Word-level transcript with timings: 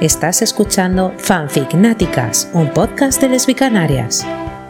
Estás 0.00 0.42
escuchando 0.42 1.12
Fanficnáticas, 1.18 2.48
un 2.54 2.68
podcast 2.68 3.20
de 3.20 3.30
lesbicanarias. 3.30 4.24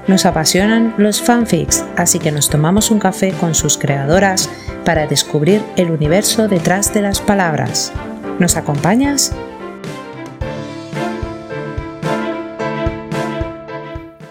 Nos 0.07 0.25
apasionan 0.25 0.95
los 0.97 1.21
fanfics, 1.21 1.85
así 1.99 2.19
que 2.19 2.33
nos 2.33 2.49
tomamos 2.49 2.91
un 2.91 2.99
café 2.99 3.33
con 3.33 3.55
sus 3.55 3.77
creadoras 3.77 4.49
para 4.87 5.07
descubrir 5.07 5.61
el 5.77 5.91
universo 5.91 6.49
detrás 6.49 6.95
de 6.95 7.03
las 7.03 7.21
palabras. 7.21 7.93
¿Nos 8.39 8.57
acompañas? 8.57 9.37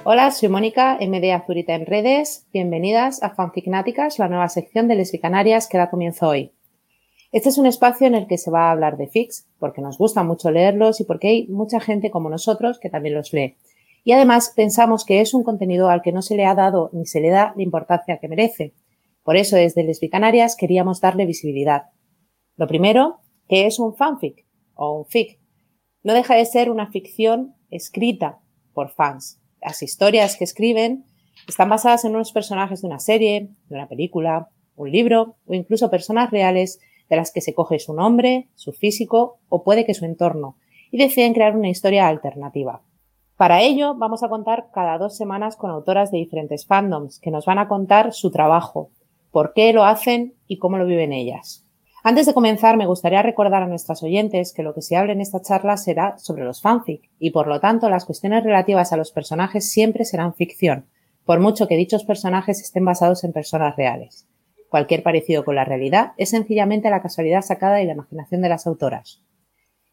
Hola, 0.04 0.32
soy 0.32 0.50
Mónica, 0.50 0.98
MD 1.00 1.32
Azurita 1.32 1.75
en 1.75 1.86
redes. 1.86 2.48
Bienvenidas 2.52 3.21
a 3.21 3.36
Fanficnáticas, 3.36 4.18
la 4.18 4.29
nueva 4.29 4.50
sección 4.50 4.88
de 4.88 4.95
lesbicanarias 4.95 5.70
que 5.70 5.77
da 5.77 5.91
comienzo 5.91 6.30
hoy. 6.30 6.56
Este 7.31 7.49
es 7.49 7.58
un 7.58 7.66
espacio 7.66 8.08
en 8.08 8.16
el 8.16 8.27
que 8.27 8.38
se 8.38 8.52
va 8.52 8.67
a 8.67 8.72
hablar 8.72 8.98
de 8.98 9.08
fics, 9.08 9.48
porque 9.59 9.81
nos 9.81 9.98
gusta 9.98 10.23
mucho 10.23 10.49
leerlos 10.49 11.02
y 11.02 11.04
porque 11.04 11.27
hay 11.27 11.48
mucha 11.48 11.80
gente 11.80 12.09
como 12.09 12.30
nosotros 12.30 12.80
que 12.80 12.90
también 12.90 13.16
los 13.16 13.34
lee. 13.34 13.58
Y 14.03 14.13
además 14.13 14.53
pensamos 14.55 15.03
que 15.03 15.20
es 15.20 15.34
un 15.34 15.44
contenido 15.44 15.90
al 15.90 16.02
que 16.02 16.13
no 16.13 16.22
se 16.22 16.36
le 16.36 16.45
ha 16.45 16.55
dado 16.55 16.90
ni 16.94 17.05
se 17.05 17.20
le 17.20 17.30
da 17.30 17.53
la 17.58 17.63
importancia 17.63 18.20
que 18.20 18.30
merece. 18.30 18.73
Por 19.23 19.36
eso 19.36 19.58
desde 19.58 19.84
Lesbicanarias 19.84 20.55
queríamos 20.55 21.02
darle 21.02 21.26
visibilidad. 21.26 21.88
Lo 22.55 22.67
primero, 22.67 23.20
que 23.50 23.66
es 23.66 23.80
un 23.80 23.94
fanfic 23.94 24.45
o 24.73 25.00
un 25.00 25.05
fic. 25.05 25.41
No 26.03 26.14
deja 26.14 26.36
de 26.36 26.45
ser 26.45 26.72
una 26.72 26.89
ficción 26.89 27.55
escrita 27.70 28.39
por 28.73 28.91
fans. 28.91 29.41
Las 29.62 29.84
historias 29.84 30.38
que 30.38 30.45
escriben 30.45 31.03
están 31.45 31.67
basadas 31.67 32.05
en 32.05 32.16
unos 32.16 32.31
personajes 32.31 32.81
de 32.81 32.88
una 32.88 33.00
serie, 33.00 33.50
de 33.67 33.75
una 33.75 33.89
película, 33.89 34.50
un 34.78 34.89
libro 34.89 35.36
o 35.45 35.53
incluso 35.53 35.91
personas 35.91 36.31
reales 36.31 36.80
de 37.09 37.16
las 37.16 37.31
que 37.31 37.41
se 37.41 37.53
coge 37.53 37.79
su 37.79 37.93
nombre, 37.93 38.50
su 38.55 38.73
físico 38.73 39.39
o 39.50 39.63
puede 39.63 39.86
que 39.86 39.94
su 39.94 40.05
entorno, 40.05 40.58
y 40.91 40.97
deciden 40.97 41.33
crear 41.33 41.55
una 41.55 41.69
historia 41.69 42.08
alternativa. 42.08 42.81
Para 43.38 43.61
ello, 43.61 43.94
vamos 43.95 44.23
a 44.23 44.30
contar 44.30 44.69
cada 44.73 44.97
dos 44.97 45.16
semanas 45.16 45.55
con 45.58 45.69
autoras 45.69 46.11
de 46.11 46.17
diferentes 46.17 46.66
fandoms 46.66 47.19
que 47.19 47.30
nos 47.30 47.45
van 47.45 47.59
a 47.59 47.67
contar 47.67 48.14
su 48.14 48.31
trabajo, 48.31 48.89
por 49.31 49.53
qué 49.53 49.73
lo 49.73 49.83
hacen 49.83 50.33
y 50.47 50.58
cómo 50.58 50.77
lo 50.77 50.86
viven 50.86 51.14
ellas. 51.14 51.64
Antes 52.03 52.25
de 52.25 52.33
comenzar, 52.33 52.77
me 52.77 52.86
gustaría 52.86 53.21
recordar 53.21 53.64
a 53.64 53.67
nuestras 53.67 54.02
oyentes 54.02 54.53
que 54.53 54.64
lo 54.64 54.73
que 54.73 54.81
se 54.81 54.95
hable 54.95 55.14
en 55.14 55.21
esta 55.21 55.42
charla 55.42 55.77
será 55.77 56.17
sobre 56.17 56.45
los 56.45 56.61
fanfic 56.61 57.09
y 57.19 57.31
por 57.31 57.47
lo 57.47 57.59
tanto 57.59 57.89
las 57.89 58.05
cuestiones 58.05 58.44
relativas 58.44 58.94
a 58.94 58.97
los 58.97 59.11
personajes 59.11 59.69
siempre 59.69 60.05
serán 60.05 60.33
ficción, 60.33 60.86
por 61.25 61.39
mucho 61.39 61.67
que 61.67 61.75
dichos 61.75 62.05
personajes 62.05 62.61
estén 62.61 62.86
basados 62.86 63.23
en 63.23 63.33
personas 63.33 63.75
reales. 63.75 64.25
Cualquier 64.70 65.04
parecido 65.04 65.46
con 65.46 65.56
la 65.56 65.66
realidad 65.66 66.14
es 66.18 66.30
sencillamente 66.30 66.90
la 66.90 67.02
casualidad 67.02 67.42
sacada 67.42 67.76
de 67.76 67.86
la 67.86 67.94
imaginación 67.94 68.42
de 68.42 68.50
las 68.50 68.68
autoras. 68.68 69.22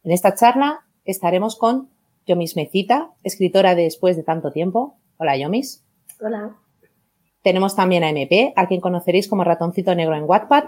En 0.02 0.10
esta 0.10 0.34
charla 0.34 0.84
estaremos 1.04 1.56
con 1.56 1.90
Yomis 2.26 2.56
Mecita, 2.56 3.10
escritora 3.22 3.74
de 3.74 3.84
Después 3.84 4.16
de 4.16 4.22
tanto 4.22 4.50
tiempo. 4.50 4.96
Hola, 5.16 5.36
Yomis. 5.36 5.84
Hola. 6.20 6.56
Tenemos 7.42 7.76
también 7.76 8.02
a 8.02 8.08
MP, 8.08 8.52
a 8.56 8.66
quien 8.66 8.80
conoceréis 8.80 9.28
como 9.28 9.44
Ratoncito 9.44 9.94
Negro 9.94 10.16
en 10.16 10.24
Wattpad, 10.24 10.64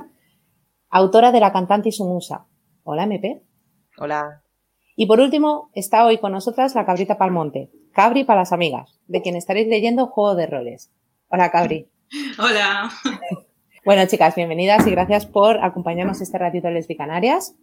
autora 0.91 1.33
de 1.33 1.41
La 1.41 1.53
cantante 1.53 1.89
y 1.89 1.93
su 1.93 2.05
musa. 2.05 2.47
Hola, 2.85 3.05
MP. 3.05 3.43
Hola. 3.99 4.43
Y 4.95 5.07
por 5.07 5.21
último, 5.21 5.71
está 5.75 6.07
hoy 6.07 6.19
con 6.19 6.33
nosotras 6.33 6.75
la 6.75 6.87
cabrita 6.87 7.19
palmonte, 7.19 7.71
Cabri 7.93 8.25
para 8.25 8.41
las 8.41 8.53
amigas, 8.53 9.01
de 9.07 9.23
quien 9.23 9.37
estaréis 9.37 9.69
leyendo 9.69 10.07
Juego 10.07 10.35
de 10.35 10.47
Roles. 10.47 10.93
Hola, 11.29 11.51
Cabri. 11.51 11.89
Hola. 12.39 12.91
Bueno, 13.87 14.05
chicas, 14.09 14.35
bienvenidas 14.35 14.85
y 14.89 14.91
gracias 14.91 15.27
por 15.27 15.63
acompañarnos 15.63 16.21
este 16.21 16.37
ratito 16.39 16.67
en 16.67 16.75
Lesbicanarias. 16.75 17.55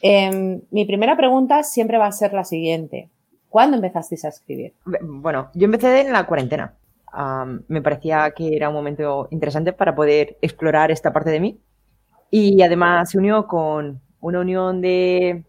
Eh, 0.00 0.58
mi 0.70 0.86
primera 0.86 1.18
pregunta 1.18 1.62
siempre 1.64 1.98
va 1.98 2.06
a 2.06 2.12
ser 2.12 2.32
la 2.32 2.44
siguiente. 2.44 3.10
¿Cuándo 3.50 3.76
empezasteis 3.76 4.24
a 4.24 4.28
escribir? 4.28 4.72
Bueno, 5.02 5.50
yo 5.52 5.66
empecé 5.66 6.00
en 6.00 6.14
la 6.14 6.24
cuarentena. 6.24 6.78
Me 7.68 7.82
parecía 7.82 8.30
que 8.30 8.56
era 8.56 8.70
un 8.70 8.74
momento 8.74 9.28
interesante 9.32 9.74
para 9.74 9.94
poder 9.94 10.38
explorar 10.40 10.90
esta 10.90 11.12
parte 11.12 11.28
de 11.28 11.40
mí. 11.40 11.60
Y 12.30 12.62
además 12.62 13.10
se 13.10 13.18
unió 13.18 13.46
con 13.46 14.00
una 14.20 14.40
unión 14.40 14.80
de... 14.80 15.44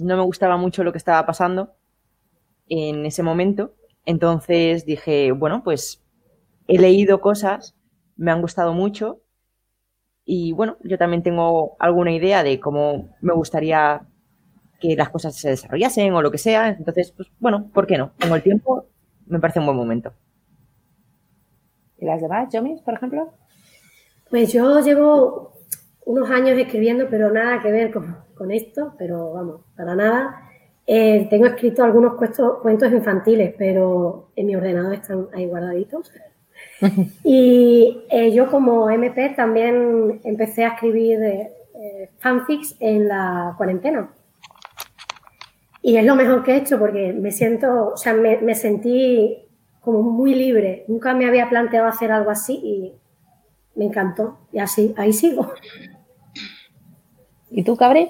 No 0.00 0.18
me 0.18 0.22
gustaba 0.22 0.58
mucho 0.58 0.84
lo 0.84 0.92
que 0.92 0.98
estaba 0.98 1.24
pasando 1.24 1.72
en 2.68 3.06
ese 3.06 3.22
momento. 3.22 3.72
Entonces 4.04 4.84
dije, 4.84 5.32
bueno, 5.32 5.64
pues 5.64 6.04
he 6.68 6.78
leído 6.78 7.22
cosas, 7.22 7.74
me 8.18 8.32
han 8.32 8.42
gustado 8.42 8.74
mucho 8.74 9.22
y 10.32 10.52
bueno, 10.52 10.76
yo 10.84 10.96
también 10.96 11.24
tengo 11.24 11.74
alguna 11.80 12.12
idea 12.12 12.44
de 12.44 12.60
cómo 12.60 13.16
me 13.20 13.34
gustaría 13.34 14.02
que 14.78 14.94
las 14.94 15.08
cosas 15.08 15.34
se 15.34 15.48
desarrollasen 15.48 16.14
o 16.14 16.22
lo 16.22 16.30
que 16.30 16.38
sea. 16.38 16.68
Entonces, 16.68 17.10
pues 17.10 17.28
bueno, 17.40 17.68
¿por 17.74 17.84
qué 17.88 17.98
no? 17.98 18.12
Tengo 18.16 18.36
el 18.36 18.42
tiempo, 18.44 18.86
me 19.26 19.40
parece 19.40 19.58
un 19.58 19.66
buen 19.66 19.76
momento. 19.76 20.12
¿Y 21.98 22.04
las 22.04 22.20
demás, 22.20 22.48
Yomis, 22.52 22.80
por 22.80 22.94
ejemplo? 22.94 23.32
Pues 24.30 24.52
yo 24.52 24.78
llevo 24.78 25.54
unos 26.06 26.30
años 26.30 26.56
escribiendo, 26.56 27.08
pero 27.10 27.32
nada 27.32 27.60
que 27.60 27.72
ver 27.72 27.92
con, 27.92 28.52
esto, 28.52 28.94
pero 28.96 29.32
vamos, 29.32 29.62
para 29.76 29.96
nada. 29.96 30.48
Eh, 30.86 31.26
tengo 31.28 31.46
escrito 31.46 31.82
algunos 31.82 32.14
cuentos 32.14 32.92
infantiles, 32.92 33.52
pero 33.58 34.30
en 34.36 34.46
mi 34.46 34.54
ordenador 34.54 34.94
están 34.94 35.26
ahí 35.34 35.46
guardaditos. 35.46 36.12
Y 37.24 37.98
eh, 38.10 38.32
yo 38.32 38.50
como 38.50 38.90
MP 38.90 39.30
también 39.30 40.20
empecé 40.24 40.64
a 40.64 40.68
escribir 40.68 41.18
eh, 41.22 42.10
fanfics 42.18 42.76
en 42.80 43.08
la 43.08 43.54
cuarentena. 43.56 44.10
Y 45.82 45.96
es 45.96 46.04
lo 46.04 46.14
mejor 46.14 46.42
que 46.42 46.52
he 46.52 46.56
hecho 46.56 46.78
porque 46.78 47.12
me 47.12 47.32
siento, 47.32 47.92
o 47.94 47.96
sea, 47.96 48.12
me, 48.12 48.54
sentí 48.54 49.38
como 49.80 50.02
muy 50.02 50.34
libre. 50.34 50.84
Nunca 50.88 51.14
me 51.14 51.26
había 51.26 51.48
planteado 51.48 51.88
hacer 51.88 52.12
algo 52.12 52.30
así 52.30 52.60
y 52.62 52.92
me 53.76 53.86
encantó. 53.86 54.38
Y 54.52 54.58
así, 54.58 54.94
ahí 54.98 55.12
sigo. 55.12 55.54
¿Y 57.50 57.62
tú, 57.64 57.76
Cabri? 57.76 58.08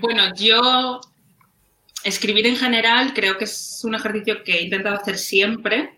Bueno, 0.00 0.22
yo 0.34 1.00
escribir 2.04 2.46
en 2.46 2.56
general 2.56 3.14
creo 3.14 3.38
que 3.38 3.44
es 3.44 3.80
un 3.84 3.94
ejercicio 3.94 4.44
que 4.44 4.58
he 4.58 4.62
intentado 4.62 4.96
hacer 4.96 5.16
siempre 5.16 5.95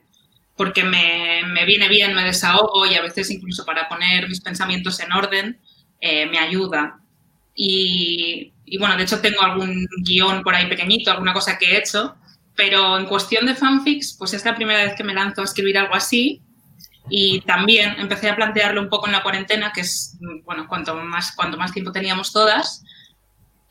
porque 0.59 0.85
me, 0.85 1.43
me, 1.47 1.65
viene 1.65 1.89
bien, 1.89 2.15
me 2.15 2.25
desahogo 2.25 2.85
y 2.85 2.97
a 2.97 3.03
veces 3.03 3.31
incluso 3.31 3.65
para 3.65 3.89
poner 3.89 4.29
mis 4.29 4.41
pensamientos 4.41 5.01
en 5.01 5.13
orden 5.13 5.61
eh, 6.01 6.27
me 6.27 6.39
ayuda. 6.39 7.01
Y, 7.55 8.53
y, 8.67 8.79
bueno, 8.79 8.97
de 8.97 9.05
hecho 9.05 9.21
tengo 9.21 9.41
algún 9.41 9.87
guion 10.05 10.43
por 10.43 10.55
ahí 10.55 10.67
pequeñito, 10.67 11.11
alguna 11.11 11.33
cosa 11.33 11.57
que 11.57 11.73
he 11.73 11.79
hecho, 11.79 12.17
pero 12.55 12.99
en 12.99 13.07
cuestión 13.07 13.47
de 13.47 13.55
fanfics, 13.55 14.17
pues 14.19 14.35
es 14.35 14.45
la 14.45 14.55
primera 14.55 14.85
vez 14.85 14.95
que 14.97 15.05
me 15.05 15.15
lanzo 15.15 15.41
a 15.41 15.45
escribir 15.45 15.79
algo 15.79 15.95
así 15.95 16.43
y 17.11 17.41
también 17.43 17.95
empecé 17.99 18.29
a 18.29 18.37
plantearlo 18.37 18.81
un 18.81 18.89
poco 18.89 19.07
en 19.07 19.13
la 19.13 19.23
cuarentena, 19.23 19.73
que 19.73 19.83
es, 19.83 20.19
bueno, 20.45 20.67
cuanto 20.69 20.95
más, 20.97 21.33
cuanto 21.35 21.57
más 21.57 21.73
tiempo 21.73 21.93
teníamos 21.93 22.33
todas. 22.33 22.85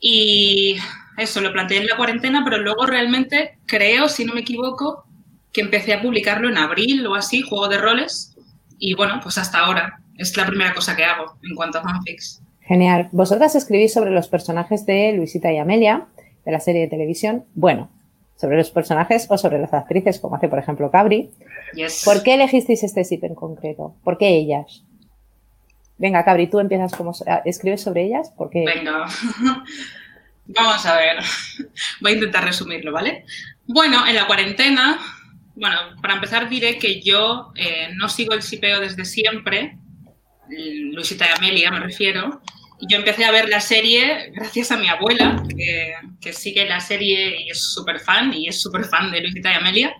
Y 0.00 0.76
eso, 1.16 1.40
lo 1.40 1.52
planteé 1.52 1.78
en 1.78 1.86
la 1.86 1.96
cuarentena, 1.96 2.42
pero 2.44 2.58
luego 2.58 2.86
realmente 2.86 3.58
creo, 3.66 4.08
si 4.08 4.24
no 4.24 4.34
me 4.34 4.40
equivoco, 4.40 5.07
que 5.52 5.60
empecé 5.60 5.94
a 5.94 6.02
publicarlo 6.02 6.48
en 6.48 6.58
abril 6.58 7.06
o 7.06 7.14
así, 7.14 7.42
juego 7.42 7.68
de 7.68 7.78
roles. 7.78 8.36
Y 8.78 8.94
bueno, 8.94 9.20
pues 9.22 9.38
hasta 9.38 9.58
ahora 9.58 10.00
es 10.16 10.36
la 10.36 10.46
primera 10.46 10.74
cosa 10.74 10.96
que 10.96 11.04
hago 11.04 11.38
en 11.42 11.54
cuanto 11.54 11.78
a 11.78 11.82
fanfics. 11.82 12.42
Genial. 12.60 13.08
Vosotras 13.12 13.54
escribís 13.54 13.94
sobre 13.94 14.10
los 14.10 14.28
personajes 14.28 14.84
de 14.84 15.12
Luisita 15.12 15.52
y 15.52 15.58
Amelia, 15.58 16.06
de 16.44 16.52
la 16.52 16.60
serie 16.60 16.82
de 16.82 16.88
televisión. 16.88 17.46
Bueno, 17.54 17.90
sobre 18.36 18.56
los 18.56 18.70
personajes 18.70 19.26
o 19.30 19.38
sobre 19.38 19.58
las 19.58 19.72
actrices, 19.72 20.20
como 20.20 20.36
hace 20.36 20.48
por 20.48 20.58
ejemplo 20.58 20.90
Cabri. 20.90 21.30
¿Por 22.04 22.22
qué 22.22 22.34
elegisteis 22.34 22.82
este 22.84 23.04
zip 23.04 23.24
en 23.24 23.34
concreto? 23.34 23.94
¿Por 24.04 24.18
qué 24.18 24.28
ellas? 24.28 24.84
Venga, 25.96 26.24
Cabri, 26.24 26.46
tú 26.46 26.60
empiezas 26.60 26.92
como 26.92 27.12
escribes 27.44 27.82
sobre 27.82 28.04
ellas. 28.04 28.30
¿Por 28.36 28.50
qué? 28.50 28.64
Venga. 28.64 29.06
Vamos 30.46 30.86
a 30.86 30.96
ver. 30.96 31.16
Voy 32.00 32.12
a 32.12 32.14
intentar 32.14 32.44
resumirlo, 32.44 32.92
¿vale? 32.92 33.24
Bueno, 33.66 34.06
en 34.06 34.14
la 34.14 34.26
cuarentena 34.26 34.98
bueno, 35.58 35.76
para 36.00 36.14
empezar 36.14 36.48
diré 36.48 36.78
que 36.78 37.00
yo 37.00 37.52
eh, 37.56 37.90
no 37.94 38.08
sigo 38.08 38.34
el 38.34 38.42
sipeo 38.42 38.80
desde 38.80 39.04
siempre, 39.04 39.78
Luisita 40.48 41.26
y 41.26 41.36
Amelia 41.36 41.70
me 41.70 41.80
refiero, 41.80 42.40
yo 42.80 42.96
empecé 42.96 43.24
a 43.24 43.32
ver 43.32 43.48
la 43.48 43.60
serie 43.60 44.30
gracias 44.34 44.70
a 44.70 44.76
mi 44.76 44.88
abuela, 44.88 45.42
que, 46.20 46.32
sigue 46.32 46.68
la 46.68 46.78
serie 46.78 47.42
y 47.42 47.50
es 47.50 47.72
súper 47.72 48.00
fan, 48.00 48.32
y 48.32 48.48
es 48.48 48.60
súper 48.60 48.84
fan 48.84 49.10
de 49.10 49.20
Luisita 49.20 49.50
y 49.50 49.54
Amelia. 49.54 49.94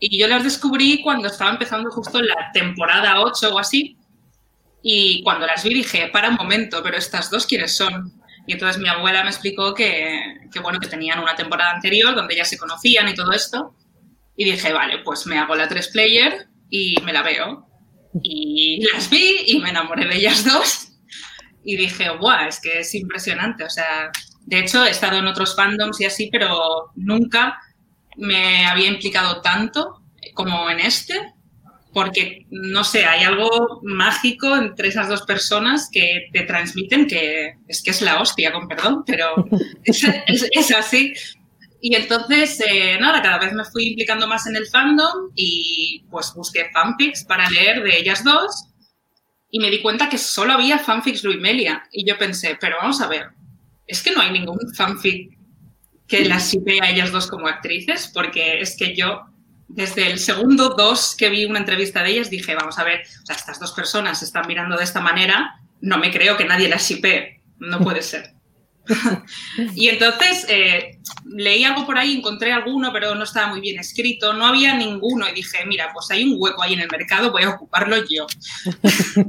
Y 0.00 0.18
yo 0.18 0.26
las 0.28 0.44
descubrí 0.44 1.02
cuando 1.02 1.28
estaba 1.28 1.50
empezando 1.50 1.90
justo 1.90 2.20
la 2.20 2.50
temporada 2.52 3.20
8 3.20 3.54
o 3.54 3.58
así, 3.58 3.96
y 4.82 5.22
cuando 5.22 5.46
las 5.46 5.62
vi 5.62 5.74
dije, 5.74 6.08
para 6.08 6.28
un 6.30 6.36
momento, 6.36 6.82
pero 6.82 6.96
estas 6.96 7.30
dos 7.30 7.46
quiénes 7.46 7.76
son. 7.76 8.12
Y 8.46 8.52
entonces 8.52 8.80
mi 8.80 8.88
abuela 8.88 9.22
me 9.24 9.30
explicó 9.30 9.74
que, 9.74 10.38
que 10.52 10.60
bueno, 10.60 10.78
que 10.78 10.88
tenían 10.88 11.18
una 11.18 11.34
temporada 11.34 11.72
anterior 11.72 12.14
donde 12.14 12.36
ya 12.36 12.44
se 12.44 12.56
conocían 12.56 13.08
y 13.08 13.14
todo 13.14 13.32
esto. 13.32 13.74
Y 14.36 14.44
dije, 14.44 14.72
vale, 14.72 14.98
pues 14.98 15.26
me 15.26 15.38
hago 15.38 15.54
la 15.54 15.68
3 15.68 15.88
player 15.88 16.48
y 16.70 16.96
me 17.02 17.12
la 17.12 17.22
veo. 17.22 17.66
Y 18.22 18.84
las 18.92 19.08
vi 19.10 19.44
y 19.46 19.58
me 19.58 19.70
enamoré 19.70 20.06
de 20.06 20.16
ellas 20.16 20.44
dos. 20.44 20.88
Y 21.64 21.76
dije, 21.76 22.08
guau, 22.10 22.48
es 22.48 22.60
que 22.60 22.80
es 22.80 22.94
impresionante. 22.94 23.64
O 23.64 23.70
sea, 23.70 24.10
De 24.44 24.60
hecho, 24.60 24.84
he 24.84 24.90
estado 24.90 25.18
en 25.18 25.26
otros 25.26 25.56
fandoms 25.56 26.00
y 26.00 26.04
así, 26.04 26.28
pero 26.30 26.92
nunca 26.94 27.58
me 28.16 28.66
había 28.66 28.88
implicado 28.88 29.40
tanto 29.42 30.02
como 30.34 30.70
en 30.70 30.80
este, 30.80 31.14
porque, 31.96 32.44
no 32.50 32.84
sé, 32.84 33.06
hay 33.06 33.24
algo 33.24 33.80
mágico 33.82 34.54
entre 34.54 34.88
esas 34.88 35.08
dos 35.08 35.22
personas 35.22 35.88
que 35.90 36.28
te 36.30 36.42
transmiten 36.42 37.06
que 37.06 37.54
es 37.68 37.82
que 37.82 37.90
es 37.90 38.02
la 38.02 38.20
hostia, 38.20 38.52
con 38.52 38.68
perdón, 38.68 39.02
pero 39.06 39.34
es, 39.84 40.74
así. 40.74 41.14
Y 41.88 41.94
entonces, 41.94 42.60
eh, 42.68 42.98
nada, 43.00 43.22
cada 43.22 43.38
vez 43.38 43.52
me 43.52 43.64
fui 43.64 43.86
implicando 43.86 44.26
más 44.26 44.44
en 44.48 44.56
el 44.56 44.66
fandom 44.66 45.30
y 45.36 46.04
pues 46.10 46.32
busqué 46.34 46.68
fanfics 46.72 47.22
para 47.22 47.48
leer 47.48 47.80
de 47.84 47.96
ellas 47.96 48.24
dos 48.24 48.70
y 49.52 49.60
me 49.60 49.70
di 49.70 49.80
cuenta 49.80 50.08
que 50.08 50.18
solo 50.18 50.54
había 50.54 50.80
fanfics 50.80 51.22
Luimelia. 51.22 51.84
Y 51.92 52.04
yo 52.04 52.18
pensé, 52.18 52.58
pero 52.60 52.78
vamos 52.78 53.00
a 53.00 53.06
ver, 53.06 53.28
es 53.86 54.02
que 54.02 54.10
no 54.10 54.20
hay 54.20 54.32
ningún 54.32 54.58
fanfic 54.74 55.38
que 56.08 56.24
las 56.24 56.50
shipe 56.50 56.80
a 56.82 56.90
ellas 56.90 57.12
dos 57.12 57.28
como 57.28 57.46
actrices, 57.46 58.10
porque 58.12 58.60
es 58.60 58.76
que 58.76 58.96
yo, 58.96 59.22
desde 59.68 60.10
el 60.10 60.18
segundo 60.18 60.70
dos 60.70 61.14
que 61.16 61.28
vi 61.28 61.44
una 61.44 61.60
entrevista 61.60 62.02
de 62.02 62.10
ellas, 62.10 62.30
dije, 62.30 62.56
vamos 62.56 62.80
a 62.80 62.82
ver, 62.82 63.02
estas 63.28 63.60
dos 63.60 63.70
personas 63.70 64.18
se 64.18 64.24
están 64.24 64.48
mirando 64.48 64.76
de 64.76 64.82
esta 64.82 65.00
manera, 65.00 65.60
no 65.80 65.98
me 65.98 66.10
creo 66.10 66.36
que 66.36 66.46
nadie 66.46 66.68
las 66.68 66.88
shipe, 66.88 67.44
no 67.58 67.78
puede 67.78 68.02
ser. 68.02 68.35
y 69.74 69.88
entonces 69.88 70.46
eh, 70.48 70.98
leí 71.24 71.64
algo 71.64 71.86
por 71.86 71.98
ahí, 71.98 72.16
encontré 72.16 72.52
alguno, 72.52 72.92
pero 72.92 73.14
no 73.14 73.24
estaba 73.24 73.48
muy 73.48 73.60
bien 73.60 73.78
escrito, 73.78 74.32
no 74.32 74.46
había 74.46 74.74
ninguno 74.74 75.28
y 75.28 75.32
dije, 75.32 75.64
mira, 75.66 75.90
pues 75.92 76.10
hay 76.10 76.24
un 76.24 76.36
hueco 76.38 76.62
ahí 76.62 76.74
en 76.74 76.80
el 76.80 76.90
mercado, 76.90 77.30
voy 77.30 77.42
a 77.42 77.50
ocuparlo 77.50 77.96
yo. 78.08 78.26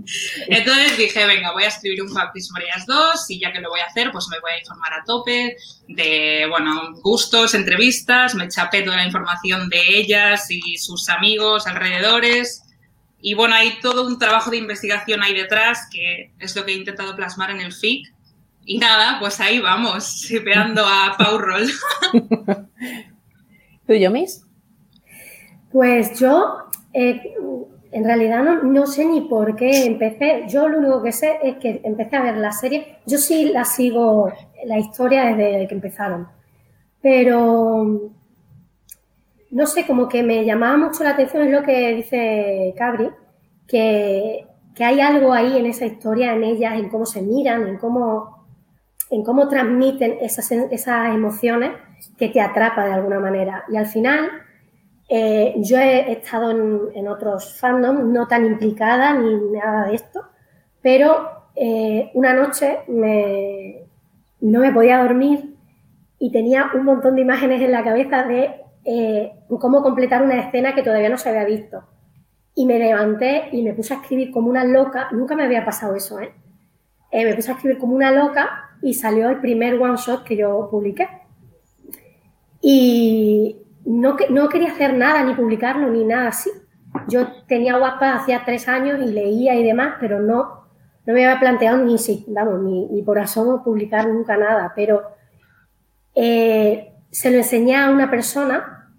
entonces 0.47 0.97
dije, 0.97 1.25
venga, 1.25 1.51
voy 1.53 1.63
a 1.63 1.67
escribir 1.67 2.03
un 2.03 2.09
fanfic 2.09 2.43
sobre 2.43 2.65
ellas 2.65 2.85
dos 2.85 3.29
y 3.29 3.39
ya 3.39 3.51
que 3.51 3.59
lo 3.59 3.69
voy 3.69 3.79
a 3.79 3.85
hacer, 3.85 4.11
pues 4.11 4.27
me 4.29 4.39
voy 4.39 4.51
a 4.51 4.59
informar 4.59 4.93
a 4.93 5.03
tope 5.03 5.57
de, 5.87 6.45
bueno, 6.49 6.93
gustos, 7.01 7.53
entrevistas, 7.53 8.35
me 8.35 8.47
chapé 8.47 8.83
toda 8.83 8.97
la 8.97 9.05
información 9.05 9.69
de 9.69 9.81
ellas 9.97 10.47
y 10.49 10.77
sus 10.77 11.09
amigos, 11.09 11.67
alrededores. 11.67 12.63
Y 13.19 13.33
bueno, 13.33 13.55
hay 13.55 13.79
todo 13.81 14.05
un 14.05 14.19
trabajo 14.19 14.51
de 14.51 14.57
investigación 14.57 15.23
ahí 15.23 15.33
detrás, 15.33 15.87
que 15.91 16.31
es 16.39 16.55
lo 16.55 16.65
que 16.65 16.73
he 16.73 16.75
intentado 16.75 17.15
plasmar 17.15 17.49
en 17.49 17.61
el 17.61 17.73
FIC 17.73 18.16
y 18.67 18.79
nada, 18.79 19.17
pues 19.21 19.39
ahí 19.39 19.59
vamos, 19.59 20.03
sipeando 20.03 20.83
a 20.85 21.15
Pau 21.17 21.37
Roll. 21.37 21.67
¿Tú, 23.87 23.93
yo, 23.93 24.11
Miss? 24.11 24.45
Pues 25.71 26.19
yo, 26.19 26.57
eh, 26.91 27.33
en 27.93 28.03
realidad 28.03 28.43
no, 28.43 28.85
sé 28.85 29.05
ni 29.05 29.21
por 29.21 29.55
qué 29.55 29.85
empecé. 29.85 30.43
Yo 30.49 30.67
lo 30.67 30.79
único 30.79 31.01
que 31.01 31.13
sé 31.13 31.39
es 31.41 31.55
que 31.59 31.79
empecé 31.85 32.17
a 32.17 32.23
ver 32.23 32.37
la 32.37 32.51
serie. 32.51 32.97
Yo 33.05 33.17
sí 33.17 33.45
la 33.45 33.63
sigo, 33.63 34.33
la 34.65 34.77
historia 34.77 35.33
desde 35.33 35.65
que 35.65 35.75
empezaron. 35.75 36.27
Pero 37.01 38.11
no 39.49 39.65
sé, 39.65 39.87
como 39.87 40.09
que 40.09 40.23
me 40.23 40.43
llamaba 40.43 40.75
mucho 40.75 41.05
la 41.05 41.11
atención, 41.11 41.43
es 41.43 41.51
lo 41.51 41.63
que 41.63 41.95
dice 41.95 42.75
Cabri, 42.77 43.11
que, 43.65 44.45
que 44.75 44.83
hay 44.83 44.99
algo 44.99 45.31
ahí 45.31 45.55
en 45.55 45.67
esa 45.67 45.85
historia, 45.85 46.33
en 46.33 46.43
ellas, 46.43 46.73
en 46.73 46.89
cómo 46.89 47.05
se 47.05 47.21
miran, 47.21 47.65
en 47.65 47.77
cómo 47.77 48.36
en 49.09 49.23
cómo 49.23 49.47
transmiten 49.47 50.17
esas, 50.21 50.51
emociones 50.51 51.71
que 52.17 52.29
te 52.29 52.41
atrapa 52.41 52.85
de 52.85 52.93
alguna 52.93 53.19
manera. 53.19 53.63
Y 53.69 53.77
al 53.77 53.85
final, 53.85 54.29
eh, 55.09 55.55
yo 55.57 55.77
he 55.77 56.11
estado 56.11 56.51
en, 56.51 57.07
otros 57.07 57.57
fandoms, 57.59 58.03
no 58.03 58.27
tan 58.27 58.45
implicada 58.45 59.13
ni 59.13 59.35
nada 59.51 59.87
de 59.87 59.95
esto, 59.95 60.25
pero 60.81 61.49
eh, 61.55 62.11
una 62.13 62.33
noche 62.33 62.79
no 64.41 64.59
me 64.59 64.71
podía 64.71 65.01
dormir 65.01 65.55
y 66.19 66.31
tenía 66.31 66.71
un 66.73 66.83
montón 66.83 67.15
de 67.15 67.21
imágenes 67.21 67.61
en 67.61 67.71
la 67.71 67.83
cabeza 67.83 68.23
de 68.23 68.55
eh, 68.83 69.31
cómo 69.47 69.81
completar 69.81 70.21
una 70.21 70.39
escena 70.39 70.75
que 70.75 70.83
todavía 70.83 71.09
no 71.09 71.17
se 71.17 71.29
había 71.29 71.45
visto. 71.45 71.83
Y 72.55 72.65
me 72.65 72.79
levanté 72.79 73.49
y 73.51 73.61
me 73.61 73.73
puse 73.73 73.93
a 73.93 73.97
escribir 73.97 74.31
como 74.31 74.49
una 74.49 74.63
loca, 74.63 75.09
nunca 75.11 75.35
me 75.35 75.43
había 75.43 75.63
pasado 75.63 75.95
eso, 75.95 76.19
¿eh? 76.19 76.33
me 77.13 77.35
puse 77.35 77.51
a 77.51 77.53
escribir 77.53 77.77
como 77.77 77.95
una 77.95 78.11
loca 78.11 78.66
y 78.81 78.93
salió 78.93 79.29
el 79.29 79.39
primer 79.39 79.79
one 79.79 79.97
shot 79.97 80.23
que 80.23 80.37
yo 80.37 80.67
publiqué. 80.69 81.07
Y 82.61 83.57
no, 83.85 84.17
no 84.29 84.49
quería 84.49 84.71
hacer 84.71 84.93
nada, 84.93 85.23
ni 85.23 85.33
publicarlo, 85.33 85.89
ni 85.89 86.03
nada 86.03 86.29
así. 86.29 86.49
Yo 87.07 87.27
tenía 87.47 87.77
WhatsApp 87.77 88.21
hacía 88.21 88.43
tres 88.45 88.67
años 88.67 88.99
y 89.01 89.11
leía 89.11 89.55
y 89.55 89.63
demás, 89.63 89.95
pero 89.99 90.19
no, 90.19 90.65
no 91.05 91.13
me 91.13 91.25
había 91.25 91.39
planteado 91.39 91.77
ni, 91.77 91.95
vamos, 92.27 92.61
ni, 92.61 92.85
ni 92.87 93.01
por 93.01 93.19
asomo 93.19 93.63
publicar 93.63 94.07
nunca 94.07 94.37
nada. 94.37 94.73
Pero 94.75 95.03
eh, 96.15 96.93
se 97.11 97.31
lo 97.31 97.37
enseñé 97.37 97.75
a 97.75 97.89
una 97.89 98.09
persona, 98.09 98.91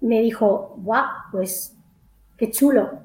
me 0.00 0.20
dijo, 0.20 0.74
guau, 0.78 1.04
pues 1.30 1.76
qué 2.36 2.50
chulo. 2.50 3.00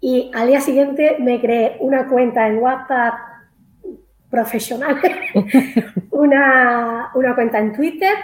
Y 0.00 0.30
al 0.34 0.48
día 0.48 0.60
siguiente 0.60 1.16
me 1.20 1.40
creé 1.40 1.76
una 1.80 2.08
cuenta 2.08 2.46
en 2.48 2.58
WhatsApp 2.58 3.14
profesional, 4.30 5.00
una, 6.10 7.10
cuenta 7.34 7.58
en 7.58 7.72
Twitter 7.72 8.14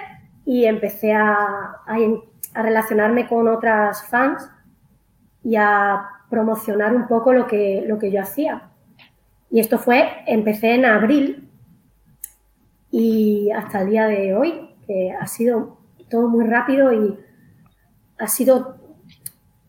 y 0.45 0.65
empecé 0.65 1.13
a, 1.13 1.83
relacionarme 2.55 3.29
con 3.29 3.49
otras 3.49 4.07
fans 4.09 4.49
y 5.45 5.57
a 5.57 6.09
promocionar 6.31 6.97
un 6.97 7.07
poco 7.07 7.35
lo 7.35 7.47
que, 7.47 7.85
lo 7.87 7.99
que 7.99 8.11
yo 8.11 8.23
hacía. 8.23 8.71
Y 9.51 9.61
esto 9.61 9.79
fue, 9.79 10.09
empecé 10.27 10.75
en 10.75 10.87
abril 10.87 11.51
y 12.91 13.51
hasta 13.51 13.83
el 13.83 13.91
día 13.91 14.07
de 14.07 14.35
hoy, 14.35 14.71
que 14.87 15.13
ha 15.13 15.27
sido 15.27 15.77
todo 16.09 16.29
muy 16.29 16.47
rápido 16.47 16.93
y 16.95 17.19
ha 18.19 18.27
sido, 18.27 18.79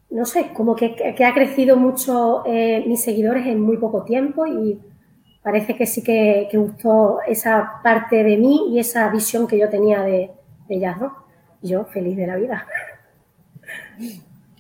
no 0.10 0.26
sé, 0.26 0.54
como 0.54 0.76
que, 0.76 0.96
que 0.96 1.26
ha 1.26 1.34
crecido 1.34 1.76
mucho 1.76 2.44
eh, 2.46 2.86
mis 2.88 3.04
seguidores 3.04 3.46
en 3.48 3.62
muy 3.62 3.78
poco 3.78 4.04
tiempo 4.04 4.48
y 4.48 4.80
parece 5.48 5.78
que 5.78 5.86
sí 5.86 6.04
que, 6.04 6.50
gustó 6.52 7.22
esa 7.26 7.80
parte 7.82 8.22
de 8.22 8.36
mí 8.36 8.66
y 8.70 8.80
esa 8.80 9.08
visión 9.10 9.48
que 9.48 9.58
yo 9.58 9.70
tenía 9.70 10.02
de, 10.02 10.30
ellas, 10.68 11.00
¿no? 11.00 11.16
Yo 11.62 11.86
feliz 11.86 12.18
de 12.18 12.28
la 12.28 12.36
vida. 12.36 12.68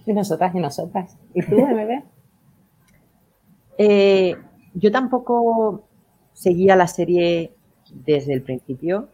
Y 0.06 0.14
nosotras 0.14 0.56
y 0.56 0.60
nosotras. 0.60 1.18
¿Y 1.34 1.42
tú, 1.42 1.58
MB? 1.58 2.04
Eh, 3.78 4.38
yo 4.76 4.90
tampoco 4.90 5.90
seguía 6.32 6.78
la 6.78 6.88
serie 6.88 7.52
desde 7.92 8.32
el 8.32 8.44
principio. 8.44 9.10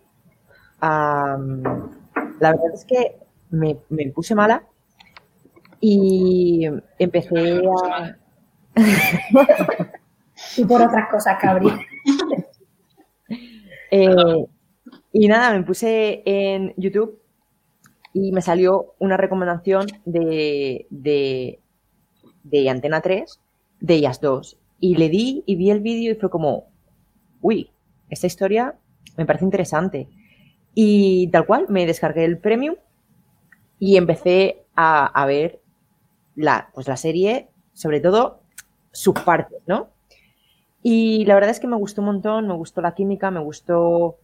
la 0.79 1.39
verdad 2.39 2.71
es 2.71 2.86
que 2.86 3.17
me, 3.50 3.77
me, 3.89 4.12
puse 4.12 4.36
mala 4.36 4.63
y 5.79 6.69
empecé 7.00 7.63
a... 7.65 8.15
y 10.57 10.65
por 10.65 10.81
otras 10.81 11.10
cosas, 11.10 11.38
cabrí. 11.39 11.69
Eh, 13.95 14.48
y 15.12 15.27
nada, 15.27 15.55
me 15.55 15.62
puse 15.63 16.24
en 16.25 16.74
YouTube 16.77 17.22
y 18.12 18.31
me 18.31 18.41
salió 18.41 18.95
una 18.98 19.17
recomendación 19.17 19.86
de, 20.03 20.88
de, 20.89 22.69
Antena 22.72 23.01
3, 23.01 23.39
de 23.79 23.93
ellas 23.93 24.19
dos. 24.19 24.57
Y 24.79 24.95
le 24.95 25.10
di 25.10 25.43
y 25.45 25.57
vi 25.57 25.69
el 25.69 25.81
vídeo 25.81 26.12
y 26.12 26.15
fue 26.15 26.31
como, 26.31 26.69
uy, 27.39 27.69
esta 28.10 28.25
historia 28.25 28.79
me 29.15 29.27
parece 29.27 29.45
interesante. 29.45 30.10
Y 30.74 31.27
tal 31.27 31.45
cual, 31.45 31.67
me 31.69 31.86
descargué 31.86 32.25
el 32.25 32.39
premium 32.39 32.75
y 33.77 33.98
empecé 33.98 34.65
a, 34.75 35.05
a 35.05 35.25
ver 35.27 35.62
la, 36.36 36.72
pues 36.74 36.88
la 36.88 36.98
serie, 36.98 37.50
sobre 37.74 38.00
todo 38.00 38.41
sus 38.91 39.13
partes, 39.13 39.62
¿no? 39.67 39.92
Y 40.85 41.23
la 41.23 41.35
verdad 41.35 41.49
es 41.49 41.61
que 41.61 41.67
me 41.67 41.77
gustó 41.77 42.01
un 42.01 42.07
montón, 42.07 42.45
me 42.45 42.53
gustó 42.53 42.81
la 42.81 42.93
química, 42.93 43.31
me 43.31 43.39
gustó, 43.39 44.17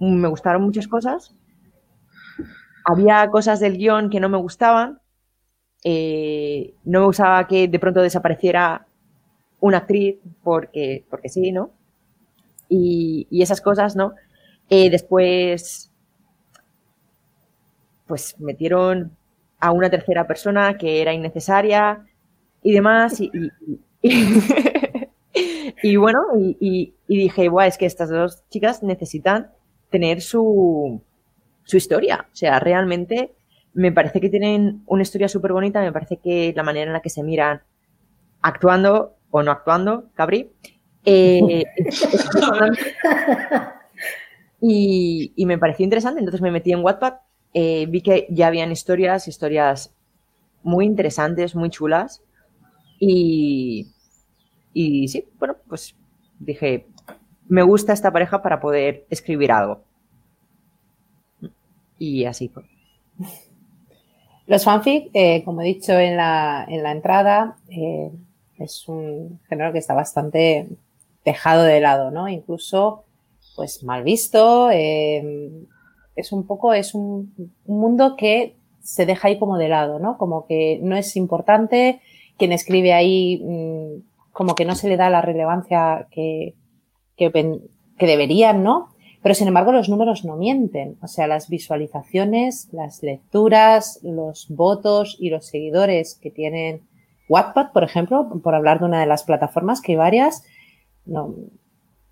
me 0.00 0.28
gustaron 0.28 0.62
muchas 0.62 0.88
cosas. 0.88 1.34
Había 2.86 3.28
cosas 3.28 3.60
del 3.60 3.76
guion 3.76 4.08
que 4.08 4.18
no 4.18 4.30
me 4.30 4.38
gustaban. 4.38 5.00
Eh, 5.84 6.74
no 6.84 7.00
me 7.00 7.06
gustaba 7.06 7.46
que 7.46 7.68
de 7.68 7.78
pronto 7.78 8.00
desapareciera 8.00 8.86
una 9.60 9.78
actriz 9.78 10.16
porque, 10.42 11.04
porque 11.10 11.28
sí, 11.28 11.52
¿no? 11.52 11.70
Y, 12.70 13.28
esas 13.42 13.60
cosas, 13.60 13.94
¿no? 13.94 14.14
Eh, 14.70 14.88
después, 14.88 15.92
pues 18.06 18.40
metieron 18.40 19.14
a 19.60 19.70
una 19.70 19.90
tercera 19.90 20.26
persona 20.26 20.78
que 20.78 21.02
era 21.02 21.12
innecesaria 21.12 22.06
y 22.62 22.72
demás. 22.72 23.20
y 23.20 23.30
Y 24.00 24.10
bueno, 25.96 26.24
y, 26.60 26.94
dije, 27.08 27.48
Buah, 27.48 27.66
es 27.66 27.78
que 27.78 27.86
estas 27.86 28.10
dos 28.10 28.42
chicas 28.50 28.82
necesitan 28.82 29.50
tener 29.90 30.20
su, 30.20 31.00
su 31.64 31.76
historia. 31.76 32.26
O 32.32 32.36
sea, 32.36 32.60
realmente 32.60 33.34
me 33.72 33.92
parece 33.92 34.20
que 34.20 34.30
tienen 34.30 34.82
una 34.86 35.02
historia 35.02 35.28
súper 35.28 35.52
bonita, 35.52 35.80
me 35.80 35.92
parece 35.92 36.18
que 36.18 36.52
la 36.54 36.62
manera 36.62 36.86
en 36.86 36.92
la 36.92 37.02
que 37.02 37.10
se 37.10 37.22
miran 37.22 37.62
actuando 38.42 39.16
o 39.30 39.42
no 39.42 39.50
actuando, 39.50 40.10
Cabri, 40.14 40.50
eh, 41.04 41.64
Y, 44.66 45.44
me 45.44 45.58
pareció 45.58 45.84
interesante, 45.84 46.20
entonces 46.20 46.40
me 46.40 46.50
metí 46.50 46.72
en 46.72 46.82
Wattpad, 46.82 47.16
eh, 47.52 47.84
vi 47.86 48.00
que 48.00 48.26
ya 48.30 48.46
habían 48.46 48.72
historias, 48.72 49.28
historias 49.28 49.94
muy 50.62 50.86
interesantes, 50.86 51.54
muy 51.54 51.68
chulas. 51.68 52.22
Y, 52.98 53.88
y 54.74 55.08
sí, 55.08 55.26
bueno, 55.38 55.56
pues 55.68 55.96
dije, 56.38 56.86
me 57.48 57.62
gusta 57.62 57.92
esta 57.92 58.12
pareja 58.12 58.42
para 58.42 58.60
poder 58.60 59.06
escribir 59.08 59.52
algo. 59.52 59.82
Y 61.98 62.24
así 62.24 62.48
fue. 62.48 62.64
Los 64.46 64.64
fanfic, 64.64 65.10
eh, 65.14 65.42
como 65.42 65.62
he 65.62 65.64
dicho 65.64 65.98
en 65.98 66.18
la, 66.18 66.66
en 66.68 66.82
la 66.82 66.92
entrada, 66.92 67.56
eh, 67.70 68.10
es 68.58 68.86
un 68.88 69.40
género 69.48 69.72
que 69.72 69.78
está 69.78 69.94
bastante 69.94 70.68
dejado 71.24 71.62
de 71.62 71.80
lado, 71.80 72.10
¿no? 72.10 72.28
Incluso, 72.28 73.04
pues 73.56 73.82
mal 73.84 74.02
visto. 74.02 74.70
Eh, 74.70 75.50
es 76.14 76.32
un 76.32 76.46
poco, 76.46 76.74
es 76.74 76.94
un, 76.94 77.52
mundo 77.66 78.16
que 78.16 78.56
se 78.80 79.06
deja 79.06 79.28
ahí 79.28 79.38
como 79.38 79.56
de 79.56 79.68
lado, 79.68 79.98
¿no? 79.98 80.18
Como 80.18 80.46
que 80.46 80.78
no 80.82 80.96
es 80.96 81.16
importante. 81.16 82.00
Quien 82.36 82.52
escribe 82.52 82.92
ahí, 82.92 83.42
mm, 83.42 83.73
como 84.34 84.56
que 84.56 84.64
no 84.64 84.74
se 84.74 84.88
le 84.88 84.98
da 84.98 85.08
la 85.08 85.22
relevancia 85.22 86.08
que, 86.10 86.54
que, 87.16 87.30
que 87.96 88.06
deberían, 88.06 88.62
¿no? 88.64 88.88
Pero 89.22 89.34
sin 89.34 89.48
embargo 89.48 89.72
los 89.72 89.88
números 89.88 90.24
no 90.24 90.36
mienten. 90.36 90.98
O 91.00 91.06
sea, 91.06 91.26
las 91.26 91.48
visualizaciones, 91.48 92.68
las 92.72 93.02
lecturas, 93.02 94.00
los 94.02 94.48
votos 94.50 95.16
y 95.18 95.30
los 95.30 95.46
seguidores 95.46 96.18
que 96.20 96.30
tienen 96.30 96.82
Wattpad, 97.28 97.72
por 97.72 97.84
ejemplo, 97.84 98.28
por 98.42 98.54
hablar 98.54 98.80
de 98.80 98.86
una 98.86 99.00
de 99.00 99.06
las 99.06 99.22
plataformas 99.22 99.80
que 99.80 99.92
hay 99.92 99.96
varias, 99.96 100.44
no, 101.06 101.34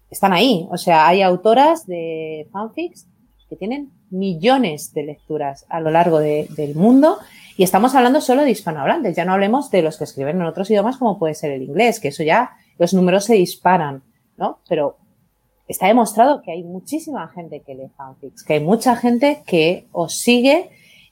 están 0.09 0.33
ahí. 0.33 0.69
O 0.71 0.79
sea, 0.79 1.09
hay 1.09 1.23
autoras 1.23 1.87
de 1.87 2.49
fanfics 2.53 3.09
que 3.51 3.57
tienen 3.57 3.91
millones 4.11 4.95
de 4.95 5.03
lecturas 5.03 5.67
a 5.69 5.81
lo 5.81 5.91
largo 5.91 6.21
del 6.21 6.75
mundo 6.77 7.19
y 7.57 7.63
estamos 7.63 7.95
hablando 7.95 8.21
solo 8.21 8.43
de 8.43 8.51
hispanohablantes. 8.51 9.17
Ya 9.17 9.25
no 9.25 9.33
hablemos 9.33 9.71
de 9.71 9.83
los 9.83 9.99
que 9.99 10.05
escriben 10.05 10.37
en 10.37 10.47
otros 10.47 10.71
idiomas 10.71 10.97
como 10.97 11.19
puede 11.19 11.35
ser 11.35 11.53
el 11.53 11.63
inglés, 11.63 12.01
que 12.01 12.09
eso 12.09 12.23
ya 12.23 12.53
los 12.79 12.95
números 12.95 13.25
se 13.25 13.35
disparan, 13.35 14.03
¿no? 14.37 14.59
Pero 14.69 14.97
está 15.69 15.87
demostrado 15.87 16.43
que 16.43 16.53
hay 16.53 16.63
muchísima 16.63 17.29
gente 17.29 17.61
que 17.61 17.75
lee 17.75 17.91
fanfics, 17.97 18.43
que 18.43 18.55
hay 18.55 18.61
mucha 18.61 18.97
gente 18.97 19.43
que 19.47 19.87
os 19.93 20.19
sigue, 20.19 20.71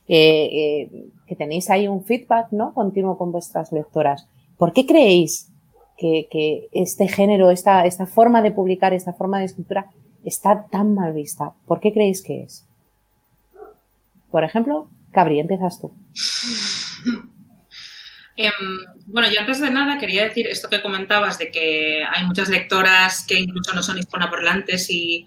eh, 0.08 0.48
eh, 0.52 1.08
que 1.26 1.36
tenéis 1.36 1.70
ahí 1.70 1.88
un 1.88 2.04
feedback 2.04 2.48
¿no? 2.50 2.74
continuo 2.74 3.16
con 3.16 3.32
vuestras 3.32 3.72
lectoras. 3.72 4.26
¿Por 4.58 4.72
qué 4.72 4.86
creéis 4.86 5.48
que, 5.96 6.68
este 6.72 7.08
género, 7.08 7.50
esta, 7.50 7.84
esta 7.84 8.06
forma 8.06 8.42
de 8.42 8.52
publicar, 8.52 8.94
esta 8.94 9.12
forma 9.12 9.38
de 9.38 9.44
escritura 9.44 9.90
está 10.24 10.66
tan 10.70 10.94
mal 10.94 11.12
vista? 11.12 11.52
¿Por 11.66 11.80
qué 11.80 11.92
creéis 11.92 12.22
que 12.22 12.42
es? 12.42 12.66
Por 14.30 14.44
ejemplo, 14.44 14.88
Cabri, 15.12 15.40
empiezas 15.40 15.80
tú. 15.80 15.92
Em, 18.36 18.52
bueno, 19.06 19.28
yo 19.30 19.40
antes 19.40 19.60
de 19.60 19.70
nada 19.70 19.98
quería 19.98 20.24
decir 20.24 20.46
esto 20.46 20.70
que 20.70 20.80
comentabas 20.80 21.38
de 21.38 21.50
que 21.50 22.04
hay 22.10 22.24
muchas 22.24 22.48
lectoras 22.48 23.24
que 23.26 23.38
incluso 23.38 23.74
no 23.74 23.82
son 23.82 23.98
hispanoparlantes 23.98 24.88
y, 24.88 25.26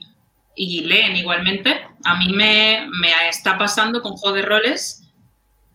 y 0.56 0.82
leen 0.82 1.16
igualmente. 1.16 1.82
A 2.04 2.18
mí 2.18 2.34
me, 2.34 2.88
está 3.30 3.58
pasando 3.58 4.02
con 4.02 4.14
juego 4.14 4.36
de 4.36 4.42
roles 4.44 5.04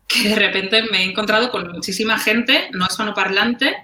que 0.07 0.31
de 0.31 0.35
repente 0.37 0.83
me 0.91 1.03
he 1.03 1.05
encontrado 1.05 1.51
con 1.51 1.71
muchísima 1.71 2.19
gente 2.19 2.71
no 2.73 2.87
hispanoparlante 2.87 3.77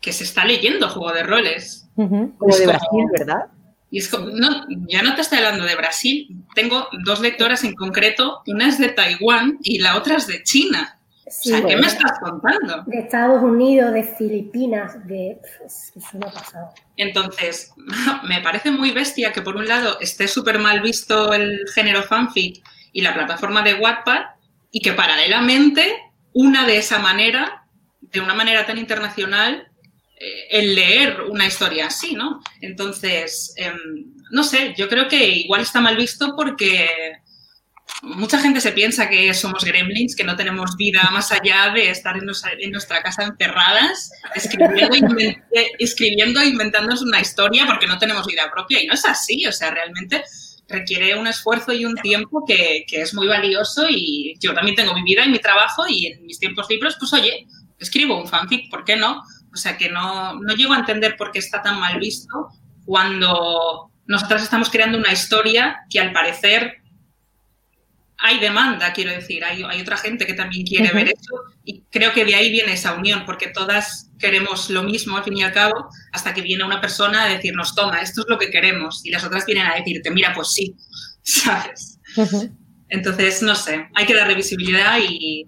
que 0.00 0.12
se 0.12 0.24
está 0.24 0.44
leyendo 0.44 0.88
juego 0.88 1.12
de 1.12 1.22
roles. 1.22 1.88
Como 1.94 2.56
de 2.56 2.66
Brasil, 2.66 3.04
¿verdad? 3.18 3.46
Y 3.90 3.98
es 3.98 4.08
como, 4.08 4.30
no, 4.30 4.66
ya 4.88 5.02
no 5.02 5.14
te 5.14 5.22
estoy 5.22 5.38
hablando 5.38 5.64
de 5.64 5.74
Brasil. 5.74 6.28
Tengo 6.54 6.88
dos 7.04 7.20
lectoras 7.20 7.64
en 7.64 7.74
concreto, 7.74 8.42
una 8.46 8.68
es 8.68 8.78
de 8.78 8.88
Taiwán 8.88 9.58
y 9.62 9.78
la 9.78 9.96
otra 9.96 10.16
es 10.16 10.26
de 10.26 10.42
China. 10.42 10.96
¿qué 11.44 11.76
me 11.76 11.86
estás 11.86 12.18
contando? 12.20 12.82
De 12.86 12.98
Estados 12.98 13.42
Unidos, 13.42 13.92
de 13.92 14.02
Filipinas, 14.02 15.06
de... 15.06 15.38
Eso 15.64 16.18
no 16.18 16.26
ha 16.26 16.32
pasado. 16.32 16.72
Entonces, 16.96 17.72
me 18.28 18.40
parece 18.40 18.70
muy 18.70 18.90
bestia 18.90 19.32
que 19.32 19.42
por 19.42 19.56
un 19.56 19.66
lado 19.66 19.98
esté 20.00 20.26
súper 20.28 20.58
mal 20.58 20.80
visto 20.80 21.32
el 21.32 21.60
género 21.72 22.02
fanfic 22.02 22.62
y 22.92 23.02
la 23.02 23.14
plataforma 23.14 23.62
de 23.62 23.74
Wattpad 23.74 24.22
y 24.72 24.80
que 24.80 24.92
paralelamente 24.92 25.98
una 26.32 26.66
de 26.66 26.78
esa 26.78 26.98
manera, 26.98 27.64
de 28.00 28.20
una 28.20 28.34
manera 28.34 28.66
tan 28.66 28.78
internacional, 28.78 29.69
el 30.50 30.74
leer 30.74 31.22
una 31.22 31.46
historia 31.46 31.86
así, 31.86 32.14
¿no? 32.14 32.40
Entonces, 32.60 33.54
em, 33.56 33.76
no 34.30 34.44
sé, 34.44 34.74
yo 34.76 34.88
creo 34.88 35.08
que 35.08 35.28
igual 35.28 35.62
está 35.62 35.80
mal 35.80 35.96
visto 35.96 36.34
porque 36.36 36.88
mucha 38.02 38.38
gente 38.38 38.60
se 38.60 38.72
piensa 38.72 39.08
que 39.08 39.32
somos 39.34 39.64
gremlins, 39.64 40.14
que 40.14 40.24
no 40.24 40.36
tenemos 40.36 40.76
vida 40.76 41.08
más 41.12 41.32
allá 41.32 41.72
de 41.74 41.90
estar 41.90 42.16
en, 42.16 42.24
nuestra 42.24 43.02
casa 43.02 43.24
encerradas, 43.24 44.10
escribiendo, 44.34 45.14
escribiendo, 45.78 46.42
inventándonos 46.42 47.02
una 47.02 47.20
historia 47.20 47.66
porque 47.66 47.86
no 47.86 47.98
tenemos 47.98 48.26
vida 48.26 48.50
propia. 48.52 48.82
Y 48.82 48.86
no 48.86 48.94
es 48.94 49.04
así, 49.04 49.46
o 49.46 49.52
sea, 49.52 49.70
realmente 49.70 50.22
requiere 50.68 51.18
un 51.18 51.26
esfuerzo 51.26 51.72
y 51.72 51.84
un 51.84 51.96
tiempo 51.96 52.44
que, 52.46 52.84
es 52.90 53.14
muy 53.14 53.26
valioso 53.26 53.86
y 53.88 54.34
yo 54.38 54.54
también 54.54 54.76
tengo 54.76 54.94
mi 54.94 55.02
vida 55.02 55.24
y 55.24 55.30
mi 55.30 55.38
trabajo 55.38 55.84
y 55.88 56.06
en 56.06 56.24
mis 56.24 56.38
tiempos 56.38 56.66
libres, 56.70 56.96
pues 56.98 57.12
oye, 57.12 57.46
escribo 57.78 58.20
un 58.20 58.28
fanfic, 58.28 58.70
¿por 58.70 58.84
qué 58.84 58.96
no? 58.96 59.22
O 59.52 59.56
sea, 59.56 59.76
que 59.76 59.88
no, 59.88 60.34
no 60.34 60.54
llego 60.54 60.72
a 60.72 60.78
entender 60.78 61.16
por 61.16 61.32
qué 61.32 61.38
está 61.38 61.62
tan 61.62 61.78
mal 61.80 61.98
visto 61.98 62.48
cuando 62.84 63.90
nosotras 64.06 64.42
estamos 64.42 64.70
creando 64.70 64.98
una 64.98 65.12
historia 65.12 65.78
que 65.88 66.00
al 66.00 66.12
parecer 66.12 66.80
hay 68.22 68.38
demanda, 68.38 68.92
quiero 68.92 69.12
decir, 69.12 69.42
hay, 69.44 69.62
hay 69.62 69.80
otra 69.80 69.96
gente 69.96 70.26
que 70.26 70.34
también 70.34 70.66
quiere 70.66 70.92
ver 70.92 71.08
eso 71.08 71.34
y 71.64 71.82
creo 71.90 72.12
que 72.12 72.24
de 72.24 72.34
ahí 72.34 72.50
viene 72.50 72.72
esa 72.72 72.94
unión, 72.94 73.24
porque 73.24 73.48
todas 73.48 74.10
queremos 74.18 74.68
lo 74.68 74.82
mismo 74.82 75.16
al 75.16 75.24
fin 75.24 75.38
y 75.38 75.42
al 75.42 75.52
cabo, 75.52 75.88
hasta 76.12 76.34
que 76.34 76.42
viene 76.42 76.64
una 76.64 76.80
persona 76.80 77.24
a 77.24 77.28
decirnos, 77.28 77.74
toma, 77.74 78.00
esto 78.00 78.22
es 78.22 78.26
lo 78.28 78.38
que 78.38 78.50
queremos, 78.50 79.04
y 79.04 79.10
las 79.10 79.24
otras 79.24 79.46
vienen 79.46 79.66
a 79.66 79.74
decirte, 79.74 80.10
mira, 80.10 80.32
pues 80.34 80.52
sí, 80.52 80.76
¿sabes? 81.22 81.98
Entonces, 82.88 83.42
no 83.42 83.54
sé, 83.54 83.88
hay 83.94 84.06
que 84.06 84.14
dar 84.14 84.34
visibilidad 84.34 84.98
y, 84.98 85.46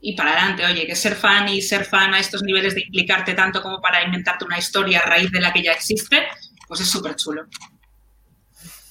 y 0.00 0.16
para 0.16 0.32
adelante, 0.32 0.64
oye, 0.64 0.86
que 0.86 0.96
ser 0.96 1.14
fan 1.14 1.48
y 1.48 1.60
ser 1.60 1.84
fan 1.84 2.14
a 2.14 2.20
estos 2.20 2.42
niveles 2.42 2.74
de 2.74 2.80
implicarte 2.82 3.34
tanto 3.34 3.60
como 3.60 3.82
para 3.82 4.02
inventarte 4.02 4.46
una 4.46 4.58
historia 4.58 5.00
a 5.00 5.06
raíz 5.06 5.30
de 5.30 5.40
la 5.40 5.52
que 5.52 5.62
ya 5.62 5.72
existe, 5.72 6.22
pues 6.66 6.80
es 6.80 6.88
súper 6.88 7.16
chulo. 7.16 7.44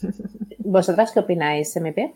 ¿Vosotras 0.59 1.11
qué 1.11 1.19
opináis, 1.19 1.75
MP? 1.75 2.13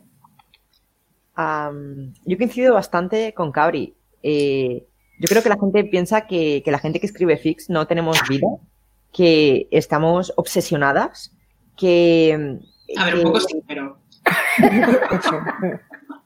yo 1.36 2.38
coincido 2.38 2.76
bastante 2.76 3.34
con 3.34 3.52
Cabri. 3.52 3.96
Eh, 4.22 4.86
yo 5.18 5.28
creo 5.28 5.42
que 5.42 5.50
la 5.50 5.58
gente 5.58 5.84
piensa 5.86 6.28
que, 6.28 6.62
la 6.68 6.78
gente 6.78 7.00
que 7.00 7.08
escribe 7.08 7.38
fix 7.38 7.72
no 7.72 7.88
tenemos 7.88 8.22
vida, 8.30 8.48
que 9.12 9.68
estamos 9.72 10.32
obsesionadas, 10.36 11.36
que... 11.76 12.60
A 12.96 13.06
ver, 13.06 13.16
un 13.16 13.24
poco 13.24 13.40
sí, 13.40 13.60
pero... 13.68 13.98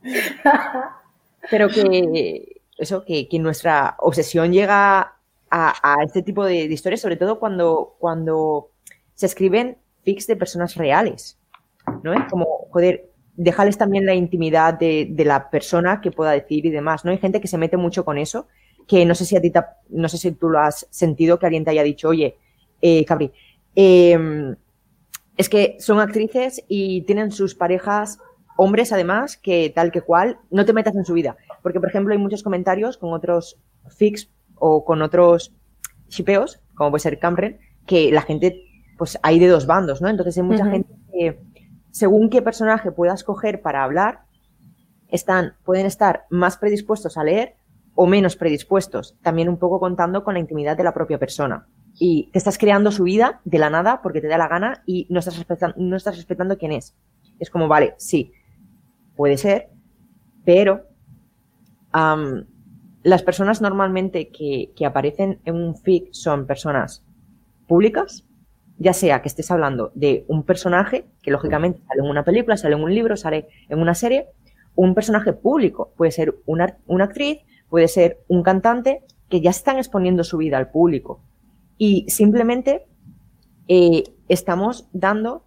pero 1.49 1.69
que 1.69 2.56
eso, 2.77 3.03
que, 3.05 3.27
nuestra 3.39 3.95
obsesión 3.99 4.51
llega 4.51 5.15
a, 5.49 5.97
este 6.03 6.21
tipo 6.21 6.45
de, 6.45 6.65
historias, 6.65 7.01
sobre 7.01 7.15
todo 7.15 7.39
cuando, 7.39 7.95
cuando 7.99 8.69
se 9.15 9.25
escriben 9.25 9.77
fix 10.03 10.27
de 10.27 10.35
personas 10.35 10.75
reales. 10.75 11.37
¿No? 12.03 12.13
Es 12.13 12.29
como, 12.29 12.45
joder, 12.69 13.09
dejarles 13.37 13.77
también 13.77 14.05
la 14.05 14.15
intimidad 14.15 14.73
de, 14.73 15.13
la 15.19 15.49
persona 15.49 16.01
que 16.01 16.11
pueda 16.11 16.31
decir 16.31 16.65
y 16.65 16.71
demás, 16.71 17.05
¿no? 17.05 17.11
Hay 17.11 17.19
gente 17.19 17.39
que 17.39 17.47
se 17.47 17.57
mete 17.57 17.77
mucho 17.77 18.03
con 18.03 18.17
eso, 18.17 18.47
que 18.87 19.05
no 19.05 19.15
sé 19.15 19.25
si 19.25 19.37
a 19.37 19.41
ti, 19.41 19.53
no 19.89 20.09
sé 20.09 20.17
si 20.17 20.31
tú 20.31 20.49
lo 20.49 20.59
has 20.59 20.87
sentido, 20.89 21.37
que 21.37 21.45
alguien 21.45 21.63
te 21.63 21.71
haya 21.71 21.83
dicho, 21.83 22.09
oye, 22.09 22.35
eh, 22.81 23.05
Cabri, 23.05 23.31
em, 23.75 24.55
es 25.37 25.49
que 25.49 25.77
son 25.79 25.99
actrices 25.99 26.63
y 26.67 27.01
tienen 27.03 27.31
sus 27.31 27.53
parejas, 27.53 28.19
hombres 28.57 28.91
además, 28.91 29.37
que 29.37 29.71
tal 29.73 29.91
que 29.91 30.01
cual, 30.01 30.39
no 30.49 30.65
te 30.65 30.73
metas 30.73 30.95
en 30.95 31.05
su 31.05 31.13
vida. 31.13 31.37
Porque, 31.67 31.81
por 31.81 31.89
ejemplo, 31.89 32.13
hay 32.13 32.17
muchos 32.17 32.43
comentarios 32.43 32.97
con 32.97 33.11
otros 33.11 33.59
fix 33.89 34.31
o 34.55 34.85
con 34.85 35.01
otros 35.01 35.53
shipeos, 36.07 36.61
como 36.75 36.91
puede 36.91 37.01
ser 37.01 37.19
Cameron, 37.19 37.57
que 37.85 38.09
la 38.09 38.21
gente, 38.21 38.63
pues 38.97 39.19
hay 39.21 39.37
de 39.37 39.47
dos 39.47 39.65
bandos, 39.65 40.01
¿no? 40.01 40.07
Entonces 40.07 40.37
hay 40.37 40.43
mucha 40.43 40.65
gente 40.65 40.95
que 41.11 41.41
según 41.91 42.29
qué 42.29 42.41
personaje 42.41 42.93
puedas 42.93 43.25
coger 43.25 43.61
para 43.61 43.83
hablar, 43.83 44.21
están, 45.09 45.55
pueden 45.65 45.85
estar 45.85 46.25
más 46.29 46.55
predispuestos 46.55 47.17
a 47.17 47.25
leer 47.25 47.55
o 47.95 48.07
menos 48.07 48.37
predispuestos, 48.37 49.17
también 49.21 49.49
un 49.49 49.57
poco 49.57 49.81
contando 49.81 50.23
con 50.23 50.35
la 50.35 50.39
intimidad 50.39 50.77
de 50.77 50.85
la 50.85 50.93
propia 50.93 51.19
persona. 51.19 51.67
Y 51.99 52.29
te 52.31 52.37
estás 52.37 52.57
creando 52.57 52.93
su 52.93 53.03
vida 53.03 53.41
de 53.43 53.59
la 53.59 53.69
nada 53.69 54.01
porque 54.01 54.21
te 54.21 54.29
da 54.29 54.37
la 54.37 54.47
gana 54.47 54.83
y 54.85 55.05
no 55.09 55.19
estás 55.19 55.35
respetando, 55.35 55.75
no 55.77 55.97
estás 55.97 56.15
respetando 56.15 56.57
quién 56.57 56.71
es. 56.71 56.95
Es 57.39 57.49
como, 57.49 57.67
vale, 57.67 57.93
sí, 57.97 58.31
puede 59.17 59.35
ser, 59.35 59.67
pero 60.45 60.86
las 61.91 63.23
personas 63.23 63.61
normalmente 63.61 64.29
que, 64.29 64.71
que 64.75 64.85
aparecen 64.85 65.39
en 65.45 65.55
un 65.55 65.75
fic 65.75 66.09
son 66.11 66.45
personas 66.45 67.05
públicas 67.67 68.27
ya 68.79 68.93
sea 68.93 69.21
que 69.21 69.27
estés 69.27 69.49
hablando 69.51 69.91
de 69.95 70.25
un 70.27 70.43
personaje, 70.43 71.05
que 71.21 71.31
lógicamente 71.31 71.81
sale 71.87 72.01
en 72.01 72.09
una 72.09 72.23
película, 72.23 72.57
sale 72.57 72.75
en 72.75 72.83
un 72.83 72.93
libro, 72.93 73.17
sale 73.17 73.47
en 73.69 73.79
una 73.79 73.95
serie, 73.95 74.27
un 74.75 74.93
personaje 74.93 75.33
público, 75.33 75.93
puede 75.97 76.11
ser 76.11 76.35
una, 76.45 76.77
actriz, 77.03 77.39
puede 77.69 77.87
ser 77.87 78.19
un 78.27 78.43
cantante, 78.43 79.03
que 79.29 79.41
ya 79.41 79.49
están 79.49 79.77
exponiendo 79.77 80.23
su 80.23 80.37
vida 80.37 80.57
al 80.57 80.69
público. 80.69 81.19
Y 81.77 82.05
simplemente 82.09 82.85
eh, 83.67 84.03
estamos 84.29 84.87
dando 84.93 85.43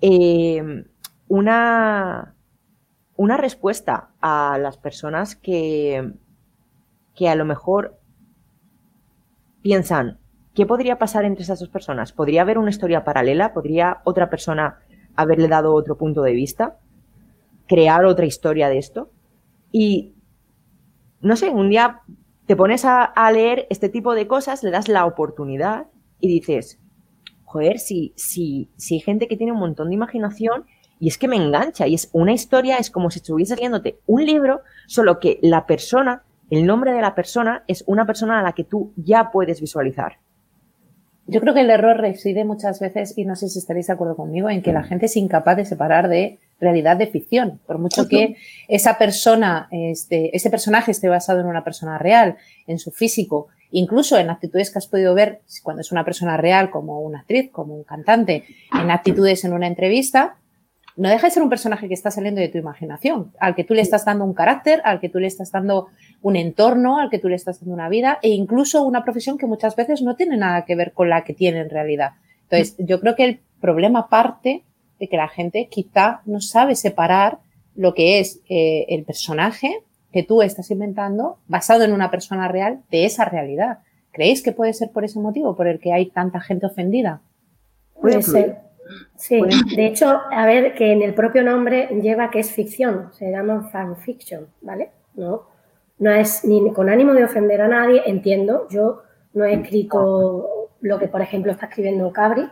eh, 0.00 0.84
una, 1.28 2.34
una 3.16 3.36
respuesta 3.36 4.10
a 4.20 4.58
las 4.58 4.76
personas 4.76 5.36
que, 5.36 6.12
que 7.14 7.28
a 7.28 7.34
lo 7.34 7.44
mejor 7.44 7.98
piensan, 9.62 10.18
¿qué 10.54 10.66
podría 10.66 10.98
pasar 10.98 11.24
entre 11.24 11.44
esas 11.44 11.60
dos 11.60 11.68
personas? 11.68 12.12
¿Podría 12.12 12.42
haber 12.42 12.58
una 12.58 12.70
historia 12.70 13.04
paralela? 13.04 13.54
¿Podría 13.54 14.00
otra 14.04 14.30
persona 14.30 14.78
haberle 15.16 15.48
dado 15.48 15.74
otro 15.74 15.96
punto 15.96 16.22
de 16.22 16.32
vista? 16.32 16.78
¿Crear 17.66 18.04
otra 18.04 18.26
historia 18.26 18.68
de 18.68 18.78
esto? 18.78 19.10
Y, 19.70 20.14
no 21.20 21.36
sé, 21.36 21.50
un 21.50 21.70
día 21.70 22.02
te 22.46 22.56
pones 22.56 22.84
a, 22.84 23.12
leer 23.32 23.66
este 23.70 23.88
tipo 23.88 24.14
de 24.14 24.26
cosas, 24.26 24.62
le 24.62 24.70
das 24.70 24.88
la 24.88 25.06
oportunidad 25.06 25.86
y 26.20 26.28
dices, 26.28 26.78
joder, 27.44 27.78
si, 27.78 28.12
si, 28.16 28.70
si 28.76 28.94
hay 28.94 29.00
gente 29.00 29.28
que 29.28 29.36
tiene 29.36 29.52
un 29.52 29.58
montón 29.58 29.88
de 29.88 29.94
imaginación 29.94 30.66
y 31.00 31.08
es 31.08 31.18
que 31.18 31.28
me 31.28 31.36
engancha 31.36 31.86
y 31.86 31.94
es 31.94 32.08
una 32.12 32.32
historia, 32.32 32.76
es 32.76 32.90
como 32.90 33.10
si 33.10 33.18
estuviese 33.18 33.56
leyéndote 33.56 33.98
un 34.06 34.24
libro, 34.24 34.62
solo 34.86 35.20
que 35.20 35.38
la 35.42 35.66
persona, 35.66 36.22
el 36.50 36.66
nombre 36.66 36.92
de 36.92 37.00
la 37.00 37.14
persona 37.14 37.64
es 37.66 37.84
una 37.86 38.06
persona 38.06 38.40
a 38.40 38.42
la 38.42 38.52
que 38.52 38.64
tú 38.64 38.92
ya 38.96 39.30
puedes 39.30 39.60
visualizar. 39.60 40.18
Yo 41.26 41.40
creo 41.40 41.54
que 41.54 41.60
el 41.60 41.70
error 41.70 41.96
reside 41.96 42.44
muchas 42.44 42.80
veces, 42.80 43.16
y 43.16 43.24
no 43.24 43.34
sé 43.34 43.48
si 43.48 43.58
estaréis 43.58 43.86
de 43.86 43.94
acuerdo 43.94 44.14
conmigo, 44.14 44.50
en 44.50 44.60
que 44.60 44.74
la 44.74 44.82
gente 44.82 45.06
es 45.06 45.16
incapaz 45.16 45.56
de 45.56 45.64
separar 45.64 46.08
de 46.08 46.38
realidad 46.60 46.98
de 46.98 47.06
ficción. 47.06 47.60
Por 47.66 47.78
mucho 47.78 48.08
que 48.08 48.36
esa 48.68 48.98
persona, 48.98 49.68
este, 49.70 50.36
ese 50.36 50.50
personaje 50.50 50.90
esté 50.90 51.08
basado 51.08 51.40
en 51.40 51.46
una 51.46 51.64
persona 51.64 51.96
real, 51.96 52.36
en 52.66 52.78
su 52.78 52.90
físico, 52.90 53.48
incluso 53.70 54.18
en 54.18 54.28
actitudes 54.28 54.70
que 54.70 54.78
has 54.78 54.86
podido 54.86 55.14
ver 55.14 55.40
cuando 55.62 55.80
es 55.80 55.92
una 55.92 56.04
persona 56.04 56.36
real, 56.36 56.70
como 56.70 57.00
una 57.00 57.20
actriz, 57.20 57.50
como 57.50 57.74
un 57.74 57.84
cantante, 57.84 58.44
en 58.78 58.90
actitudes 58.90 59.44
en 59.44 59.54
una 59.54 59.66
entrevista, 59.66 60.36
no 60.96 61.08
deja 61.08 61.26
de 61.26 61.32
ser 61.32 61.42
un 61.42 61.48
personaje 61.48 61.88
que 61.88 61.94
está 61.94 62.10
saliendo 62.10 62.40
de 62.40 62.48
tu 62.48 62.58
imaginación, 62.58 63.32
al 63.40 63.54
que 63.54 63.64
tú 63.64 63.74
le 63.74 63.82
estás 63.82 64.04
dando 64.04 64.24
un 64.24 64.34
carácter, 64.34 64.80
al 64.84 65.00
que 65.00 65.08
tú 65.08 65.18
le 65.18 65.26
estás 65.26 65.50
dando 65.50 65.88
un 66.22 66.36
entorno, 66.36 66.98
al 66.98 67.10
que 67.10 67.18
tú 67.18 67.28
le 67.28 67.34
estás 67.34 67.60
dando 67.60 67.74
una 67.74 67.88
vida 67.88 68.18
e 68.22 68.28
incluso 68.30 68.82
una 68.82 69.02
profesión 69.02 69.36
que 69.36 69.46
muchas 69.46 69.74
veces 69.74 70.02
no 70.02 70.14
tiene 70.14 70.36
nada 70.36 70.64
que 70.64 70.76
ver 70.76 70.92
con 70.92 71.10
la 71.10 71.24
que 71.24 71.34
tiene 71.34 71.60
en 71.60 71.70
realidad. 71.70 72.12
Entonces, 72.42 72.76
yo 72.78 73.00
creo 73.00 73.16
que 73.16 73.24
el 73.24 73.40
problema 73.60 74.08
parte 74.08 74.62
de 75.00 75.08
que 75.08 75.16
la 75.16 75.28
gente 75.28 75.68
quizá 75.70 76.20
no 76.26 76.40
sabe 76.40 76.76
separar 76.76 77.38
lo 77.74 77.94
que 77.94 78.20
es 78.20 78.40
eh, 78.48 78.86
el 78.88 79.04
personaje 79.04 79.82
que 80.12 80.22
tú 80.22 80.42
estás 80.42 80.70
inventando 80.70 81.38
basado 81.48 81.82
en 81.82 81.92
una 81.92 82.10
persona 82.10 82.46
real 82.46 82.82
de 82.90 83.04
esa 83.04 83.24
realidad. 83.24 83.80
¿Creéis 84.12 84.42
que 84.42 84.52
puede 84.52 84.72
ser 84.72 84.92
por 84.92 85.04
ese 85.04 85.18
motivo 85.18 85.56
por 85.56 85.66
el 85.66 85.80
que 85.80 85.92
hay 85.92 86.06
tanta 86.06 86.40
gente 86.40 86.66
ofendida? 86.66 87.20
Puede 88.00 88.22
ser. 88.22 88.58
Sí, 89.16 89.40
de 89.76 89.86
hecho, 89.86 90.20
a 90.30 90.46
ver, 90.46 90.74
que 90.74 90.92
en 90.92 91.02
el 91.02 91.14
propio 91.14 91.42
nombre 91.42 91.88
lleva 92.00 92.30
que 92.30 92.40
es 92.40 92.52
ficción, 92.52 93.10
se 93.12 93.30
llama 93.30 93.68
fanfiction, 93.70 94.48
¿vale? 94.60 94.90
No, 95.14 95.46
no 95.98 96.10
es 96.10 96.44
ni 96.44 96.72
con 96.72 96.88
ánimo 96.88 97.12
de 97.12 97.24
ofender 97.24 97.60
a 97.60 97.68
nadie, 97.68 98.02
entiendo, 98.06 98.66
yo 98.68 99.02
no 99.32 99.44
he 99.44 99.54
escrito 99.54 100.70
lo 100.80 100.98
que, 100.98 101.08
por 101.08 101.22
ejemplo, 101.22 101.52
está 101.52 101.66
escribiendo 101.66 102.12
Cabri, 102.12 102.48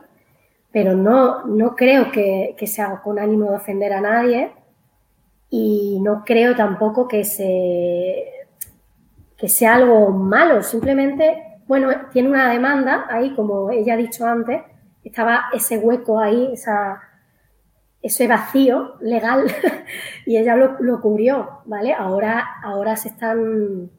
pero 0.71 0.95
no, 0.95 1.45
no 1.45 1.77
creo 1.77 2.11
que, 2.11 2.55
que 2.57 2.67
sea 2.67 3.01
con 3.03 3.19
ánimo 3.19 3.51
de 3.51 3.57
ofender 3.57 3.93
a 3.93 4.01
nadie 4.01 4.53
y 5.51 5.99
no 6.01 6.25
creo 6.25 6.57
tampoco 6.57 7.07
que, 7.07 7.25
se, 7.25 8.25
que 9.37 9.49
sea 9.49 9.75
algo 9.75 10.11
malo, 10.11 10.63
simplemente, 10.63 11.59
bueno, 11.67 11.91
tiene 12.11 12.31
una 12.31 12.51
demanda 12.51 13.07
ahí, 13.11 13.35
como 13.35 13.71
ella 13.71 13.95
ha 13.95 13.99
dicho 13.99 14.25
antes, 14.25 14.63
estaba 15.05 15.45
ese 15.53 15.79
hueco 15.79 16.21
ahí, 16.21 16.51
esa, 16.53 17.01
ese 18.01 18.27
vacío 18.27 18.97
legal 19.01 19.45
y 20.27 20.37
ella 20.37 20.57
lo, 20.57 21.01
cubrió, 21.01 21.61
¿vale? 21.65 21.93
Ahora, 21.93 22.61
ahora 22.63 22.97
se 22.97 23.09
están 23.09 23.91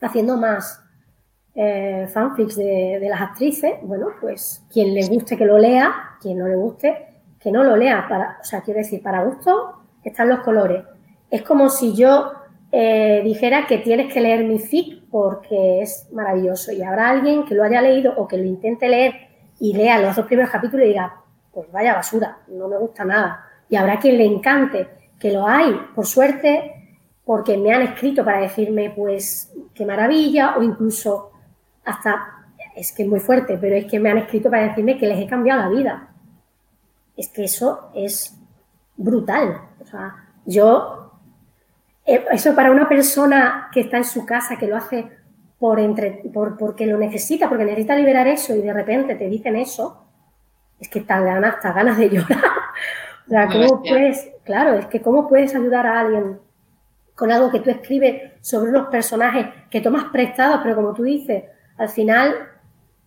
haciendo 0.00 0.36
más 0.36 0.82
eh, 1.54 2.06
fanfics 2.12 2.56
de, 2.56 3.06
las 3.08 3.20
actrices. 3.20 3.74
Bueno, 3.82 4.08
pues 4.20 4.64
quien 4.72 4.94
le 4.94 5.06
guste 5.06 5.36
que 5.36 5.46
lo 5.46 5.58
lea, 5.58 6.16
quien 6.20 6.38
no 6.38 6.46
le 6.46 6.56
guste 6.56 7.06
que 7.40 7.52
no 7.52 7.62
lo 7.62 7.76
lea. 7.76 8.06
Para, 8.08 8.38
o 8.40 8.44
sea, 8.44 8.62
quiero 8.62 8.78
decir, 8.78 9.02
para 9.02 9.24
gusto 9.24 9.82
están 10.02 10.28
los 10.28 10.40
colores. 10.40 10.84
Es 11.30 11.42
como 11.42 11.68
si 11.68 11.94
yo 11.94 12.32
eh, 12.72 13.20
dijera 13.24 13.66
que 13.66 13.78
tienes 13.78 14.12
que 14.12 14.20
leer 14.20 14.44
mi 14.44 14.58
fic 14.58 15.04
porque 15.10 15.80
es 15.82 16.08
maravilloso 16.12 16.72
y 16.72 16.82
habrá 16.82 17.10
alguien 17.10 17.44
que 17.44 17.54
lo 17.54 17.64
haya 17.64 17.80
leído 17.80 18.14
o 18.16 18.26
que 18.26 18.36
lo 18.36 18.44
intente 18.44 18.88
leer 18.88 19.27
y 19.60 19.74
lea 19.74 20.00
los 20.00 20.16
dos 20.16 20.26
primeros 20.26 20.50
capítulos 20.50 20.84
y 20.84 20.88
diga, 20.88 21.14
pues 21.52 21.70
vaya 21.72 21.94
basura, 21.94 22.38
no 22.48 22.68
me 22.68 22.78
gusta 22.78 23.04
nada. 23.04 23.44
Y 23.68 23.76
habrá 23.76 23.98
quien 23.98 24.18
le 24.18 24.24
encante, 24.24 24.88
que 25.18 25.32
lo 25.32 25.46
hay, 25.46 25.74
por 25.94 26.06
suerte, 26.06 26.98
porque 27.24 27.56
me 27.56 27.72
han 27.72 27.82
escrito 27.82 28.24
para 28.24 28.40
decirme, 28.40 28.90
pues, 28.90 29.52
qué 29.74 29.84
maravilla, 29.84 30.56
o 30.56 30.62
incluso 30.62 31.32
hasta, 31.84 32.44
es 32.74 32.92
que 32.92 33.02
es 33.02 33.08
muy 33.08 33.20
fuerte, 33.20 33.58
pero 33.60 33.74
es 33.76 33.86
que 33.86 33.98
me 33.98 34.10
han 34.10 34.18
escrito 34.18 34.50
para 34.50 34.68
decirme 34.68 34.98
que 34.98 35.06
les 35.06 35.18
he 35.18 35.26
cambiado 35.26 35.62
la 35.62 35.68
vida. 35.68 36.08
Es 37.16 37.28
que 37.28 37.44
eso 37.44 37.90
es 37.94 38.38
brutal. 38.96 39.60
O 39.80 39.86
sea, 39.86 40.14
yo, 40.46 41.12
eh, 42.06 42.24
eso 42.30 42.54
para 42.54 42.70
una 42.70 42.88
persona 42.88 43.68
que 43.72 43.80
está 43.80 43.96
en 43.96 44.04
su 44.04 44.24
casa, 44.24 44.56
que 44.56 44.66
lo 44.66 44.76
hace 44.76 45.17
por 45.58 45.80
entre, 45.80 46.22
por, 46.32 46.56
porque 46.56 46.86
lo 46.86 46.98
necesita, 46.98 47.48
porque 47.48 47.64
necesita 47.64 47.96
liberar 47.96 48.28
eso 48.28 48.54
y 48.54 48.62
de 48.62 48.72
repente 48.72 49.16
te 49.16 49.28
dicen 49.28 49.56
eso, 49.56 50.04
es 50.78 50.88
que 50.88 51.00
estás 51.00 51.24
ganas, 51.24 51.56
estás 51.56 51.74
ganas 51.74 51.98
de 51.98 52.10
llorar. 52.10 52.38
o 53.26 53.30
sea, 53.30 53.48
¿cómo 53.48 53.82
puedes, 53.82 54.30
claro, 54.44 54.74
es 54.74 54.86
que 54.86 55.00
cómo 55.00 55.28
puedes 55.28 55.54
ayudar 55.54 55.86
a 55.86 56.00
alguien 56.00 56.38
con 57.14 57.32
algo 57.32 57.50
que 57.50 57.58
tú 57.58 57.70
escribes 57.70 58.32
sobre 58.40 58.70
unos 58.70 58.86
personajes 58.88 59.46
que 59.70 59.80
tomas 59.80 60.04
prestados, 60.04 60.60
pero 60.62 60.76
como 60.76 60.94
tú 60.94 61.02
dices, 61.02 61.44
al 61.76 61.88
final 61.88 62.32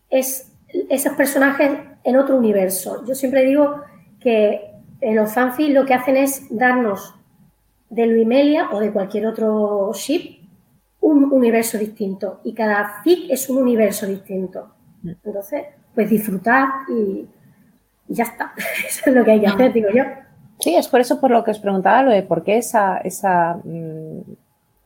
es 0.09 0.51
esos 0.89 1.13
personajes 1.13 1.71
en 2.03 2.17
otro 2.17 2.35
universo. 2.35 3.05
Yo 3.05 3.15
siempre 3.15 3.45
digo 3.45 3.81
que 4.19 4.71
en 4.99 5.15
los 5.15 5.33
fanfics 5.33 5.73
lo 5.73 5.85
que 5.85 5.93
hacen 5.93 6.17
es 6.17 6.45
darnos 6.49 7.15
de 7.89 8.05
Luimelia 8.05 8.69
o 8.71 8.79
de 8.79 8.91
cualquier 8.91 9.27
otro 9.27 9.91
ship 9.93 10.40
un 11.01 11.31
universo 11.31 11.77
distinto 11.77 12.39
y 12.43 12.53
cada 12.53 13.01
fic 13.03 13.29
es 13.29 13.49
un 13.49 13.57
universo 13.57 14.05
distinto. 14.05 14.75
Entonces, 15.03 15.63
pues 15.93 16.09
disfrutar 16.09 16.67
y, 16.89 17.27
ya 18.07 18.23
está. 18.25 18.53
Eso 18.87 19.09
es 19.09 19.15
lo 19.15 19.25
que 19.25 19.31
hay 19.31 19.41
que 19.41 19.47
hacer, 19.47 19.73
digo 19.73 19.89
yo. 19.93 20.03
Sí, 20.59 20.75
es 20.75 20.87
por 20.87 21.01
eso 21.01 21.19
por 21.19 21.31
lo 21.31 21.43
que 21.43 21.49
os 21.49 21.59
preguntaba 21.59 22.03
lo 22.03 22.11
de 22.11 22.21
por 22.21 22.43
qué 22.43 22.57
esa, 22.57 22.99
esa 22.99 23.59
mm, 23.63 24.21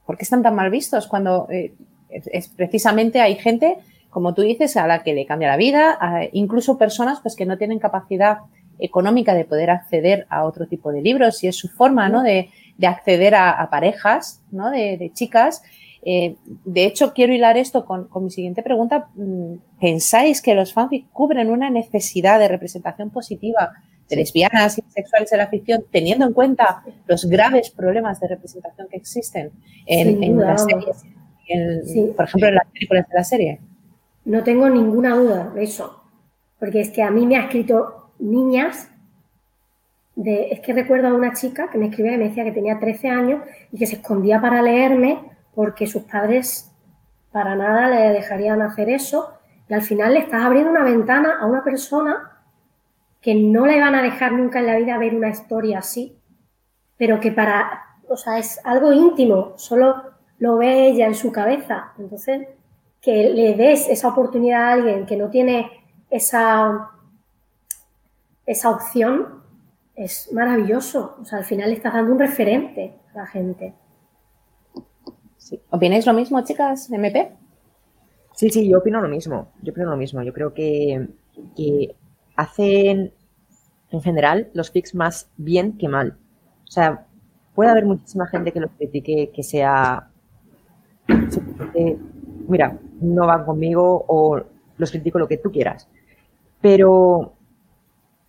por 0.05 0.17
qué 0.17 0.23
están 0.23 0.41
tan 0.41 0.55
mal 0.55 0.69
vistos 0.69 1.05
cuando 1.05 1.47
eh, 1.49 1.73
es, 2.09 2.47
precisamente 2.47 3.19
hay 3.19 3.35
gente, 3.35 3.77
como 4.09 4.33
tú 4.33 4.41
dices, 4.41 4.77
a 4.77 4.87
la 4.87 5.03
que 5.03 5.13
le 5.13 5.25
cambia 5.25 5.49
la 5.49 5.57
vida, 5.57 5.99
incluso 6.31 6.77
personas 6.77 7.19
pues 7.19 7.35
que 7.35 7.45
no 7.45 7.57
tienen 7.57 7.79
capacidad 7.79 8.37
económica 8.79 9.33
de 9.33 9.43
poder 9.43 9.69
acceder 9.69 10.25
a 10.29 10.45
otro 10.45 10.65
tipo 10.67 10.93
de 10.93 11.01
libros 11.01 11.43
y 11.43 11.47
es 11.47 11.57
su 11.57 11.67
forma, 11.67 12.07
¿no? 12.07 12.23
De, 12.23 12.49
de 12.77 12.87
acceder 12.87 13.35
a, 13.35 13.67
parejas, 13.69 14.41
¿no? 14.51 14.69
De, 14.69 14.95
de 14.97 15.11
chicas 15.11 15.61
eh, 16.07 16.35
de 16.45 16.85
hecho, 16.85 17.13
quiero 17.13 17.33
hilar 17.33 17.57
esto 17.57 17.83
con, 17.83 18.07
mi 18.21 18.29
siguiente 18.29 18.61
pregunta. 18.61 19.09
Mm, 19.15 19.55
¿Pensáis 19.81 20.39
que 20.39 20.53
los 20.53 20.71
fanfics 20.71 21.07
cubren 21.11 21.49
una 21.49 21.71
necesidad 21.71 22.39
de 22.39 22.47
representación 22.47 23.09
positiva 23.09 23.73
de 24.07 24.17
lesbianas 24.17 24.77
y 24.77 24.83
sexuales 24.87 25.31
en 25.31 25.39
la 25.39 25.47
ficción, 25.47 25.83
teniendo 25.91 26.27
en 26.27 26.33
cuenta 26.33 26.83
los 27.07 27.25
graves 27.25 27.71
problemas 27.71 28.19
de 28.19 28.27
representación 28.27 28.87
que 28.87 28.97
existen 28.97 29.51
en, 29.87 30.37
las 30.37 30.63
series, 30.63 31.03
por 32.15 32.25
ejemplo, 32.25 32.49
en 32.49 32.55
las 32.55 32.67
películas 32.67 33.09
de 33.09 33.15
la 33.15 33.23
serie? 33.23 33.59
No 34.25 34.43
tengo 34.43 34.69
ninguna 34.69 35.15
duda 35.15 35.49
de 35.55 35.63
eso, 35.63 36.03
porque 36.59 36.81
es 36.81 36.91
que 36.91 37.01
a 37.01 37.09
mí 37.09 37.25
me 37.25 37.37
ha 37.37 37.45
escrito 37.45 38.11
niñas 38.19 38.89
de, 40.15 40.49
es 40.51 40.59
que 40.59 40.71
recuerdo 40.71 41.07
a 41.07 41.13
una 41.15 41.33
chica 41.33 41.71
que 41.71 41.79
me 41.79 41.87
escribía 41.87 42.13
y 42.13 42.17
me 42.17 42.29
decía 42.29 42.43
que 42.43 42.51
tenía 42.51 42.79
13 42.79 43.09
años 43.09 43.41
y 43.71 43.79
que 43.79 43.87
se 43.87 43.95
escondía 43.95 44.39
para 44.39 44.61
leerme 44.61 45.34
porque 45.55 45.87
sus 45.87 46.03
padres 46.03 46.71
para 47.31 47.55
nada 47.55 47.89
le 47.89 48.13
dejarían 48.13 48.61
hacer 48.61 48.89
eso 48.89 49.33
y 49.67 49.73
al 49.73 49.81
final 49.81 50.13
le 50.13 50.19
estás 50.19 50.43
abriendo 50.43 50.69
una 50.69 50.83
ventana 50.83 51.39
a 51.39 51.45
una 51.45 51.63
persona 51.63 52.31
que 53.21 53.33
no 53.33 53.65
le 53.65 53.79
van 53.79 53.95
a 53.95 54.03
dejar 54.03 54.33
nunca 54.33 54.59
en 54.59 54.67
la 54.67 54.77
vida 54.77 54.97
ver 54.97 55.15
una 55.15 55.29
historia 55.29 55.79
así, 55.79 56.15
pero 56.97 57.19
que 57.19 57.31
para, 57.31 57.97
o 58.07 58.15
sea, 58.15 58.37
es 58.37 58.59
algo 58.63 58.93
íntimo, 58.93 59.53
solo 59.57 60.03
lo 60.37 60.57
ve 60.57 60.89
ella 60.89 61.07
en 61.07 61.15
su 61.15 61.31
cabeza. 61.31 61.93
Entonces, 61.97 62.47
que 63.01 63.29
le 63.31 63.55
des 63.55 63.87
esa 63.89 64.09
oportunidad 64.09 64.63
a 64.63 64.73
alguien 64.73 65.05
que 65.05 65.17
no 65.17 65.29
tiene 65.29 65.71
esa, 66.09 66.91
esa 68.45 68.69
opción 68.69 69.43
es 69.95 70.31
maravilloso. 70.31 71.17
O 71.21 71.25
sea, 71.25 71.39
al 71.39 71.45
final 71.45 71.69
le 71.69 71.75
estás 71.75 71.93
dando 71.93 72.11
un 72.11 72.19
referente 72.19 72.99
a 73.13 73.17
la 73.19 73.27
gente. 73.27 73.73
¿Opináis 75.69 76.05
lo 76.05 76.13
mismo, 76.13 76.43
chicas, 76.43 76.89
MP? 76.91 77.31
Sí, 78.33 78.49
sí, 78.49 78.67
yo 78.67 78.79
opino 78.79 79.01
lo 79.01 79.07
mismo. 79.07 79.51
Yo 79.61 79.73
lo 79.75 79.97
mismo. 79.97 80.21
Yo 80.23 80.33
creo 80.33 80.53
que, 80.53 81.07
hacen 82.35 83.13
en 83.91 84.01
general 84.01 84.49
los 84.53 84.71
fix 84.71 84.93
más 84.93 85.29
bien 85.37 85.77
que 85.77 85.87
mal. 85.87 86.17
O 86.67 86.71
sea, 86.71 87.07
puede 87.53 87.69
haber 87.69 87.85
muchísima 87.85 88.27
gente 88.27 88.51
que 88.51 88.59
los 88.59 88.71
critique 88.71 89.31
que 89.33 89.43
sea 89.43 90.09
mira, 92.47 92.77
no 93.01 93.27
van 93.27 93.45
conmigo 93.45 94.05
o 94.07 94.41
los 94.77 94.91
critico 94.91 95.19
lo 95.19 95.27
que 95.27 95.37
tú 95.37 95.51
quieras. 95.51 95.87
Pero 96.61 97.33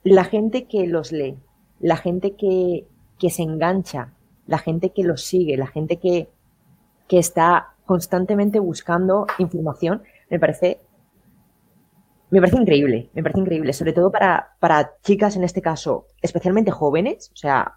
la 0.04 0.24
gente 0.24 0.66
que 0.66 0.86
los 0.86 1.12
lee, 1.12 1.36
la 1.80 1.96
gente 1.96 2.36
que, 2.36 2.86
que 3.18 3.30
se 3.30 3.42
engancha, 3.42 4.12
la 4.46 4.58
gente 4.58 4.90
que 4.90 5.04
los 5.04 5.22
sigue, 5.24 5.56
la 5.56 5.66
gente 5.66 5.96
que, 5.96 6.28
que 7.08 7.18
está 7.18 7.74
constantemente 7.84 8.58
buscando 8.58 9.26
información, 9.38 10.02
me 10.28 10.38
parece, 10.38 10.80
me 12.30 12.40
parece 12.40 12.58
increíble, 12.58 13.10
me 13.14 13.22
parece 13.22 13.40
increíble, 13.40 13.72
sobre 13.72 13.92
todo 13.92 14.10
para, 14.10 14.56
para 14.58 14.92
chicas 15.02 15.36
en 15.36 15.44
este 15.44 15.62
caso, 15.62 16.06
especialmente 16.20 16.70
jóvenes, 16.70 17.30
o 17.32 17.36
sea, 17.36 17.74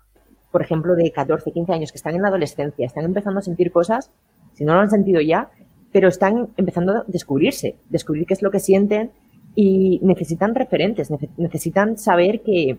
por 0.51 0.61
ejemplo, 0.61 0.95
de 0.95 1.11
14, 1.11 1.51
15 1.51 1.73
años 1.73 1.91
que 1.91 1.97
están 1.97 2.15
en 2.15 2.23
la 2.23 2.29
adolescencia, 2.29 2.85
están 2.85 3.05
empezando 3.05 3.39
a 3.39 3.43
sentir 3.43 3.71
cosas, 3.71 4.09
si 4.53 4.65
no 4.65 4.73
lo 4.73 4.81
han 4.81 4.89
sentido 4.89 5.21
ya, 5.21 5.49
pero 5.91 6.07
están 6.07 6.49
empezando 6.57 6.93
a 6.93 7.03
descubrirse, 7.07 7.77
descubrir 7.89 8.25
qué 8.25 8.33
es 8.33 8.41
lo 8.41 8.51
que 8.51 8.59
sienten 8.59 9.11
y 9.55 9.99
necesitan 10.03 10.55
referentes, 10.55 11.09
necesitan 11.37 11.97
saber 11.97 12.41
que, 12.41 12.77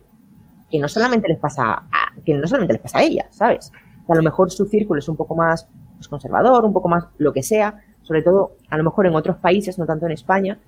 que 0.70 0.78
no 0.78 0.88
solamente 0.88 1.28
les 1.28 1.38
pasa 1.38 1.84
a, 1.90 2.14
que 2.24 2.34
no 2.34 2.46
solamente 2.46 2.74
les 2.74 2.82
pasa 2.82 2.98
a 2.98 3.02
ellas, 3.02 3.26
¿sabes? 3.30 3.72
Que 4.06 4.12
a 4.12 4.16
lo 4.16 4.22
mejor 4.22 4.50
su 4.50 4.66
círculo 4.66 4.98
es 4.98 5.08
un 5.08 5.16
poco 5.16 5.34
más 5.34 5.68
conservador, 6.08 6.64
un 6.64 6.72
poco 6.72 6.88
más 6.88 7.04
lo 7.18 7.32
que 7.32 7.42
sea, 7.42 7.82
sobre 8.02 8.22
todo 8.22 8.56
a 8.68 8.76
lo 8.76 8.84
mejor 8.84 9.06
en 9.06 9.14
otros 9.14 9.36
países, 9.36 9.78
no 9.78 9.86
tanto 9.86 10.06
en 10.06 10.12
España, 10.12 10.58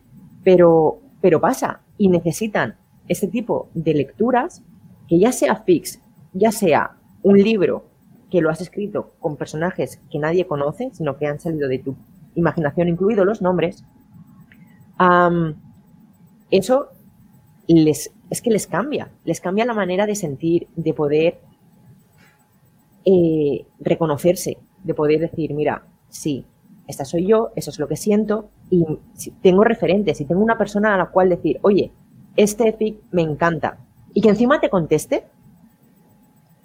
pero, 0.45 0.99
pero 1.21 1.41
pasa 1.41 1.81
y 1.99 2.09
necesitan 2.09 2.77
este 3.09 3.29
tipo 3.29 3.69
de 3.75 3.95
lecturas 3.95 4.63
que 5.09 5.19
ya 5.19 5.33
sea 5.33 5.57
fix, 5.57 6.01
ya 6.33 6.53
sea 6.53 6.93
un 7.23 7.39
libro 7.39 7.85
que 8.31 8.41
lo 8.41 8.51
has 8.51 8.61
escrito 8.61 9.13
con 9.21 9.37
personajes 9.37 10.01
que 10.11 10.19
nadie 10.19 10.47
conoce, 10.47 10.91
sino 10.93 11.19
que 11.19 11.27
han 11.27 11.39
salido 11.39 11.69
de 11.69 11.79
tu 11.79 11.95
imaginación, 12.35 12.89
incluidos 12.89 13.27
los 13.27 13.43
nombres, 13.43 13.85
eso 16.51 16.89
les, 17.67 18.13
es 18.31 18.43
que 18.43 18.51
les 18.51 18.67
cambia, 18.67 19.11
les 19.25 19.41
cambia 19.41 19.65
la 19.65 19.75
manera 19.75 20.07
de 20.07 20.15
sentir, 20.15 20.69
de 20.77 20.95
poder 20.95 21.41
eh, 23.05 23.67
reconocerse, 23.81 24.59
de 24.85 24.95
poder 24.95 25.21
decir, 25.21 25.55
mira, 25.55 25.83
sí, 26.09 26.45
esta 26.87 27.05
soy 27.05 27.27
yo, 27.27 27.53
eso 27.57 27.71
es 27.71 27.79
lo 27.79 27.89
que 27.89 27.97
siento, 27.97 28.51
y 28.71 28.85
si 29.15 29.31
tengo 29.31 29.65
referentes, 29.65 30.21
y 30.21 30.25
tengo 30.25 30.43
una 30.43 30.59
persona 30.59 30.95
a 30.95 30.99
la 30.99 31.07
cual 31.07 31.29
decir, 31.29 31.59
oye, 31.63 31.93
este 32.37 32.69
epic 32.69 32.97
me 33.11 33.23
encanta, 33.23 33.79
y 34.13 34.21
que 34.21 34.29
encima 34.29 34.61
te 34.61 34.69
conteste, 34.69 35.25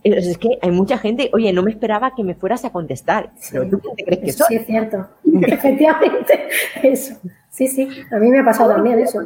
es 0.03 0.37
que 0.37 0.57
hay 0.61 0.71
mucha 0.71 0.97
gente, 0.97 1.29
oye, 1.33 1.51
no 1.53 1.63
me 1.63 1.71
esperaba 1.71 2.13
que 2.15 2.23
me 2.23 2.35
fueras 2.35 2.63
a 2.65 2.71
contestar, 2.71 3.31
pero 3.51 3.67
tú 3.69 3.81
te 3.95 4.03
crees 4.03 4.21
que 4.21 4.31
soy. 4.31 4.47
Sí, 4.49 4.55
es 4.55 4.65
cierto. 4.65 5.07
Efectivamente, 5.41 6.47
eso. 6.83 7.15
Sí, 7.49 7.67
sí, 7.67 7.89
a 8.11 8.17
mí 8.17 8.29
me 8.29 8.39
ha 8.39 8.45
pasado 8.45 8.73
también 8.73 8.99
eso. 8.99 9.21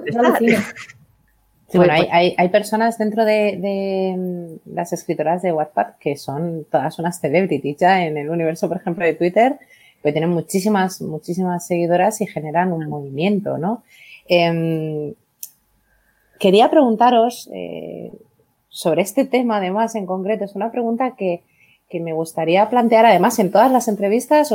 Bueno, 1.74 1.94
hay, 1.94 2.36
hay, 2.38 2.50
personas 2.50 2.98
dentro 2.98 3.24
de, 3.26 4.16
mm, 4.18 4.74
las 4.76 4.94
escritoras 4.94 5.42
de 5.42 5.52
Wattpad 5.52 5.96
que 6.00 6.18
son 6.18 6.66
todas 6.70 7.00
unas 7.00 7.20
celebrities 7.20 7.78
ya 7.78 8.06
en 8.06 8.18
el 8.18 8.30
universo, 8.30 8.68
por 8.68 8.78
ejemplo, 8.78 9.06
de 9.06 9.14
Twitter, 9.14 9.58
que 10.04 10.12
tienen 10.12 10.32
muchísimas, 10.32 11.02
muchísimas 11.02 11.66
seguidoras 11.66 12.22
y 12.22 12.28
generan 12.28 12.74
un 12.74 12.88
movimiento, 12.88 13.58
¿no? 13.58 13.84
Em, 14.28 15.14
quería 16.40 16.70
preguntaros, 16.70 17.50
eh, 17.54 18.12
sobre 18.70 19.02
este 19.02 19.26
tema, 19.26 19.58
además, 19.58 19.96
en 19.96 20.06
concreto, 20.06 20.46
es 20.46 20.56
una 20.56 20.72
pregunta 20.72 21.16
que, 21.16 21.44
me 21.94 22.14
gustaría 22.14 22.70
plantear, 22.70 23.06
además, 23.06 23.38
en 23.40 23.52
todas 23.52 23.70
las 23.70 23.90
entrevistas, 23.90 24.54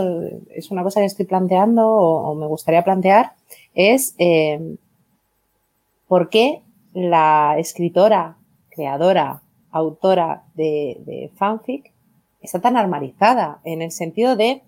es 0.55 0.70
una 0.70 0.83
cosa 0.83 1.00
que 1.00 1.07
estoy 1.07 1.26
planteando 1.26 1.87
o, 1.87 2.35
me 2.35 2.46
gustaría 2.46 2.83
plantear, 2.83 3.33
es 3.74 4.14
eh, 4.16 4.59
por 6.09 6.31
qué 6.31 6.62
la 6.97 7.57
escritora, 7.59 8.39
creadora, 8.71 9.43
autora 9.71 10.45
de, 10.55 11.03
de 11.05 11.31
fanfic 11.37 11.93
está 12.41 12.61
tan 12.61 12.79
armarizada, 12.79 13.61
en 13.65 13.83
el 13.83 13.91
sentido 13.91 14.35
de 14.35 14.63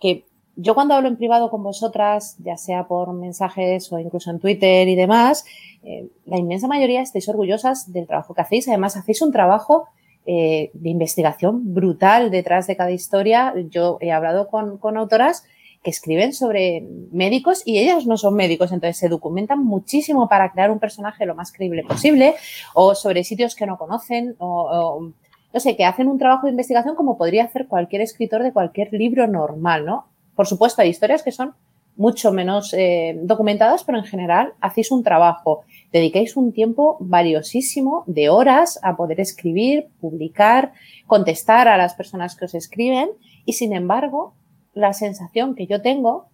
que 0.00 0.24
yo 0.56 0.74
cuando 0.74 0.94
hablo 0.94 1.08
en 1.08 1.16
privado 1.16 1.50
con 1.50 1.62
vosotras, 1.62 2.36
ya 2.38 2.56
sea 2.56 2.86
por 2.86 3.12
mensajes 3.12 3.92
o 3.92 3.98
incluso 3.98 4.30
en 4.30 4.38
Twitter 4.38 4.88
y 4.88 4.94
demás, 4.94 5.44
eh, 5.82 6.08
la 6.24 6.38
inmensa 6.38 6.68
mayoría 6.68 7.02
estáis 7.02 7.28
orgullosas 7.28 7.92
del 7.92 8.06
trabajo 8.06 8.34
que 8.34 8.40
hacéis. 8.40 8.68
Además, 8.68 8.96
hacéis 8.96 9.20
un 9.20 9.32
trabajo 9.32 9.88
eh, 10.26 10.70
de 10.72 10.88
investigación 10.88 11.74
brutal 11.74 12.30
detrás 12.30 12.66
de 12.66 12.76
cada 12.76 12.92
historia. 12.92 13.52
Yo 13.68 13.98
he 14.00 14.10
hablado 14.10 14.48
con, 14.48 14.78
con, 14.78 14.96
autoras 14.96 15.44
que 15.84 15.90
escriben 15.90 16.32
sobre 16.32 16.82
médicos 17.12 17.62
y 17.64 17.78
ellas 17.78 18.06
no 18.06 18.16
son 18.16 18.34
médicos, 18.34 18.72
entonces 18.72 18.96
se 18.96 19.10
documentan 19.10 19.62
muchísimo 19.62 20.28
para 20.28 20.50
crear 20.50 20.70
un 20.70 20.80
personaje 20.80 21.26
lo 21.26 21.34
más 21.34 21.52
creíble 21.52 21.84
posible 21.84 22.34
o 22.72 22.94
sobre 22.94 23.22
sitios 23.22 23.54
que 23.54 23.66
no 23.66 23.76
conocen 23.76 24.34
o, 24.38 25.10
no 25.52 25.60
sé, 25.60 25.76
que 25.76 25.84
hacen 25.84 26.08
un 26.08 26.18
trabajo 26.18 26.46
de 26.46 26.52
investigación 26.52 26.96
como 26.96 27.18
podría 27.18 27.44
hacer 27.44 27.68
cualquier 27.68 28.00
escritor 28.00 28.42
de 28.42 28.52
cualquier 28.52 28.92
libro 28.94 29.26
normal, 29.26 29.84
¿no? 29.84 30.06
Por 30.34 30.46
supuesto, 30.46 30.80
hay 30.80 30.88
historias 30.88 31.22
que 31.22 31.30
son 31.30 31.54
mucho 31.96 32.32
menos 32.32 32.72
eh, 32.72 33.16
documentadas, 33.22 33.84
pero 33.84 33.98
en 33.98 34.04
general 34.04 34.54
hacéis 34.60 34.90
un 34.90 35.04
trabajo, 35.04 35.64
dedicáis 35.92 36.36
un 36.36 36.52
tiempo 36.52 36.96
valiosísimo 36.98 38.04
de 38.06 38.30
horas 38.30 38.80
a 38.82 38.96
poder 38.96 39.20
escribir, 39.20 39.88
publicar, 40.00 40.72
contestar 41.06 41.68
a 41.68 41.76
las 41.76 41.94
personas 41.94 42.34
que 42.34 42.46
os 42.46 42.54
escriben 42.54 43.10
y 43.44 43.52
sin 43.52 43.74
embargo, 43.74 44.34
la 44.74 44.92
sensación 44.92 45.54
que 45.54 45.66
yo 45.66 45.82
tengo 45.82 46.26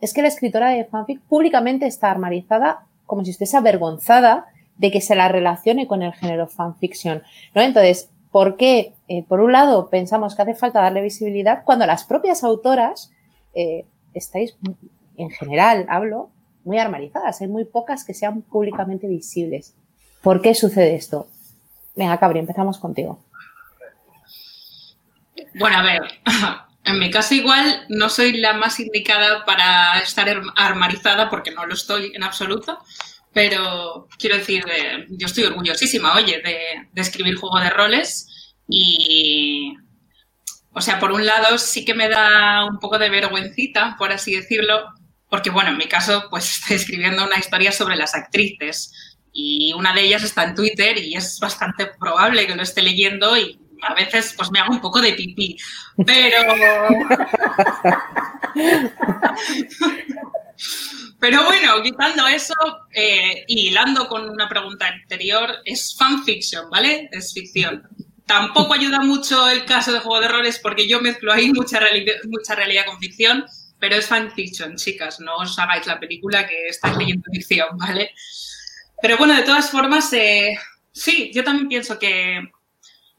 es 0.00 0.14
que 0.14 0.22
la 0.22 0.28
escritora 0.28 0.70
de 0.70 0.84
fanfic 0.84 1.20
públicamente 1.22 1.86
está 1.86 2.10
armarizada 2.10 2.86
como 3.06 3.24
si 3.24 3.30
estuviese 3.30 3.56
avergonzada 3.56 4.46
de 4.78 4.90
que 4.90 5.00
se 5.00 5.14
la 5.14 5.28
relacione 5.28 5.86
con 5.86 6.02
el 6.02 6.12
género 6.14 6.46
fanfiction, 6.46 7.22
¿no? 7.54 7.60
Entonces, 7.60 8.08
¿Por 8.30 8.56
qué? 8.56 8.94
Eh, 9.08 9.24
por 9.24 9.40
un 9.40 9.52
lado, 9.52 9.88
pensamos 9.90 10.34
que 10.36 10.42
hace 10.42 10.54
falta 10.54 10.80
darle 10.80 11.02
visibilidad 11.02 11.64
cuando 11.64 11.86
las 11.86 12.04
propias 12.04 12.44
autoras 12.44 13.10
eh, 13.54 13.86
estáis, 14.14 14.56
en 15.16 15.30
general 15.30 15.86
hablo, 15.88 16.30
muy 16.64 16.78
armarizadas. 16.78 17.40
Hay 17.40 17.48
muy 17.48 17.64
pocas 17.64 18.04
que 18.04 18.14
sean 18.14 18.42
públicamente 18.42 19.08
visibles. 19.08 19.74
¿Por 20.22 20.42
qué 20.42 20.54
sucede 20.54 20.94
esto? 20.94 21.26
Venga, 21.96 22.18
Cabri, 22.18 22.38
empezamos 22.38 22.78
contigo. 22.78 23.18
Bueno, 25.58 25.78
a 25.78 25.82
ver, 25.82 26.02
en 26.84 26.98
mi 26.98 27.10
caso 27.10 27.34
igual 27.34 27.84
no 27.88 28.08
soy 28.08 28.38
la 28.38 28.54
más 28.54 28.80
indicada 28.80 29.44
para 29.44 29.98
estar 30.00 30.28
armarizada 30.56 31.28
porque 31.28 31.50
no 31.50 31.66
lo 31.66 31.74
estoy 31.74 32.12
en 32.14 32.22
absoluto, 32.22 32.78
pero 33.32 34.08
quiero 34.18 34.36
decir, 34.36 34.64
eh, 34.70 35.06
yo 35.10 35.26
estoy 35.26 35.44
orgullosísima, 35.44 36.14
oye, 36.14 36.40
de, 36.42 37.00
escribir 37.00 37.36
juego 37.36 37.60
de 37.60 37.70
roles 37.70 38.56
y, 38.68 39.74
o 40.72 40.80
sea, 40.80 40.98
por 40.98 41.12
un 41.12 41.26
lado 41.26 41.58
sí 41.58 41.84
que 41.84 41.94
me 41.94 42.08
da 42.08 42.64
un 42.64 42.78
poco 42.78 42.98
de 42.98 43.10
vergüencita, 43.10 43.96
por 43.98 44.12
así 44.12 44.34
decirlo, 44.34 44.84
porque, 45.28 45.50
bueno, 45.50 45.70
en 45.70 45.78
mi 45.78 45.86
caso, 45.86 46.26
pues 46.30 46.50
estoy 46.60 46.76
escribiendo 46.76 47.24
una 47.24 47.38
historia 47.38 47.72
sobre 47.72 47.96
las 47.96 48.14
actrices 48.14 49.16
y 49.32 49.72
una 49.74 49.94
de 49.94 50.02
ellas 50.02 50.24
está 50.24 50.44
en 50.44 50.56
Twitter 50.56 50.98
y 50.98 51.14
es 51.14 51.38
bastante 51.40 51.86
probable 52.00 52.46
que 52.46 52.56
lo 52.56 52.62
esté 52.62 52.82
leyendo 52.82 53.36
y 53.36 53.59
a 53.82 53.94
veces 53.94 54.34
pues 54.36 54.50
me 54.50 54.60
hago 54.60 54.72
un 54.72 54.80
poco 54.80 55.00
de 55.00 55.12
pipí, 55.12 55.56
pero... 56.06 56.42
Pero 61.20 61.44
bueno, 61.44 61.82
quitando 61.82 62.26
eso 62.26 62.54
eh, 62.94 63.44
y 63.46 63.68
hilando 63.68 64.08
con 64.08 64.28
una 64.28 64.48
pregunta 64.48 64.88
anterior, 64.88 65.56
es 65.66 65.94
fanfiction, 65.96 66.70
¿vale? 66.70 67.10
Es 67.12 67.34
ficción. 67.34 67.86
Tampoco 68.24 68.72
ayuda 68.72 69.00
mucho 69.00 69.48
el 69.50 69.66
caso 69.66 69.92
de 69.92 70.00
Juego 70.00 70.20
de 70.20 70.26
Errores 70.26 70.58
porque 70.62 70.88
yo 70.88 71.00
mezclo 71.00 71.32
ahí 71.32 71.52
mucha, 71.52 71.80
mucha 72.28 72.54
realidad 72.54 72.86
con 72.86 72.98
ficción, 72.98 73.44
pero 73.78 73.96
es 73.96 74.06
fanfiction, 74.06 74.76
chicas, 74.76 75.20
no 75.20 75.36
os 75.36 75.58
hagáis 75.58 75.86
la 75.86 76.00
película 76.00 76.46
que 76.46 76.68
estáis 76.68 76.96
leyendo 76.96 77.24
ficción, 77.32 77.68
¿vale? 77.76 78.12
Pero 79.02 79.18
bueno, 79.18 79.34
de 79.34 79.42
todas 79.42 79.70
formas, 79.70 80.12
eh, 80.12 80.56
sí, 80.92 81.30
yo 81.34 81.44
también 81.44 81.68
pienso 81.68 81.98
que, 81.98 82.40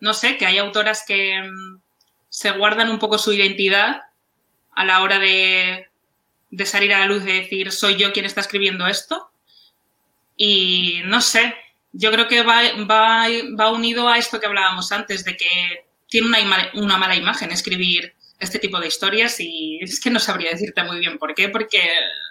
no 0.02 0.14
sé, 0.14 0.38
que 0.38 0.46
hay 0.46 0.58
autoras 0.58 1.06
que 1.08 1.42
mm, 1.42 1.80
se 2.28 2.52
guardan 2.52 2.90
un 2.90 3.00
poco 3.00 3.18
su 3.18 3.32
identidad 3.32 4.02
a 4.74 4.86
la 4.86 5.02
hora 5.02 5.20
de 5.20 5.88
salir 6.66 6.94
a 6.94 7.00
la 7.00 7.06
luz 7.06 7.24
de 7.24 7.34
decir, 7.34 7.72
soy 7.72 7.96
yo 7.96 8.12
quien 8.12 8.26
está 8.26 8.42
escribiendo 8.42 8.88
esto. 8.88 9.32
Y 10.36 11.02
no 11.06 11.22
sé, 11.22 11.56
yo 11.94 12.12
creo 12.12 12.28
que 12.28 12.44
va 12.44 13.72
unido 13.72 14.10
a 14.10 14.18
esto 14.18 14.40
que 14.40 14.48
hablábamos 14.48 14.92
antes, 14.92 15.24
de 15.24 15.38
que 15.38 15.86
tiene 16.12 16.28
una, 16.28 16.40
una 16.74 16.98
mala 16.98 17.16
imagen 17.16 17.52
escribir 17.52 18.14
este 18.38 18.60
tipo 18.60 18.80
de 18.80 18.88
historias 18.88 19.40
y 19.40 19.80
es 19.82 20.00
que 20.02 20.10
no 20.10 20.20
sabría 20.20 20.52
decirte 20.52 20.84
muy 20.84 21.00
bien 21.00 21.18
por 21.18 21.34
qué, 21.34 21.48
porque 21.50 21.82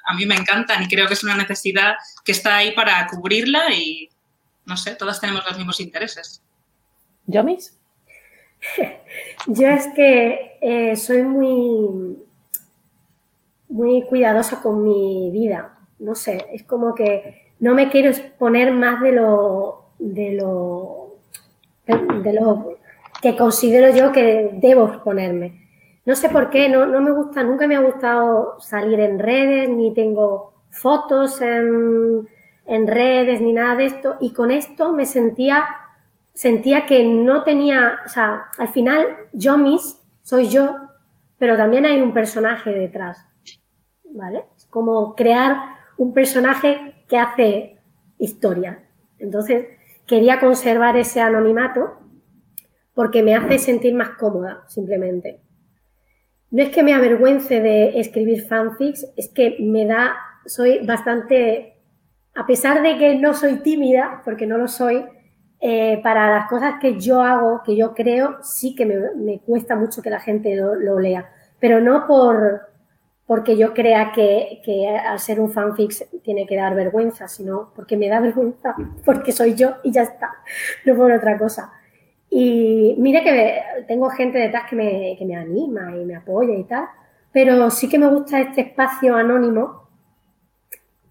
a 0.05 0.15
mí 0.15 0.27
me 0.27 0.35
encantan 0.35 0.83
y 0.83 0.89
creo 0.89 1.07
que 1.07 1.15
es 1.15 1.25
una 1.25 1.37
necesidad 1.37 1.95
que 2.25 2.33
está 2.33 2.57
ahí 2.57 2.73
para 2.73 3.07
cubrirla 3.07 3.73
y, 3.73 4.11
no 4.67 4.77
sé, 4.77 4.97
todas 4.97 5.21
tenemos 5.21 5.45
los 5.47 5.57
mismos 5.57 5.81
intereses. 5.81 6.43
¿Yomis? 7.31 7.79
Yo 9.47 9.69
es 9.69 9.89
que 9.89 10.59
eh, 10.61 10.97
soy 10.97 11.23
muy, 11.23 12.19
muy 13.69 14.03
cuidadosa 14.03 14.61
con 14.63 14.85
mi 14.85 15.31
vida. 15.33 15.79
No 15.99 16.15
sé, 16.15 16.47
es 16.53 16.63
como 16.65 16.95
que 16.95 17.53
no 17.59 17.75
me 17.75 17.91
quiero 17.91 18.11
exponer 18.11 18.73
más 18.73 19.01
de 19.03 19.13
lo, 19.13 19.91
de 19.99 20.33
lo, 20.33 21.17
de 21.87 22.33
lo 22.33 22.77
que 23.21 23.37
considero 23.37 23.95
yo 23.95 24.13
que 24.13 24.51
debo 24.55 24.89
exponerme. 24.89 25.69
No 26.07 26.17
sé 26.17 26.31
por 26.31 26.51
qué, 26.51 26.69
no, 26.69 26.87
no 26.87 27.01
me 27.03 27.11
gusta, 27.11 27.43
nunca 27.43 27.67
me 27.67 27.77
ha 27.77 27.81
gustado 27.81 28.59
salir 28.61 28.99
en 29.01 29.19
redes, 29.19 29.69
ni 29.69 29.93
tengo 29.93 30.55
fotos 30.71 31.43
en, 31.43 32.27
en 32.67 32.87
redes, 32.87 33.41
ni 33.41 33.53
nada 33.53 33.77
de 33.77 33.87
esto. 33.87 34.17
Y 34.21 34.33
con 34.33 34.51
esto 34.51 34.93
me 34.93 35.05
sentía, 35.05 35.67
sentía 36.35 36.87
que 36.87 37.05
no 37.05 37.43
tenía, 37.45 38.01
o 38.05 38.09
sea, 38.09 38.47
al 38.59 38.69
final 38.69 39.07
yo 39.33 39.59
mis, 39.59 40.01
soy 40.23 40.49
yo, 40.49 40.77
pero 41.39 41.57
también 41.57 41.87
hay 41.87 42.01
un 42.01 42.13
personaje 42.13 42.71
detrás. 42.71 43.27
¿Vale? 44.05 44.45
Es 44.57 44.67
como 44.67 45.15
crear 45.15 45.57
un 45.97 46.13
personaje 46.13 47.05
que 47.09 47.19
hace 47.19 47.79
historia. 48.19 48.85
Entonces, 49.19 49.67
quería 50.07 50.41
conservar 50.41 50.97
ese 50.97 51.21
anonimato 51.21 51.99
porque 52.95 53.23
me 53.23 53.35
hace 53.35 53.59
sentir 53.59 53.95
más 53.95 54.11
cómoda, 54.11 54.65
simplemente. 54.67 55.41
No 56.51 56.63
es 56.63 56.71
que 56.71 56.83
me 56.83 56.93
avergüence 56.93 57.61
de 57.61 58.01
escribir 58.01 58.43
fanfics, 58.47 59.07
es 59.17 59.29
que 59.29 59.57
me 59.61 59.87
da, 59.87 60.17
soy 60.45 60.85
bastante, 60.85 61.77
a 62.35 62.47
pesar 62.47 62.83
de 62.83 62.99
que 62.99 63.15
no 63.15 63.35
soy 63.35 63.61
tímida, 63.61 64.23
porque 64.25 64.47
no 64.47 64.59
lo 64.59 64.67
soy, 64.67 65.05
eh, 65.61 66.01
para 66.03 66.31
las 66.31 66.49
cosas 66.49 66.75
que 66.81 66.99
yo 66.99 67.21
hago, 67.21 67.63
que 67.63 67.77
yo 67.77 67.93
creo, 67.95 68.39
sí 68.43 68.75
que 68.75 68.87
me, 68.87 69.41
cuesta 69.41 69.77
mucho 69.77 70.01
que 70.01 70.09
la 70.09 70.19
gente 70.21 70.57
lo, 70.57 70.99
lea, 70.99 71.31
pero 71.59 71.81
no 71.81 72.07
por 72.07 72.69
porque 73.27 73.57
yo 73.57 73.75
crea 73.75 74.11
que, 74.13 74.61
que, 74.65 74.89
al 74.89 75.21
ser 75.21 75.39
un 75.39 75.53
fanfic 75.53 75.93
tiene 76.23 76.47
que 76.47 76.57
dar 76.57 76.75
vergüenza, 76.75 77.29
sino 77.29 77.73
porque 77.77 77.97
me 77.97 78.09
da 78.09 78.21
vergüenza, 78.21 78.75
porque 79.05 79.33
soy 79.33 79.55
yo 79.55 79.77
y 79.85 79.93
ya 79.93 80.03
está, 80.03 80.33
no 80.85 80.97
por 80.97 81.13
otra 81.13 81.39
cosa. 81.39 81.73
Y 82.31 82.97
mire 82.99 83.23
que 83.23 83.85
tengo 83.87 84.09
gente 84.11 84.39
detrás 84.39 84.69
que 84.69 84.77
me, 84.77 85.17
que 85.19 85.25
me 85.25 85.37
anima 85.37 85.95
y 85.97 86.05
me 86.05 86.17
apoya 86.17 86.55
y 86.55 86.65
tal, 86.65 86.87
pero 87.33 87.71
sí 87.71 87.89
que 87.89 87.99
me 87.99 88.09
gusta 88.09 88.41
este 88.41 88.63
espacio 88.63 89.15
anónimo 89.15 89.89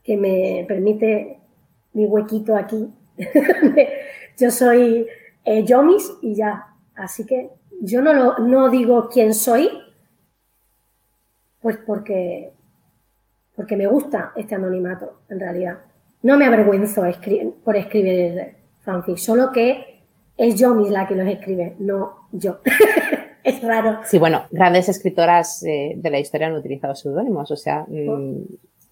que 0.03 0.17
me 0.17 0.65
permite 0.67 1.39
mi 1.93 2.05
huequito 2.05 2.55
aquí. 2.55 2.91
yo 4.37 4.51
soy 4.51 5.07
eh, 5.45 5.63
Yomis 5.65 6.11
y 6.21 6.35
ya. 6.35 6.67
Así 6.95 7.25
que 7.25 7.49
yo 7.81 8.01
no, 8.01 8.13
lo, 8.13 8.39
no 8.39 8.69
digo 8.69 9.09
quién 9.09 9.33
soy, 9.33 9.69
pues 11.61 11.77
porque, 11.85 12.51
porque 13.55 13.77
me 13.77 13.87
gusta 13.87 14.31
este 14.35 14.55
anonimato, 14.55 15.21
en 15.29 15.39
realidad. 15.39 15.79
No 16.21 16.37
me 16.37 16.45
avergüenzo 16.45 17.03
por 17.63 17.75
escribir 17.77 18.55
fanfic, 18.81 19.17
solo 19.17 19.51
que 19.51 20.01
es 20.37 20.55
yo 20.55 20.73
la 20.73 21.07
que 21.07 21.15
los 21.15 21.27
escribe, 21.27 21.75
no 21.79 22.27
yo. 22.31 22.59
es 23.43 23.61
raro. 23.61 23.99
Sí, 24.05 24.17
bueno, 24.17 24.43
grandes 24.51 24.89
escritoras 24.89 25.63
eh, 25.63 25.93
de 25.95 26.09
la 26.09 26.19
historia 26.19 26.47
han 26.47 26.55
utilizado 26.55 26.95
seudónimos, 26.95 27.51
o 27.51 27.55
sea, 27.55 27.85
mm, 27.87 28.43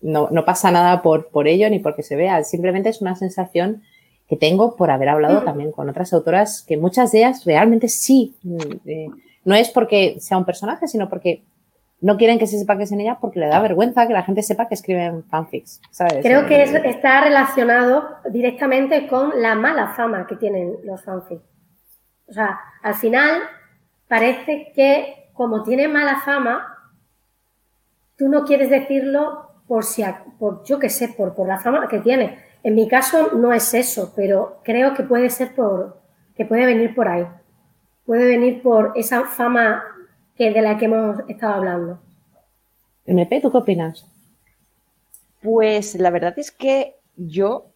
no, 0.01 0.29
no, 0.29 0.45
pasa 0.45 0.71
nada 0.71 1.01
por, 1.01 1.29
por 1.29 1.47
ello 1.47 1.69
ni 1.69 1.79
porque 1.79 2.03
se 2.03 2.15
vea, 2.15 2.43
simplemente 2.43 2.89
es 2.89 3.01
una 3.01 3.15
sensación 3.15 3.83
que 4.27 4.35
tengo 4.35 4.75
por 4.75 4.91
haber 4.91 5.09
hablado 5.09 5.43
también 5.43 5.71
con 5.71 5.89
otras 5.89 6.11
autoras 6.13 6.63
que 6.67 6.77
muchas 6.77 7.11
de 7.11 7.19
ellas 7.19 7.45
realmente 7.45 7.87
sí, 7.87 8.35
mm, 8.43 8.57
eh, 8.85 9.07
no 9.45 9.55
es 9.55 9.69
porque 9.69 10.17
sea 10.19 10.37
un 10.37 10.45
personaje, 10.45 10.87
sino 10.87 11.07
porque 11.07 11.43
no 12.01 12.17
quieren 12.17 12.37
que 12.37 12.45
se 12.45 12.59
sepa 12.59 12.77
que 12.77 12.83
es 12.83 12.91
en 12.91 12.99
ella 12.99 13.17
porque 13.19 13.39
le 13.39 13.47
da 13.47 13.59
vergüenza 13.59 14.05
que 14.05 14.13
la 14.13 14.23
gente 14.23 14.43
sepa 14.43 14.67
que 14.67 14.75
escriben 14.75 15.23
fanfics. 15.23 15.81
¿sabes? 15.89 16.21
Creo 16.21 16.45
que 16.45 16.61
está 16.61 17.21
relacionado 17.21 18.07
directamente 18.29 19.07
con 19.07 19.41
la 19.41 19.55
mala 19.55 19.93
fama 19.95 20.27
que 20.27 20.35
tienen 20.35 20.75
los 20.83 21.03
fanfics. 21.03 21.41
O 22.27 22.33
sea, 22.33 22.59
al 22.83 22.95
final 22.95 23.41
parece 24.07 24.71
que 24.75 25.29
como 25.33 25.63
tiene 25.63 25.87
mala 25.87 26.19
fama, 26.21 26.91
tú 28.17 28.27
no 28.27 28.43
quieres 28.43 28.69
decirlo 28.69 29.51
por 29.67 29.85
si, 29.85 30.03
por 30.39 30.63
yo 30.65 30.79
qué 30.79 30.89
sé, 30.89 31.09
por, 31.09 31.35
por 31.35 31.47
la 31.47 31.59
fama 31.59 31.87
que 31.87 31.99
tiene. 31.99 32.46
En 32.67 32.75
mi 32.75 32.85
caso 32.85 33.31
no 33.31 33.53
es 33.53 33.73
eso, 33.73 34.11
pero 34.13 34.59
creo 34.61 34.93
que 34.93 35.01
puede 35.01 35.29
ser 35.29 35.55
por, 35.55 36.01
que 36.35 36.43
puede 36.43 36.65
venir 36.65 36.93
por 36.93 37.07
ahí. 37.07 37.25
Puede 38.05 38.25
venir 38.25 38.61
por 38.61 38.91
esa 38.97 39.23
fama 39.23 39.81
que 40.35 40.51
de 40.51 40.61
la 40.61 40.77
que 40.77 40.83
hemos 40.83 41.19
estado 41.29 41.53
hablando. 41.53 42.01
MP, 43.05 43.39
¿tú 43.39 43.53
qué 43.53 43.57
opinas? 43.59 44.05
Pues 45.41 45.95
la 45.95 46.09
verdad 46.09 46.37
es 46.37 46.51
que 46.51 46.97
yo, 47.15 47.71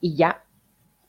y 0.00 0.16
ya 0.16 0.42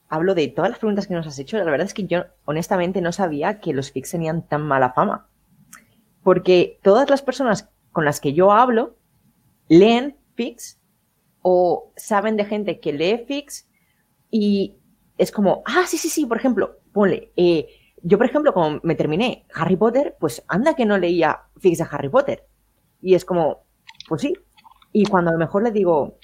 hablo 0.08 0.36
de 0.36 0.46
todas 0.46 0.70
las 0.70 0.78
preguntas 0.78 1.08
que 1.08 1.14
nos 1.14 1.26
has 1.26 1.40
hecho, 1.40 1.58
la 1.58 1.64
verdad 1.64 1.88
es 1.88 1.94
que 1.94 2.06
yo 2.06 2.26
honestamente 2.44 3.00
no 3.00 3.10
sabía 3.10 3.58
que 3.58 3.72
los 3.72 3.90
fics 3.90 4.12
tenían 4.12 4.46
tan 4.46 4.62
mala 4.62 4.92
fama. 4.92 5.26
Porque 6.22 6.78
todas 6.84 7.10
las 7.10 7.22
personas 7.22 7.70
con 7.90 8.04
las 8.04 8.20
que 8.20 8.34
yo 8.34 8.52
hablo 8.52 8.94
leen 9.66 10.16
fics 10.36 10.79
o 11.42 11.92
saben 11.96 12.36
de 12.36 12.44
gente 12.44 12.80
que 12.80 12.92
lee 12.92 13.24
fics 13.26 13.68
y 14.30 14.76
es 15.18 15.32
como, 15.32 15.62
ah, 15.66 15.84
sí, 15.86 15.98
sí, 15.98 16.08
sí, 16.08 16.26
por 16.26 16.38
ejemplo, 16.38 16.78
ponle, 16.92 17.32
eh, 17.36 17.68
yo, 18.02 18.16
por 18.16 18.26
ejemplo, 18.26 18.54
como 18.54 18.80
me 18.82 18.94
terminé 18.94 19.44
Harry 19.54 19.76
Potter, 19.76 20.16
pues 20.18 20.42
anda 20.48 20.74
que 20.74 20.86
no 20.86 20.96
leía 20.96 21.42
fics 21.58 21.78
de 21.78 21.86
Harry 21.90 22.08
Potter. 22.08 22.46
Y 23.02 23.14
es 23.14 23.24
como, 23.24 23.64
pues 24.08 24.22
sí. 24.22 24.32
Y 24.92 25.04
cuando 25.04 25.30
a 25.30 25.34
lo 25.34 25.38
mejor 25.38 25.62
le 25.62 25.70
digo, 25.70 26.18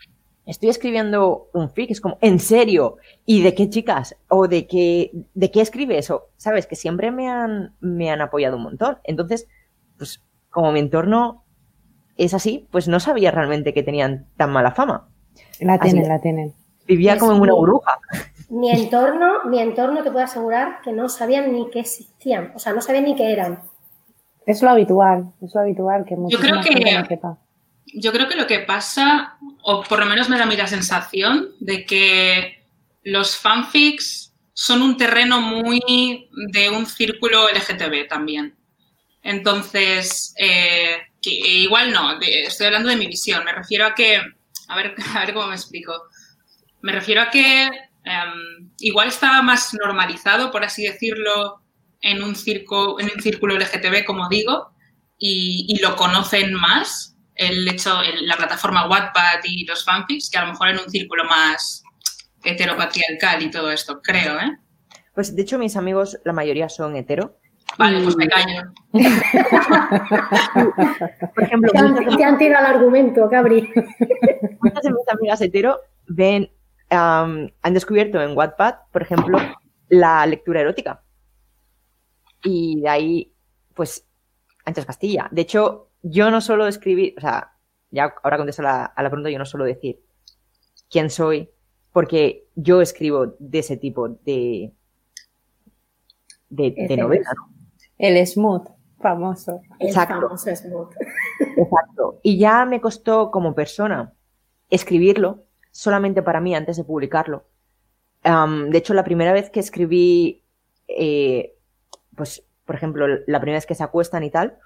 estoy 0.46 0.70
escribiendo 0.70 1.50
un 1.52 1.70
fic, 1.70 1.90
es 1.90 2.00
como, 2.00 2.18
¿en 2.20 2.38
serio? 2.38 2.96
¿Y 3.24 3.42
de 3.42 3.54
qué 3.54 3.68
chicas? 3.68 4.16
¿O 4.28 4.48
de 4.48 4.66
qué, 4.66 5.10
de 5.34 5.50
qué 5.50 5.60
escribe 5.60 5.98
eso? 5.98 6.30
¿Sabes? 6.36 6.66
Que 6.66 6.76
siempre 6.76 7.10
me 7.10 7.28
han, 7.28 7.74
me 7.80 8.10
han 8.10 8.20
apoyado 8.20 8.56
un 8.56 8.62
montón. 8.62 8.98
Entonces, 9.04 9.48
pues 9.98 10.22
como 10.50 10.72
mi 10.72 10.80
entorno 10.80 11.44
es 12.16 12.34
así, 12.34 12.66
pues 12.70 12.88
no 12.88 13.00
sabía 13.00 13.30
realmente 13.30 13.74
que 13.74 13.82
tenían 13.82 14.26
tan 14.36 14.50
mala 14.50 14.72
fama. 14.72 15.08
La 15.60 15.78
tienen, 15.78 16.08
la 16.08 16.20
tienen. 16.20 16.54
Vivía 16.86 17.18
como 17.18 17.32
en 17.32 17.40
una 17.40 17.54
burbuja. 17.54 17.98
Mi 18.48 18.70
entorno, 18.70 19.44
mi 19.46 19.60
entorno 19.60 20.02
te 20.02 20.10
puedo 20.10 20.24
asegurar 20.24 20.80
que 20.82 20.92
no 20.92 21.08
sabían 21.08 21.52
ni 21.52 21.68
que 21.70 21.80
existían, 21.80 22.52
o 22.54 22.58
sea, 22.58 22.72
no 22.72 22.80
sabían 22.80 23.04
ni 23.04 23.16
qué 23.16 23.32
eran. 23.32 23.60
Es 24.46 24.62
lo 24.62 24.70
habitual, 24.70 25.32
es 25.42 25.52
lo 25.54 25.60
habitual 25.60 26.04
que 26.04 26.16
yo 26.28 26.38
creo 26.38 26.60
que, 26.60 27.18
Yo 27.94 28.12
creo 28.12 28.28
que 28.28 28.36
lo 28.36 28.46
que 28.46 28.60
pasa, 28.60 29.36
o 29.62 29.82
por 29.82 29.98
lo 29.98 30.06
menos 30.06 30.28
me 30.28 30.38
da 30.38 30.44
a 30.44 30.46
mí 30.46 30.56
la 30.56 30.68
sensación, 30.68 31.48
de 31.58 31.84
que 31.84 32.64
los 33.02 33.36
fanfics 33.36 34.32
son 34.52 34.82
un 34.82 34.96
terreno 34.96 35.40
muy 35.40 36.30
de 36.52 36.70
un 36.70 36.86
círculo 36.86 37.48
LGTB 37.48 38.08
también. 38.08 38.54
Entonces, 39.22 40.32
eh, 40.38 40.98
que 41.30 41.48
igual 41.48 41.92
no, 41.92 42.18
estoy 42.20 42.66
hablando 42.66 42.88
de 42.88 42.96
mi 42.96 43.06
visión, 43.06 43.44
me 43.44 43.52
refiero 43.52 43.86
a 43.86 43.94
que, 43.94 44.20
a 44.68 44.76
ver, 44.76 44.94
a 45.14 45.20
ver 45.20 45.34
cómo 45.34 45.48
me 45.48 45.54
explico. 45.54 45.92
Me 46.82 46.92
refiero 46.92 47.22
a 47.22 47.30
que 47.30 47.70
Em, 48.06 48.70
igual 48.78 49.08
está 49.08 49.42
más 49.42 49.74
normalizado, 49.74 50.52
por 50.52 50.64
así 50.64 50.86
decirlo, 50.86 51.60
en 52.00 52.22
un, 52.22 52.36
circo, 52.36 53.00
en 53.00 53.10
un 53.12 53.20
círculo 53.20 53.56
LGTB, 53.58 54.04
como 54.04 54.28
digo, 54.28 54.70
y, 55.18 55.76
lo 55.82 55.96
conocen 55.96 56.54
más, 56.54 57.16
el 57.34 57.66
hecho, 57.66 58.00
la 58.22 58.36
plataforma 58.36 58.88
Wattpad 58.88 59.40
y 59.42 59.66
los 59.66 59.84
fanfics, 59.84 60.30
que 60.30 60.38
a 60.38 60.44
lo 60.44 60.52
mejor 60.52 60.68
en 60.68 60.78
un 60.78 60.88
círculo 60.88 61.24
más 61.24 61.82
heteropatriarcal 62.44 63.42
y 63.42 63.50
todo 63.50 63.72
esto, 63.72 64.00
creo, 64.00 64.38
¿eh? 64.38 64.56
Pues 65.12 65.34
de 65.34 65.42
hecho 65.42 65.58
mis 65.58 65.76
amigos, 65.76 66.18
la 66.24 66.32
mayoría 66.32 66.68
son 66.68 66.94
hetero. 66.94 67.40
Vale, 67.78 68.02
pues 68.02 68.16
me 68.16 68.26
callo. 68.28 68.72
Por 71.34 71.44
ejemplo, 71.44 71.70
te 72.16 72.24
han, 72.24 72.38
tirado 72.38 72.66
el 72.66 72.74
argumento, 72.76 73.28
Cabri. 73.28 73.70
Muchas 74.60 74.82
de 74.82 74.90
mis 74.90 75.08
amigas 75.08 75.42
hetero 75.42 75.80
ven 76.08 76.50
han 76.88 77.50
descubierto 77.72 78.22
en 78.22 78.36
Wattpad, 78.36 78.74
por 78.92 79.02
ejemplo, 79.02 79.38
la 79.88 80.24
lectura 80.24 80.60
erótica. 80.60 81.02
Y 82.44 82.80
de 82.80 82.88
ahí, 82.88 83.32
pues, 83.74 84.06
anchas 84.64 84.86
Castilla. 84.86 85.28
De 85.32 85.42
hecho, 85.42 85.90
yo 86.02 86.30
no 86.30 86.40
suelo 86.40 86.66
escribir, 86.68 87.14
o 87.18 87.20
sea, 87.20 87.52
ya 87.90 88.14
ahora 88.22 88.36
contesto 88.36 88.62
a 88.62 88.92
la, 88.96 89.10
pregunta, 89.10 89.30
yo 89.30 89.38
no 89.38 89.46
suelo 89.46 89.64
decir 89.64 90.00
quién 90.88 91.10
soy, 91.10 91.50
porque 91.92 92.46
yo 92.54 92.80
escribo 92.80 93.34
de 93.40 93.58
ese 93.58 93.76
tipo 93.76 94.08
de, 94.08 94.72
de, 96.48 96.74
de 96.88 96.96
novela, 96.96 97.30
¿no? 97.34 97.55
El 97.98 98.24
smooth, 98.26 98.66
famoso. 99.00 99.60
Exacto. 99.80 100.14
El 100.14 100.20
famoso 100.22 100.56
smooth. 100.56 100.90
Exacto. 101.56 102.20
Y 102.22 102.38
ya 102.38 102.64
me 102.64 102.80
costó 102.80 103.30
como 103.30 103.54
persona 103.54 104.12
escribirlo 104.70 105.44
solamente 105.70 106.22
para 106.22 106.40
mí 106.40 106.54
antes 106.54 106.76
de 106.76 106.84
publicarlo. 106.84 107.44
de 108.22 108.78
hecho, 108.78 108.94
la 108.94 109.04
primera 109.04 109.32
vez 109.32 109.50
que 109.50 109.60
escribí, 109.60 110.42
eh, 110.88 111.54
pues, 112.16 112.44
por 112.64 112.74
ejemplo, 112.74 113.06
la 113.06 113.40
primera 113.40 113.58
vez 113.58 113.66
que 113.66 113.74
se 113.74 113.84
acuestan 113.84 114.24
y 114.24 114.30
tal, 114.30 114.58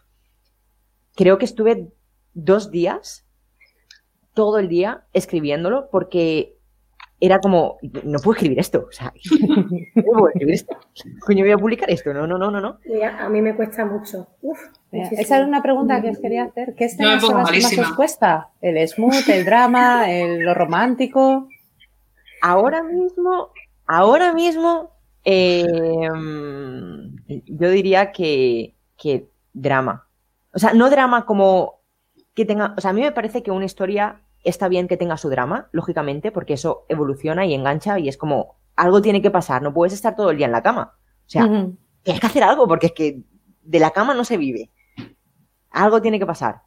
creo 1.17 1.39
que 1.39 1.45
estuve 1.45 1.93
dos 2.33 2.71
días, 2.71 3.27
todo 4.35 4.59
el 4.59 4.69
día, 4.69 5.05
escribiéndolo, 5.13 5.91
porque 5.91 6.60
era 7.21 7.39
como, 7.39 7.77
no 7.83 8.19
puedo 8.19 8.33
escribir 8.33 8.59
esto, 8.59 8.87
o 8.89 8.93
sea, 8.93 9.13
no 9.95 10.03
puedo 10.03 10.29
escribir 10.29 10.55
esto. 10.55 10.77
Coño, 11.21 11.45
voy 11.45 11.53
a 11.53 11.59
publicar 11.59 11.91
esto, 11.91 12.15
no, 12.15 12.27
no, 12.27 12.39
no, 12.39 12.51
no. 12.51 12.61
no. 12.61 12.79
A 13.19 13.29
mí 13.29 13.43
me 13.43 13.55
cuesta 13.55 13.85
mucho. 13.85 14.27
Uf, 14.41 14.59
esa 14.91 15.41
es 15.41 15.47
una 15.47 15.63
pregunta 15.63 16.01
que 16.01 16.11
os 16.11 16.19
quería 16.19 16.45
hacer. 16.45 16.75
¿Qué 16.75 16.87
escenas 16.87 17.23
las 17.23 17.51
que 17.51 17.77
más 17.77 17.79
os 17.79 17.93
cuesta? 17.95 18.49
¿El 18.63 18.89
smooth, 18.89 19.29
el 19.29 19.45
drama, 19.45 20.11
el, 20.11 20.41
lo 20.41 20.55
romántico? 20.55 21.47
Ahora 22.41 22.83
mismo, 22.83 23.51
ahora 23.87 24.33
mismo, 24.33 24.91
eh, 25.25 26.09
yo 27.47 27.71
diría 27.71 28.13
que, 28.13 28.75
que 28.97 29.29
drama. 29.53 30.07
O 30.55 30.59
sea, 30.59 30.73
no 30.73 30.89
drama 30.89 31.27
como 31.27 31.81
que 32.35 32.47
tenga, 32.47 32.75
o 32.79 32.81
sea, 32.81 32.91
a 32.91 32.95
mí 32.95 33.03
me 33.03 33.13
parece 33.13 33.43
que 33.43 33.51
una 33.51 33.67
historia 33.67 34.23
está 34.45 34.69
bien 34.69 34.89
que 34.89 34.97
tenga 34.97 35.17
su 35.17 35.29
drama, 35.29 35.69
lógicamente, 35.73 36.33
porque 36.33 36.55
eso 36.55 36.87
evoluciona 36.89 37.47
y 37.47 37.55
engancha 37.55 37.99
y 37.99 38.09
es 38.09 38.17
como 38.17 38.57
algo 38.77 39.03
tiene 39.03 39.21
que 39.21 39.31
pasar, 39.31 39.63
no 39.63 39.75
puedes 39.75 39.93
estar 39.93 40.17
todo 40.17 40.31
el 40.31 40.39
día 40.39 40.47
en 40.47 40.53
la 40.53 40.63
cama. 40.63 40.95
O 41.27 41.31
sea, 41.31 41.47
tienes 42.03 42.21
que 42.21 42.27
hacer 42.27 42.43
algo 42.43 42.67
porque 42.67 42.87
es 42.87 42.93
que 42.93 43.23
de 43.63 43.79
la 43.79 43.91
cama 43.91 44.15
no 44.15 44.25
se 44.25 44.37
vive. 44.37 44.71
Algo 45.71 46.03
tiene 46.03 46.19
que 46.19 46.27
pasar. 46.27 46.63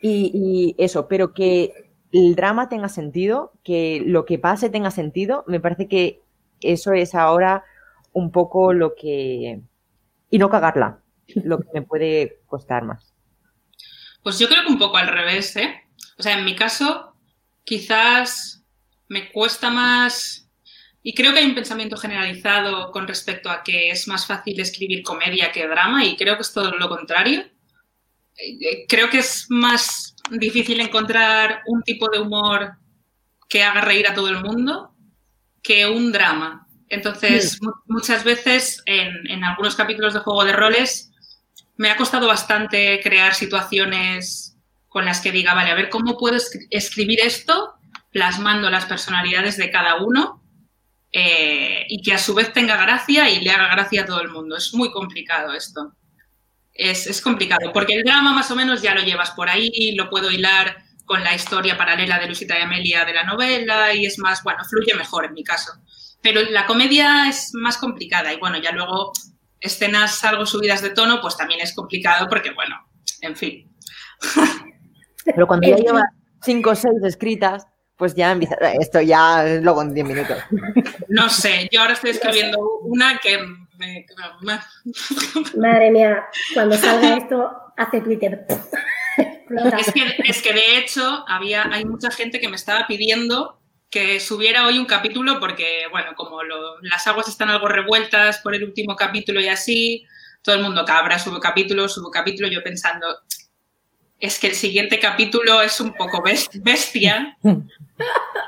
Y, 0.00 0.74
eso, 0.78 1.06
pero 1.08 1.32
que 1.32 1.92
el 2.12 2.34
drama 2.34 2.68
tenga 2.68 2.88
sentido, 2.88 3.52
que 3.62 4.02
lo 4.04 4.24
que 4.24 4.38
pase 4.38 4.70
tenga 4.70 4.90
sentido, 4.90 5.44
me 5.46 5.60
parece 5.60 5.88
que 5.88 6.22
eso 6.60 6.92
es 6.92 7.14
ahora 7.14 7.64
un 8.12 8.30
poco 8.30 8.72
lo 8.72 8.94
que... 8.94 9.60
Y 10.30 10.38
no 10.38 10.48
cagarla, 10.48 11.02
lo 11.44 11.60
que 11.60 11.68
me 11.74 11.82
puede 11.82 12.40
costar 12.46 12.84
más. 12.84 13.14
Pues 14.22 14.38
yo 14.38 14.48
creo 14.48 14.62
que 14.64 14.72
un 14.72 14.78
poco 14.78 14.96
al 14.96 15.08
revés, 15.08 15.54
¿eh? 15.56 15.81
O 16.18 16.22
sea, 16.22 16.38
en 16.38 16.44
mi 16.44 16.54
caso, 16.54 17.14
quizás 17.64 18.64
me 19.08 19.30
cuesta 19.30 19.70
más, 19.70 20.48
y 21.02 21.14
creo 21.14 21.32
que 21.32 21.40
hay 21.40 21.46
un 21.46 21.54
pensamiento 21.54 21.96
generalizado 21.96 22.90
con 22.92 23.08
respecto 23.08 23.50
a 23.50 23.62
que 23.62 23.90
es 23.90 24.06
más 24.08 24.26
fácil 24.26 24.60
escribir 24.60 25.02
comedia 25.02 25.52
que 25.52 25.66
drama, 25.66 26.04
y 26.04 26.16
creo 26.16 26.36
que 26.36 26.42
es 26.42 26.52
todo 26.52 26.70
lo 26.70 26.88
contrario. 26.88 27.44
Eh, 28.36 28.86
creo 28.88 29.10
que 29.10 29.18
es 29.18 29.46
más 29.48 30.14
difícil 30.30 30.80
encontrar 30.80 31.62
un 31.66 31.82
tipo 31.82 32.08
de 32.08 32.20
humor 32.20 32.76
que 33.48 33.62
haga 33.62 33.82
reír 33.82 34.08
a 34.08 34.14
todo 34.14 34.28
el 34.28 34.42
mundo 34.42 34.94
que 35.62 35.86
un 35.86 36.12
drama. 36.12 36.66
Entonces, 36.88 37.58
muchas 37.86 38.24
veces 38.24 38.82
en, 38.86 39.30
en, 39.30 39.44
algunos 39.44 39.74
capítulos 39.74 40.14
de 40.14 40.20
Juego 40.20 40.44
de 40.44 40.52
Roles 40.52 41.10
me 41.76 41.90
ha 41.90 41.96
costado 41.96 42.26
bastante 42.26 43.00
crear 43.02 43.34
situaciones 43.34 44.51
con 44.92 45.06
las 45.06 45.22
que 45.22 45.32
diga, 45.32 45.54
vale, 45.54 45.70
a 45.70 45.74
ver 45.74 45.88
cómo 45.88 46.18
puedo 46.18 46.36
escribir 46.70 47.20
esto 47.20 47.74
plasmando 48.12 48.68
las 48.68 48.84
personalidades 48.84 49.56
de 49.56 49.70
cada 49.70 50.02
uno 50.02 50.42
eh, 51.10 51.86
y 51.88 52.02
que 52.02 52.12
a 52.12 52.18
su 52.18 52.34
vez 52.34 52.52
tenga 52.52 52.76
gracia 52.76 53.30
y 53.30 53.40
le 53.40 53.50
haga 53.50 53.68
gracia 53.68 54.02
a 54.02 54.04
todo 54.04 54.20
el 54.20 54.28
mundo. 54.28 54.54
Es 54.54 54.74
muy 54.74 54.92
complicado 54.92 55.54
esto. 55.54 55.94
Es, 56.74 57.22
complicado, 57.22 57.72
porque 57.72 57.94
el 57.94 58.02
drama 58.02 58.34
más 58.34 58.50
o 58.50 58.56
menos 58.56 58.82
ya 58.82 58.94
lo 58.94 59.02
llevas 59.02 59.30
por 59.30 59.48
ahí, 59.48 59.94
lo 59.94 60.10
puedo 60.10 60.30
hilar 60.30 60.76
con 61.06 61.24
la 61.24 61.34
historia 61.34 61.78
paralela 61.78 62.18
de 62.18 62.26
Luisita 62.26 62.58
y 62.58 62.62
Amelia 62.62 63.06
de 63.06 63.14
la 63.14 63.24
novela 63.24 63.94
y 63.94 64.04
es 64.04 64.18
más, 64.18 64.42
bueno, 64.42 64.62
fluye 64.64 64.94
mejor 64.94 65.24
en 65.24 65.32
mi 65.32 65.42
caso. 65.42 65.72
Pero 66.22 66.42
la 66.42 66.66
comedia 66.66 67.28
es 67.30 67.52
más 67.54 67.78
complicada 67.78 68.32
y 68.32 68.36
bueno, 68.38 68.58
ya 68.58 68.72
luego 68.72 69.12
escenas 69.58 70.22
algo 70.24 70.44
subidas 70.44 70.82
de 70.82 70.90
tono, 70.90 71.22
pues 71.22 71.36
también 71.36 71.60
es 71.60 71.74
complicado 71.74 72.28
porque 72.28 72.50
bueno, 72.50 72.76
en 73.22 73.36
fin. 73.36 73.74
Pero 75.24 75.46
cuando 75.46 75.68
ya 75.68 75.76
lleva 75.76 76.04
cinco 76.42 76.70
o 76.70 76.74
seis 76.74 77.02
escritas, 77.04 77.66
pues 77.96 78.14
ya 78.14 78.32
empieza, 78.32 78.56
esto 78.80 79.00
ya 79.00 79.44
luego 79.60 79.82
en 79.82 79.94
10 79.94 80.06
minutos. 80.06 80.38
No 81.08 81.28
sé, 81.28 81.68
yo 81.70 81.80
ahora 81.80 81.92
estoy 81.92 82.10
escribiendo 82.10 82.58
una 82.82 83.18
que 83.18 83.38
me... 83.78 84.06
Madre 85.56 85.90
mía, 85.90 86.24
cuando 86.54 86.76
salga 86.76 87.16
esto, 87.16 87.50
hace 87.76 88.00
Twitter. 88.00 88.46
Es 89.76 89.92
que, 89.92 90.16
es 90.24 90.42
que, 90.42 90.52
de 90.52 90.78
hecho 90.78 91.24
había, 91.28 91.64
hay 91.70 91.84
mucha 91.84 92.10
gente 92.10 92.40
que 92.40 92.48
me 92.48 92.56
estaba 92.56 92.86
pidiendo 92.86 93.60
que 93.90 94.18
subiera 94.20 94.66
hoy 94.66 94.78
un 94.78 94.86
capítulo 94.86 95.38
porque, 95.38 95.82
bueno, 95.90 96.14
como 96.16 96.42
las 96.80 97.06
aguas 97.06 97.28
están 97.28 97.50
algo 97.50 97.68
revueltas 97.68 98.38
por 98.38 98.54
el 98.54 98.64
último 98.64 98.96
capítulo 98.96 99.40
y 99.40 99.48
así, 99.48 100.06
todo 100.40 100.54
el 100.54 100.62
mundo 100.62 100.84
cabra, 100.86 101.18
sube 101.18 101.38
capítulo, 101.40 101.88
sube 101.88 102.08
capítulo, 102.10 102.48
yo 102.48 102.62
pensando, 102.62 103.06
es 104.22 104.38
que 104.38 104.46
el 104.46 104.54
siguiente 104.54 105.00
capítulo 105.00 105.60
es 105.62 105.80
un 105.80 105.92
poco 105.94 106.22
bestia 106.22 107.36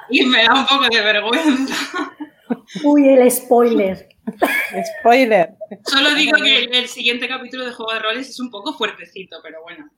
y 0.08 0.24
me 0.24 0.44
da 0.44 0.54
un 0.54 0.66
poco 0.66 0.84
de 0.88 1.00
vergüenza. 1.02 1.74
Uy, 2.84 3.08
el 3.08 3.28
spoiler. 3.30 4.08
Spoiler. 5.00 5.54
Solo 5.84 6.14
digo 6.14 6.36
que 6.36 6.64
el 6.64 6.86
siguiente 6.86 7.26
capítulo 7.26 7.66
de 7.66 7.72
Juego 7.72 7.92
de 7.92 7.98
Roles 7.98 8.28
es 8.28 8.38
un 8.38 8.50
poco 8.50 8.72
fuertecito, 8.74 9.38
pero 9.42 9.62
bueno. 9.62 9.90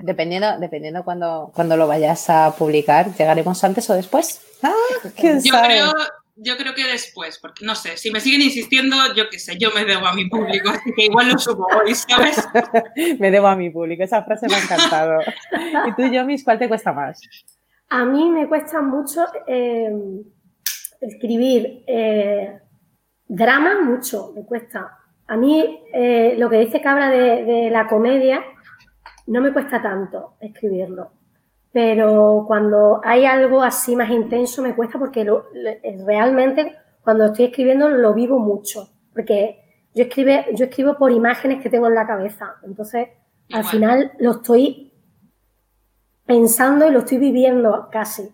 dependiendo, 0.00 0.56
dependiendo 0.60 1.02
cuando, 1.02 1.50
cuando 1.52 1.76
lo 1.76 1.88
vayas 1.88 2.30
a 2.30 2.54
publicar, 2.56 3.12
¿llegaremos 3.12 3.64
antes 3.64 3.90
o 3.90 3.94
después? 3.94 4.40
Ah, 4.62 4.72
¿quién 5.16 5.42
Yo 5.42 5.52
creo, 5.64 5.92
yo 6.36 6.56
creo 6.56 6.74
que 6.74 6.84
después, 6.84 7.38
porque 7.38 7.64
no 7.64 7.74
sé, 7.74 7.96
si 7.96 8.10
me 8.10 8.20
siguen 8.20 8.42
insistiendo, 8.42 8.96
yo 9.14 9.24
qué 9.30 9.38
sé, 9.38 9.56
yo 9.58 9.70
me 9.74 9.84
debo 9.84 10.06
a 10.06 10.14
mi 10.14 10.28
público, 10.28 10.68
así 10.68 10.92
que 10.94 11.06
igual 11.06 11.30
lo 11.30 11.38
subo 11.38 11.66
hoy, 11.66 11.94
¿sabes? 11.94 12.46
me 13.18 13.30
debo 13.30 13.46
a 13.46 13.56
mi 13.56 13.70
público, 13.70 14.02
esa 14.02 14.22
frase 14.22 14.46
me 14.46 14.54
ha 14.54 14.62
encantado. 14.62 15.20
¿Y 15.86 15.94
tú, 15.94 16.12
Yomis, 16.12 16.44
cuál 16.44 16.58
te 16.58 16.68
cuesta 16.68 16.92
más? 16.92 17.20
A 17.88 18.04
mí 18.04 18.30
me 18.30 18.46
cuesta 18.48 18.82
mucho 18.82 19.24
eh, 19.46 19.90
escribir 21.00 21.84
eh, 21.86 22.58
drama, 23.26 23.80
mucho, 23.82 24.32
me 24.34 24.44
cuesta. 24.44 24.98
A 25.28 25.36
mí 25.36 25.80
eh, 25.92 26.34
lo 26.36 26.50
que 26.50 26.58
dice 26.58 26.82
Cabra 26.82 27.08
de 27.10 27.70
la 27.70 27.86
comedia 27.86 28.44
no 29.26 29.40
me 29.40 29.52
cuesta 29.52 29.82
tanto 29.82 30.36
escribirlo 30.40 31.15
pero 31.76 32.46
cuando 32.46 33.02
hay 33.04 33.26
algo 33.26 33.62
así 33.62 33.96
más 33.96 34.08
intenso 34.08 34.62
me 34.62 34.74
cuesta 34.74 34.98
porque 34.98 35.30
realmente 36.06 36.74
cuando 37.02 37.26
estoy 37.26 37.44
escribiendo 37.44 37.90
lo 37.90 38.14
vivo 38.14 38.38
mucho, 38.38 38.88
porque 39.12 39.60
yo, 39.94 40.04
escribe, 40.04 40.46
yo 40.54 40.64
escribo 40.64 40.96
por 40.96 41.12
imágenes 41.12 41.62
que 41.62 41.68
tengo 41.68 41.86
en 41.88 41.94
la 41.94 42.06
cabeza, 42.06 42.54
entonces 42.62 43.08
al 43.52 43.64
final 43.64 44.10
lo 44.20 44.30
estoy 44.30 44.90
pensando 46.24 46.88
y 46.88 46.92
lo 46.92 47.00
estoy 47.00 47.18
viviendo 47.18 47.90
casi. 47.92 48.26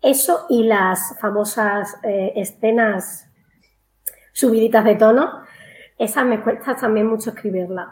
Eso 0.00 0.46
y 0.48 0.62
las 0.62 1.20
famosas 1.20 1.98
eh, 2.02 2.32
escenas 2.34 3.28
subiditas 4.32 4.86
de 4.86 4.94
tono, 4.94 5.42
esas 5.98 6.24
me 6.24 6.42
cuesta 6.42 6.74
también 6.74 7.08
mucho 7.08 7.28
escribirlas. 7.28 7.88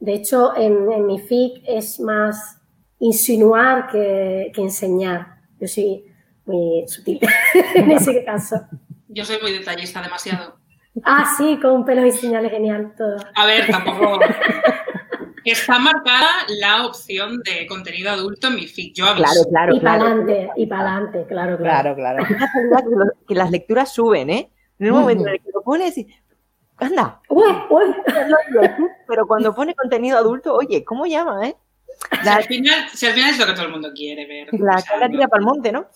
De 0.00 0.12
hecho, 0.12 0.56
en, 0.56 0.90
en 0.90 1.06
mi 1.06 1.20
fic 1.20 1.62
es 1.68 2.00
más 2.00 2.59
insinuar 3.00 3.88
que, 3.90 4.52
enseñar. 4.56 5.40
Yo 5.58 5.66
soy 5.66 6.04
muy 6.46 6.84
sutil 6.86 7.18
en 7.74 7.90
ese 7.90 8.24
caso. 8.24 8.56
Yo 9.08 9.24
soy 9.24 9.38
muy 9.42 9.52
detallista, 9.52 10.00
demasiado. 10.00 10.58
Ah, 11.04 11.34
sí, 11.36 11.58
con 11.60 11.84
pelos 11.84 12.06
y 12.06 12.12
señales, 12.12 12.50
genial, 12.50 12.94
todo. 12.96 13.16
A 13.34 13.46
ver, 13.46 13.66
tampoco. 13.68 14.20
Está 15.44 15.78
marcada 15.78 16.28
la 16.48 16.86
opción 16.86 17.40
de 17.40 17.66
contenido 17.66 18.10
adulto 18.10 18.48
en 18.48 18.56
mi 18.56 18.66
feed. 18.66 18.92
Yo 18.94 19.06
claro, 19.14 19.40
claro, 19.48 19.74
y 19.74 19.80
para 19.80 20.02
adelante, 20.02 20.50
y 20.56 20.66
para 20.66 20.92
adelante, 20.92 21.26
claro, 21.28 21.56
claro. 21.56 21.94
Claro, 21.96 22.26
Que, 23.26 23.34
las 23.34 23.50
lecturas 23.50 23.92
suben, 23.92 24.30
¿eh? 24.30 24.50
En 24.78 24.86
el 24.86 24.92
momento 24.92 25.26
en 25.26 25.34
el 25.34 25.40
que 25.40 25.50
lo 25.52 25.62
pones 25.62 25.96
y. 25.96 26.08
Anda. 26.76 27.20
Uy, 27.28 27.52
uy. 27.70 27.94
Pero 29.06 29.26
cuando 29.26 29.54
pone 29.54 29.74
contenido 29.74 30.18
adulto, 30.18 30.54
oye, 30.54 30.84
¿cómo 30.84 31.06
llama, 31.06 31.46
eh? 31.46 31.56
Si, 32.22 32.28
al 32.28 32.44
final, 32.44 33.30
es 33.30 33.38
lo 33.38 33.46
que 33.46 33.52
todo 33.52 33.66
el 33.66 33.72
mundo 33.72 33.90
quiere 33.94 34.26
ver. 34.26 34.48
La 34.52 34.82
cara 34.82 35.08
tira 35.08 35.28
para 35.28 35.40
el 35.40 35.46
monte, 35.46 35.72
¿no? 35.72 35.86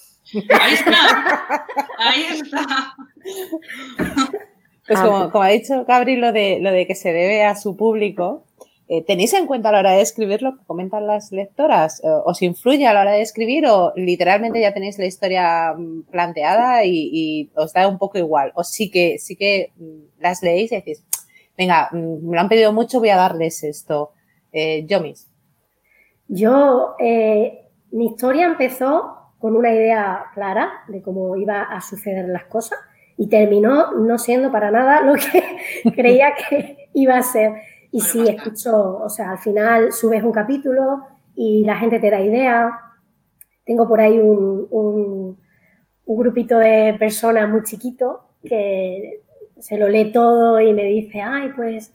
Ahí 0.61 0.75
está. 0.75 1.67
Ahí 1.99 2.27
está. 2.31 2.95
Pues 4.87 5.01
como, 5.01 5.43
ha 5.43 5.49
dicho 5.49 5.85
Gabriel, 5.85 6.21
lo 6.21 6.33
de, 6.33 6.59
lo 6.61 6.71
de 6.71 6.87
que 6.87 6.95
se 6.95 7.13
debe 7.13 7.43
a 7.43 7.57
su 7.57 7.77
público, 7.77 8.45
eh, 8.87 9.03
¿tenéis 9.03 9.33
en 9.33 9.47
cuenta 9.47 9.71
a 9.71 9.73
la 9.73 9.79
hora 9.79 9.93
de 9.93 10.03
escribir 10.03 10.43
lo 10.43 10.57
que 10.57 10.65
comentan 10.67 11.07
las 11.07 11.33
lectoras? 11.33 12.01
Eh, 12.05 12.09
¿Os 12.25 12.43
influye 12.43 12.87
a 12.87 12.93
la 12.93 13.01
hora 13.01 13.13
de 13.13 13.23
escribir 13.23 13.67
o 13.67 13.93
literalmente 13.97 14.61
ya 14.61 14.75
tenéis 14.75 14.99
la 14.99 15.07
historia 15.07 15.73
mm, 15.73 16.03
planteada 16.11 16.85
y, 16.85 17.51
os 17.55 17.73
da 17.73 17.89
un 17.89 17.99
poco 17.99 18.19
igual? 18.19 18.53
¿O 18.55 18.63
sí 18.63 18.91
que, 18.91 19.19
sí 19.19 19.37
que 19.37 19.73
mm, 19.77 20.21
las 20.21 20.43
leéis 20.43 20.71
y 20.73 20.77
decís, 20.77 21.03
venga, 21.57 21.89
mm, 21.93 22.29
me 22.29 22.35
lo 22.37 22.41
han 22.41 22.49
pedido 22.49 22.73
mucho, 22.73 23.01
voy 23.01 23.09
a 23.09 23.17
darles 23.17 23.65
esto? 23.65 24.13
Eh, 24.53 24.85
Yomis. 24.87 25.29
Yo, 26.29 26.97
mi 27.91 28.07
historia 28.07 28.47
empezó 28.47 29.25
con 29.39 29.57
una 29.57 29.73
idea 29.73 30.27
clara 30.33 30.85
de 30.89 31.03
cómo 31.03 31.37
iba 31.37 31.63
a 31.63 31.81
suceder 31.81 32.29
las 32.29 32.45
cosas 32.45 32.79
y 33.17 33.29
terminó 33.29 33.93
no 33.93 34.19
siendo 34.19 34.51
para 34.51 34.71
nada 34.71 35.03
lo 35.03 35.15
que 35.15 35.91
creía 35.95 36.33
que 36.49 36.89
iba 36.95 37.17
a 37.17 37.23
ser. 37.23 37.53
Y 37.91 38.01
sí, 38.01 38.25
escucho, 38.27 38.99
o 38.99 39.09
sea, 39.09 39.33
al 39.33 39.39
final 39.39 39.93
subes 39.93 40.23
un 40.25 40.33
capítulo 40.33 41.03
y 41.37 41.65
la 41.65 41.77
gente 41.77 42.01
te 42.01 42.11
da 42.11 42.21
idea. 42.21 42.71
Tengo 43.65 43.87
por 43.87 44.01
ahí 44.01 44.19
un, 44.19 44.67
un, 44.71 45.39
grupito 46.07 46.59
de 46.59 46.97
personas 46.99 47.49
muy 47.49 47.63
chiquito 47.63 48.29
que 48.43 49.23
se 49.59 49.79
lo 49.79 49.89
lee 49.89 50.13
todo 50.13 50.61
y 50.61 50.73
me 50.73 50.85
dice, 50.85 51.21
ay, 51.21 51.51
pues 51.55 51.93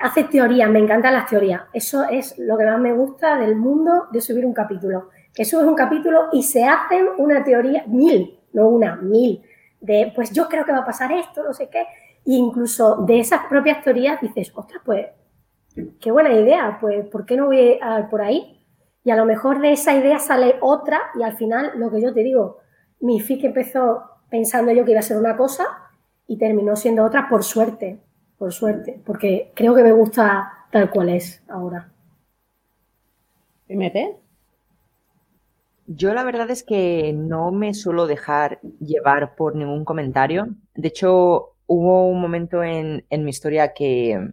hace 0.00 0.24
teoría, 0.24 0.68
me 0.68 0.78
encantan 0.78 1.14
las 1.14 1.26
teorías. 1.26 1.62
Eso 1.72 2.04
es 2.04 2.38
lo 2.38 2.56
que 2.56 2.64
más 2.64 2.80
me 2.80 2.92
gusta 2.92 3.38
del 3.38 3.56
mundo 3.56 4.06
de 4.12 4.20
subir 4.20 4.44
un 4.44 4.52
capítulo. 4.52 5.10
Que 5.34 5.44
subes 5.44 5.66
un 5.66 5.74
capítulo 5.74 6.28
y 6.32 6.42
se 6.42 6.64
hacen 6.64 7.08
una 7.18 7.44
teoría, 7.44 7.84
mil, 7.86 8.38
no 8.52 8.68
una, 8.68 8.96
mil, 8.96 9.42
de 9.80 10.12
pues 10.14 10.32
yo 10.32 10.48
creo 10.48 10.64
que 10.64 10.72
va 10.72 10.78
a 10.78 10.84
pasar 10.84 11.12
esto, 11.12 11.42
no 11.44 11.52
sé 11.52 11.68
qué. 11.68 11.80
E 11.80 12.32
incluso 12.32 13.04
de 13.06 13.20
esas 13.20 13.46
propias 13.46 13.82
teorías 13.82 14.20
dices, 14.20 14.52
ostras, 14.54 14.82
pues 14.84 15.06
qué 16.00 16.10
buena 16.10 16.32
idea, 16.32 16.78
pues 16.80 17.06
¿por 17.08 17.26
qué 17.26 17.36
no 17.36 17.46
voy 17.46 17.78
a 17.80 18.08
por 18.08 18.22
ahí? 18.22 18.64
Y 19.04 19.10
a 19.10 19.16
lo 19.16 19.24
mejor 19.24 19.60
de 19.60 19.72
esa 19.72 19.94
idea 19.94 20.18
sale 20.18 20.56
otra 20.60 20.98
y 21.18 21.22
al 21.22 21.36
final, 21.36 21.72
lo 21.76 21.90
que 21.90 22.00
yo 22.00 22.12
te 22.12 22.24
digo, 22.24 22.58
mi 23.00 23.20
FIC 23.20 23.44
empezó 23.44 24.02
pensando 24.28 24.72
yo 24.72 24.84
que 24.84 24.92
iba 24.92 25.00
a 25.00 25.04
ser 25.04 25.18
una 25.18 25.36
cosa 25.36 25.64
y 26.26 26.38
terminó 26.38 26.74
siendo 26.74 27.04
otra 27.04 27.28
por 27.28 27.44
suerte, 27.44 28.00
por 28.38 28.52
suerte, 28.52 29.00
porque 29.04 29.52
creo 29.54 29.74
que 29.74 29.82
me 29.82 29.92
gusta 29.92 30.66
tal 30.70 30.90
cual 30.90 31.10
es 31.10 31.42
ahora. 31.48 31.90
¿MT? 33.68 34.16
Yo 35.86 36.14
la 36.14 36.24
verdad 36.24 36.50
es 36.50 36.62
que 36.62 37.12
no 37.12 37.52
me 37.52 37.72
suelo 37.72 38.06
dejar 38.06 38.60
llevar 38.80 39.36
por 39.36 39.54
ningún 39.54 39.84
comentario. 39.84 40.48
De 40.74 40.88
hecho, 40.88 41.54
hubo 41.66 42.08
un 42.08 42.20
momento 42.20 42.62
en, 42.62 43.04
mi 43.10 43.30
historia 43.30 43.72
que, 43.72 44.32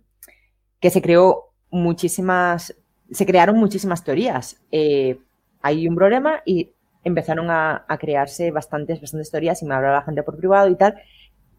que, 0.80 0.90
se 0.90 1.02
creó 1.02 1.54
muchísimas, 1.70 2.76
se 3.12 3.26
crearon 3.26 3.58
muchísimas 3.58 4.04
teorías. 4.04 4.62
Eh, 4.72 5.20
hay 5.62 5.88
un 5.88 5.96
problema 5.96 6.42
y 6.46 6.74
empezaron 7.04 7.50
a, 7.50 7.86
crearse 8.00 8.52
bastantes, 8.52 9.02
bastantes 9.02 9.32
teorías 9.32 9.62
y 9.62 9.66
me 9.66 9.76
hablaba 9.76 9.98
la 9.98 10.06
gente 10.06 10.24
por 10.24 10.38
privado 10.38 10.70
y 10.70 10.76
tal. 10.76 10.96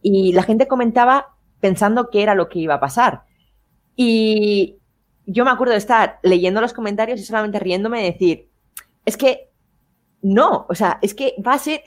Y 0.02 0.32
la 0.32 0.42
gente 0.42 0.66
comentaba 0.66 1.33
pensando 1.64 2.10
qué 2.10 2.22
era 2.22 2.34
lo 2.34 2.50
que 2.50 2.58
iba 2.58 2.74
a 2.74 2.80
pasar. 2.80 3.22
Y 3.96 4.76
yo 5.24 5.46
me 5.46 5.50
acuerdo 5.50 5.72
de 5.72 5.78
estar 5.78 6.18
leyendo 6.22 6.60
los 6.60 6.74
comentarios 6.74 7.18
y 7.18 7.24
solamente 7.24 7.58
riéndome 7.58 8.02
de 8.02 8.12
decir, 8.12 8.50
es 9.06 9.16
que 9.16 9.48
no, 10.20 10.66
o 10.68 10.74
sea, 10.74 10.98
es 11.00 11.14
que 11.14 11.34
va 11.40 11.54
a 11.54 11.58
ser, 11.58 11.80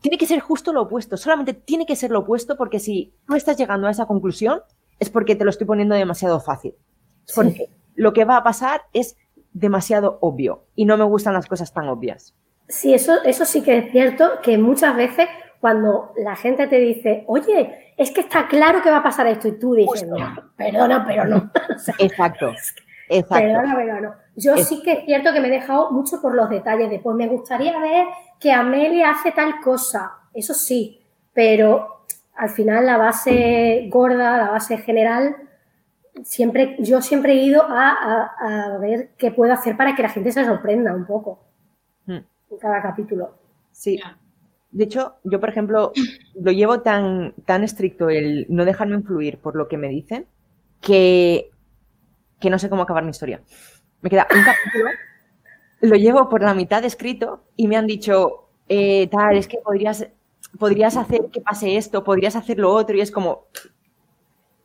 tiene 0.00 0.16
que 0.16 0.24
ser 0.24 0.40
justo 0.40 0.72
lo 0.72 0.80
opuesto, 0.80 1.18
solamente 1.18 1.52
tiene 1.52 1.84
que 1.84 1.94
ser 1.94 2.10
lo 2.10 2.20
opuesto 2.20 2.56
porque 2.56 2.80
si 2.80 3.12
no 3.28 3.36
estás 3.36 3.58
llegando 3.58 3.86
a 3.86 3.90
esa 3.90 4.06
conclusión 4.06 4.62
es 4.98 5.10
porque 5.10 5.36
te 5.36 5.44
lo 5.44 5.50
estoy 5.50 5.66
poniendo 5.66 5.94
demasiado 5.94 6.40
fácil. 6.40 6.74
Porque 7.34 7.68
lo 7.96 8.14
que 8.14 8.24
va 8.24 8.38
a 8.38 8.42
pasar 8.42 8.80
es 8.94 9.18
demasiado 9.52 10.16
obvio 10.22 10.64
y 10.74 10.86
no 10.86 10.96
me 10.96 11.04
gustan 11.04 11.34
las 11.34 11.44
cosas 11.44 11.74
tan 11.74 11.86
obvias. 11.86 12.34
Sí, 12.66 12.94
eso, 12.94 13.22
eso 13.24 13.44
sí 13.44 13.60
que 13.60 13.76
es 13.76 13.92
cierto, 13.92 14.40
que 14.42 14.56
muchas 14.56 14.96
veces 14.96 15.28
cuando 15.60 16.12
la 16.16 16.36
gente 16.36 16.66
te 16.66 16.78
dice, 16.78 17.24
oye, 17.26 17.92
es 17.96 18.10
que 18.10 18.20
está 18.20 18.46
claro 18.46 18.82
que 18.82 18.90
va 18.90 18.98
a 18.98 19.02
pasar 19.02 19.26
esto 19.26 19.48
y 19.48 19.58
tú 19.58 19.74
dices, 19.74 20.06
perdona, 20.56 21.04
pero 21.06 21.24
no. 21.24 21.50
Exacto. 21.98 22.52
Exacto. 23.08 23.46
Perdona, 23.46 23.74
pero 23.76 24.00
no. 24.00 24.14
Yo 24.36 24.56
sí 24.58 24.82
que 24.82 24.92
es 24.92 25.04
cierto 25.04 25.32
que 25.32 25.40
me 25.40 25.48
he 25.48 25.50
dejado 25.50 25.90
mucho 25.90 26.20
por 26.20 26.34
los 26.34 26.48
detalles 26.48 26.90
de, 26.90 27.00
pues 27.00 27.16
me 27.16 27.26
gustaría 27.26 27.78
ver 27.80 28.06
que 28.38 28.52
Amelia 28.52 29.10
hace 29.10 29.32
tal 29.32 29.60
cosa, 29.60 30.12
eso 30.32 30.54
sí, 30.54 31.00
pero 31.32 32.04
al 32.36 32.50
final 32.50 32.86
la 32.86 32.96
base 32.96 33.88
gorda, 33.90 34.36
la 34.36 34.50
base 34.50 34.78
general, 34.78 35.34
siempre, 36.22 36.76
yo 36.78 37.02
siempre 37.02 37.32
he 37.32 37.42
ido 37.42 37.64
a, 37.68 38.78
ver 38.80 39.10
qué 39.18 39.32
puedo 39.32 39.52
hacer 39.52 39.76
para 39.76 39.96
que 39.96 40.02
la 40.02 40.08
gente 40.08 40.30
se 40.30 40.44
sorprenda 40.44 40.94
un 40.94 41.04
poco 41.04 41.40
hmm. 42.06 42.18
en 42.50 42.58
cada 42.60 42.80
capítulo. 42.80 43.34
Sí. 43.72 44.00
De 44.70 44.84
hecho, 44.84 45.16
yo, 45.24 45.40
por 45.40 45.48
ejemplo, 45.48 45.92
lo 46.34 46.52
llevo 46.52 46.80
tan, 46.80 47.34
tan 47.46 47.64
estricto 47.64 48.10
el 48.10 48.46
no 48.48 48.64
dejarme 48.64 48.96
influir 48.96 49.38
por 49.38 49.56
lo 49.56 49.66
que 49.68 49.78
me 49.78 49.88
dicen 49.88 50.26
que, 50.80 51.50
que 52.38 52.50
no 52.50 52.58
sé 52.58 52.68
cómo 52.68 52.82
acabar 52.82 53.04
mi 53.04 53.10
historia. 53.10 53.40
Me 54.02 54.10
queda 54.10 54.26
un 54.30 54.44
capítulo, 54.44 54.90
lo 55.80 55.96
llevo 55.96 56.28
por 56.28 56.42
la 56.42 56.54
mitad 56.54 56.84
escrito 56.84 57.44
y 57.56 57.66
me 57.66 57.76
han 57.76 57.86
dicho, 57.86 58.48
eh, 58.68 59.08
tal, 59.08 59.36
es 59.36 59.48
que 59.48 59.58
podrías, 59.58 60.06
podrías 60.58 60.96
hacer 60.96 61.26
que 61.32 61.40
pase 61.40 61.76
esto, 61.76 62.04
podrías 62.04 62.36
hacer 62.36 62.58
lo 62.58 62.72
otro 62.72 62.96
y 62.96 63.00
es 63.00 63.10
como, 63.10 63.46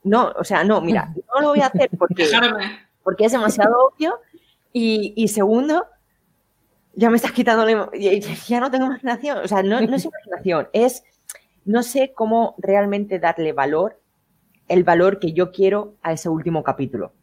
no, 0.04 0.34
o 0.38 0.44
sea, 0.44 0.64
no, 0.64 0.82
mira, 0.82 1.14
no 1.34 1.42
lo 1.42 1.50
voy 1.50 1.62
a 1.62 1.68
hacer 1.68 1.90
porque, 1.98 2.28
porque 3.04 3.26
es 3.26 3.32
demasiado 3.32 3.76
obvio. 3.88 4.20
Y, 4.76 5.28
segundo, 5.28 5.86
ya 6.94 7.10
me 7.10 7.16
estás 7.18 7.32
quitando, 7.32 7.66
ya 7.94 8.60
no 8.60 8.72
tengo 8.72 8.86
imaginación, 8.86 9.40
o 9.40 9.48
sea, 9.48 9.64
no, 9.64 9.82
no 9.82 9.96
es 9.96 10.06
imaginación, 10.06 10.70
es, 10.74 11.04
no 11.66 11.84
sé 11.84 12.14
cómo 12.14 12.56
realmente 12.58 13.20
darle 13.20 13.54
valor, 13.54 14.02
el 14.68 14.84
valor 14.84 15.20
que 15.20 15.34
yo 15.34 15.52
quiero 15.52 15.98
a 16.02 16.14
ese 16.14 16.30
último 16.30 16.64
capítulo. 16.64 17.14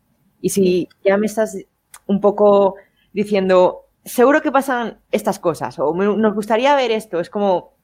Y 0.40 0.50
si 0.50 0.88
ya 1.04 1.16
me 1.16 1.26
estás 1.26 1.56
un 2.06 2.20
poco 2.20 2.76
diciendo, 3.12 3.90
seguro 4.04 4.42
que 4.42 4.52
pasan 4.52 5.00
estas 5.10 5.38
cosas 5.38 5.78
o 5.78 5.94
nos 5.94 6.34
gustaría 6.34 6.74
ver 6.76 6.90
esto. 6.90 7.20
Es 7.20 7.30
como, 7.30 7.76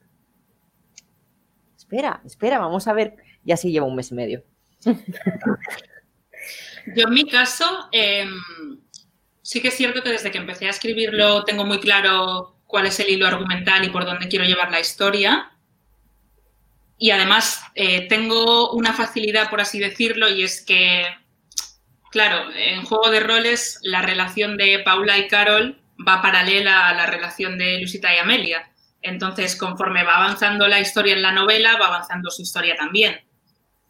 espera, 1.75 2.21
espera, 2.25 2.59
vamos 2.59 2.87
a 2.87 2.93
ver. 2.93 3.15
Y 3.45 3.51
así 3.51 3.71
lleva 3.71 3.85
un 3.85 3.95
mes 3.95 4.11
y 4.11 4.15
medio. 4.15 4.43
Yo 6.95 7.07
en 7.07 7.13
mi 7.13 7.27
caso, 7.29 7.65
em, 7.91 8.29
sí 9.47 9.61
que 9.61 9.69
es 9.69 9.77
cierto 9.77 10.03
que 10.03 10.09
desde 10.09 10.29
que 10.29 10.39
empecé 10.39 10.67
a 10.67 10.71
escribirlo 10.71 11.45
tengo 11.45 11.63
muy 11.63 11.79
claro 11.79 12.57
cuál 12.65 12.85
es 12.85 12.99
el 12.99 13.09
hilo 13.09 13.25
argumental 13.25 13.85
y 13.85 13.89
por 13.89 14.03
dónde 14.03 14.27
quiero 14.27 14.43
llevar 14.43 14.71
la 14.71 14.81
historia. 14.81 15.53
Y 16.97 17.11
además 17.11 17.61
eh, 17.73 18.09
tengo 18.09 18.71
una 18.71 18.91
facilidad, 18.91 19.49
por 19.49 19.61
así 19.61 19.79
decirlo, 19.79 20.27
y 20.27 20.43
es 20.43 20.65
que 20.65 21.05
Claro, 22.11 22.51
en 22.53 22.83
Juego 22.83 23.09
de 23.09 23.21
Roles 23.21 23.79
la 23.83 24.01
relación 24.01 24.57
de 24.57 24.79
Paula 24.79 25.17
y 25.17 25.27
Carol 25.27 25.79
va 26.05 26.21
paralela 26.21 26.89
a 26.89 26.93
la 26.93 27.05
relación 27.05 27.57
de 27.57 27.79
Lucita 27.79 28.13
y 28.13 28.17
Amelia. 28.17 28.69
Entonces, 29.01 29.55
conforme 29.55 30.03
va 30.03 30.15
avanzando 30.15 30.67
la 30.67 30.81
historia 30.81 31.13
en 31.13 31.21
la 31.21 31.31
novela, 31.31 31.77
va 31.77 31.87
avanzando 31.87 32.29
su 32.31 32.41
historia 32.41 32.75
también. 32.75 33.21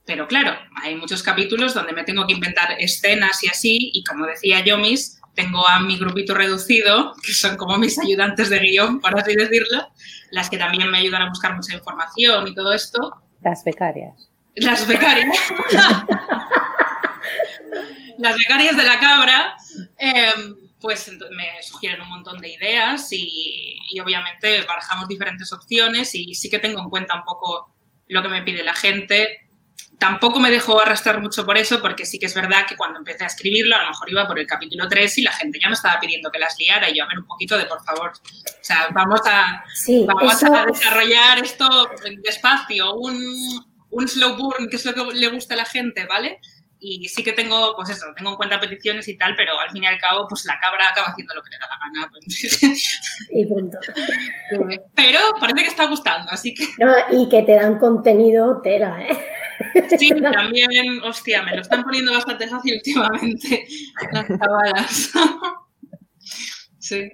Pero 0.05 0.28
claro, 0.28 0.58
hay 0.84 0.95
muchos 0.95 1.22
capítulos 1.22 1.74
donde 1.74 1.93
me 1.93 2.03
tengo 2.03 2.26
que 2.28 2.34
inventar 2.34 2.76
escenas 2.80 3.43
y 3.43 3.47
así, 3.47 3.91
y 3.93 4.03
como 4.03 4.26
decía 4.26 4.64
Yomis, 4.64 5.16
tengo 5.38 5.65
a 5.69 5.79
mi 5.79 5.97
grupito 5.99 6.33
reducido, 6.33 7.13
que 7.23 7.31
son 7.31 7.57
como 7.57 7.77
mis 7.77 7.99
ayudantes 7.99 8.49
de 8.49 8.57
guion, 8.57 8.99
por 8.99 9.17
así 9.17 9.35
decirlo, 9.35 9.93
las 10.31 10.49
que 10.49 10.57
también 10.57 10.89
me 10.89 10.97
ayudan 10.97 11.21
a 11.21 11.29
buscar 11.29 11.55
mucha 11.55 11.75
información 11.75 12.47
y 12.47 12.55
todo 12.55 12.73
esto. 12.73 13.21
Las 13.41 13.63
becarias. 13.63 14.29
Las 14.55 14.88
becarias. 14.88 15.38
las 18.17 18.35
becarias 18.35 18.75
de 18.75 18.83
la 18.83 18.99
cabra, 18.99 19.55
em, 19.99 20.55
pues 20.81 21.11
me 21.11 21.61
sugieren 21.61 22.01
un 22.01 22.09
montón 22.09 22.41
de 22.41 22.49
ideas 22.49 23.07
y, 23.11 23.79
obviamente 24.03 24.63
barajamos 24.63 25.07
diferentes 25.07 25.53
opciones 25.53 26.13
y 26.15 26.33
sí 26.33 26.49
que 26.49 26.59
tengo 26.59 26.81
en 26.81 26.89
cuenta 26.89 27.15
un 27.15 27.23
poco 27.23 27.73
lo 28.07 28.23
que 28.23 28.29
me 28.29 28.41
pide 28.41 28.63
la 28.63 28.73
gente. 28.73 29.46
Tampoco 29.97 30.39
me 30.39 30.51
dejo 30.51 30.79
arrastrar 30.79 31.19
mucho 31.21 31.43
por 31.43 31.57
eso, 31.57 31.81
porque 31.81 32.05
sí 32.05 32.19
que 32.19 32.27
es 32.27 32.35
verdad 32.35 32.67
que 32.67 32.75
cuando 32.75 32.99
empecé 32.99 33.23
a 33.23 33.27
escribirlo, 33.27 33.75
a 33.75 33.81
lo 33.81 33.89
mejor 33.89 34.09
iba 34.11 34.27
por 34.27 34.37
el 34.37 34.45
capítulo 34.45 34.87
3 34.87 35.17
y 35.17 35.21
la 35.23 35.31
gente 35.31 35.59
ya 35.59 35.69
me 35.69 35.73
estaba 35.73 35.99
pidiendo 35.99 36.29
que 36.29 36.37
las 36.37 36.55
liara 36.59 36.89
y 36.89 36.97
yo 36.97 37.03
a 37.03 37.07
ver 37.07 37.17
un 37.17 37.25
poquito 37.25 37.57
de 37.57 37.65
por 37.65 37.83
favor. 37.83 38.11
O 38.11 38.63
sea, 38.63 38.89
vamos 38.91 39.21
a, 39.25 39.63
vamos 40.05 40.43
a 40.43 40.65
desarrollar 40.65 41.39
esto 41.39 41.89
despacio, 42.23 42.93
un, 42.93 43.65
un 43.89 44.07
slow 44.07 44.37
burn, 44.37 44.69
que 44.69 44.75
es 44.75 44.85
lo 44.85 44.93
que 44.93 45.15
le 45.15 45.29
gusta 45.29 45.55
a 45.55 45.57
la 45.57 45.65
gente, 45.65 46.05
¿vale? 46.05 46.41
Y 46.80 47.07
sí 47.07 47.23
que 47.23 47.34
tengo, 47.34 47.73
pues 47.75 47.89
eso, 47.89 48.05
tengo 48.15 48.32
en 48.32 48.36
cuenta 48.38 48.59
peticiones 48.59 49.07
y 49.07 49.17
tal, 49.17 49.36
pero 49.36 49.59
al 49.59 49.71
fin 49.71 49.84
y 49.84 49.88
al 49.88 49.97
cabo, 49.97 50.28
pues 50.28 50.45
la 50.45 50.59
cabra 50.59 50.89
acaba 50.89 51.07
haciendo 51.07 51.34
lo 51.34 51.43
que 51.43 51.49
le 51.49 51.57
da 51.57 51.67
la 51.67 51.78
gana. 51.80 52.11
Pues. 52.11 52.88
Y 53.30 53.45
punto. 53.45 53.78
Pero 54.95 55.19
parece 55.39 55.63
que 55.63 55.69
está 55.69 55.86
gustando, 55.88 56.32
así 56.32 56.53
que... 56.53 56.65
No, 56.80 56.93
y 57.11 57.28
que 57.30 57.43
te 57.43 57.53
dan 57.53 57.80
contenido 57.80 58.61
tela, 58.61 58.99
¿eh? 59.01 59.17
Sí, 59.97 60.09
también, 60.09 61.01
hostia, 61.03 61.41
me 61.41 61.55
lo 61.55 61.61
están 61.61 61.84
poniendo 61.84 62.11
bastante 62.11 62.47
fácil 62.47 62.75
últimamente 62.75 63.67
las 64.11 64.28
chavalas. 64.28 65.11
Sí. 66.80 67.11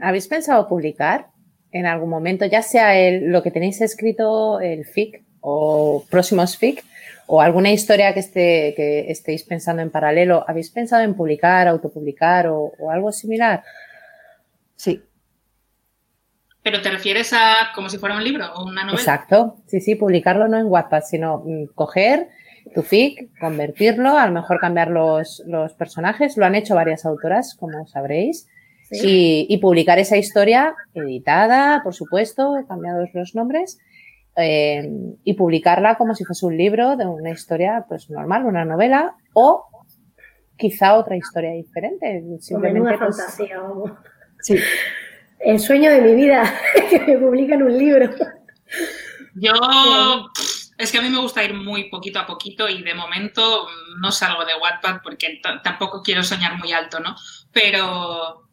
¿Habéis 0.00 0.28
pensado 0.28 0.68
publicar 0.68 1.30
en 1.72 1.86
algún 1.86 2.10
momento, 2.10 2.46
ya 2.46 2.62
sea 2.62 2.98
el, 2.98 3.26
lo 3.26 3.42
que 3.42 3.50
tenéis 3.50 3.80
escrito, 3.80 4.60
el 4.60 4.84
FIC 4.84 5.22
o 5.40 6.04
próximos 6.10 6.56
FIC, 6.56 6.84
o 7.32 7.40
alguna 7.40 7.70
historia 7.70 8.12
que, 8.12 8.18
esté, 8.18 8.74
que 8.74 9.08
estéis 9.08 9.44
pensando 9.44 9.82
en 9.82 9.90
paralelo? 9.90 10.44
¿Habéis 10.48 10.70
pensado 10.70 11.04
en 11.04 11.14
publicar, 11.14 11.68
autopublicar 11.68 12.48
o, 12.48 12.72
o 12.76 12.90
algo 12.90 13.12
similar? 13.12 13.62
Sí. 14.74 15.00
¿Pero 16.64 16.82
te 16.82 16.90
refieres 16.90 17.32
a 17.32 17.70
como 17.72 17.88
si 17.88 17.98
fuera 17.98 18.16
un 18.16 18.24
libro 18.24 18.52
o 18.54 18.64
una 18.64 18.82
novela? 18.82 18.98
Exacto. 18.98 19.58
Sí, 19.68 19.80
sí, 19.80 19.94
publicarlo 19.94 20.48
no 20.48 20.58
en 20.58 20.66
Wattpad, 20.66 21.02
sino 21.02 21.44
mm, 21.46 21.66
coger 21.76 22.30
tu 22.74 22.82
fic, 22.82 23.30
convertirlo, 23.38 24.18
a 24.18 24.26
lo 24.26 24.32
mejor 24.32 24.58
cambiar 24.58 24.90
los, 24.90 25.40
los 25.46 25.72
personajes. 25.74 26.36
Lo 26.36 26.46
han 26.46 26.56
hecho 26.56 26.74
varias 26.74 27.06
autoras, 27.06 27.54
como 27.54 27.86
sabréis. 27.86 28.48
Sí. 28.90 29.46
Y, 29.48 29.54
y 29.54 29.58
publicar 29.58 30.00
esa 30.00 30.16
historia 30.16 30.74
editada, 30.94 31.80
por 31.84 31.94
supuesto, 31.94 32.56
cambiados 32.66 33.10
los 33.14 33.36
nombres, 33.36 33.78
eh, 34.40 34.90
y 35.24 35.34
publicarla 35.34 35.96
como 35.96 36.14
si 36.14 36.24
fuese 36.24 36.46
un 36.46 36.56
libro 36.56 36.96
de 36.96 37.06
una 37.06 37.30
historia 37.30 37.84
pues 37.88 38.10
normal, 38.10 38.44
una 38.44 38.64
novela, 38.64 39.16
o 39.34 39.66
quizá 40.56 40.94
otra 40.94 41.16
historia 41.16 41.52
diferente. 41.52 42.22
Simplemente 42.40 42.80
menuda 42.80 42.98
pues, 42.98 43.16
fantasía, 43.16 43.58
vamos. 43.58 43.92
Sí. 44.40 44.56
El 45.40 45.58
sueño 45.58 45.90
de 45.90 46.00
mi 46.02 46.14
vida, 46.14 46.52
que 46.90 46.98
me 47.00 47.18
publiquen 47.18 47.62
un 47.62 47.76
libro. 47.76 48.10
Yo, 49.34 49.52
es 50.76 50.92
que 50.92 50.98
a 50.98 51.02
mí 51.02 51.08
me 51.08 51.20
gusta 51.20 51.44
ir 51.44 51.54
muy 51.54 51.88
poquito 51.88 52.18
a 52.18 52.26
poquito 52.26 52.68
y 52.68 52.82
de 52.82 52.94
momento 52.94 53.66
no 54.00 54.10
salgo 54.12 54.44
de 54.44 54.52
Wattpad 54.54 55.00
porque 55.02 55.40
tampoco 55.62 56.02
quiero 56.02 56.22
soñar 56.22 56.58
muy 56.58 56.72
alto, 56.72 57.00
¿no? 57.00 57.16
Pero 57.52 58.48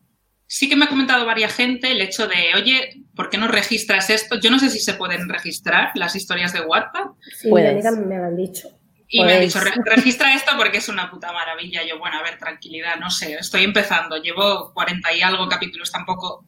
sí 0.45 0.69
que 0.69 0.75
me 0.75 0.85
ha 0.85 0.89
comentado 0.89 1.25
varias 1.25 1.55
gente 1.55 1.91
el 1.91 2.01
hecho 2.01 2.27
de, 2.27 2.53
oye, 2.55 3.03
¿por 3.17 3.29
qué 3.29 3.37
no 3.37 3.49
registras 3.49 4.09
esto? 4.09 4.39
Yo 4.39 4.49
no 4.51 4.59
sé 4.59 4.69
si 4.69 4.79
se 4.79 4.93
pueden 4.93 5.27
registrar 5.27 5.91
las 5.95 6.15
historias 6.15 6.53
de 6.53 6.61
Wattpad 6.61 7.07
Sí, 7.35 7.51
me 7.51 8.17
lo 8.17 8.25
han 8.25 8.37
dicho. 8.37 8.69
y 9.09 9.23
me 9.23 9.33
han 9.33 9.41
dicho, 9.41 9.59
"Re- 9.59 9.73
registra 9.85 10.33
esto 10.33 10.51
porque 10.57 10.77
es 10.77 10.87
una 10.89 11.09
puta 11.11 11.33
maravilla. 11.33 11.81
Yo, 11.83 11.99
bueno, 11.99 12.19
a 12.19 12.23
ver, 12.23 12.37
tranquilidad, 12.37 12.95
no 12.97 13.09
sé, 13.09 13.33
estoy 13.35 13.63
empezando, 13.65 14.17
llevo 14.21 14.71
40 14.73 15.11
y 15.13 15.21
algo 15.21 15.47
capítulos 15.49 15.91
tampoco. 15.91 16.45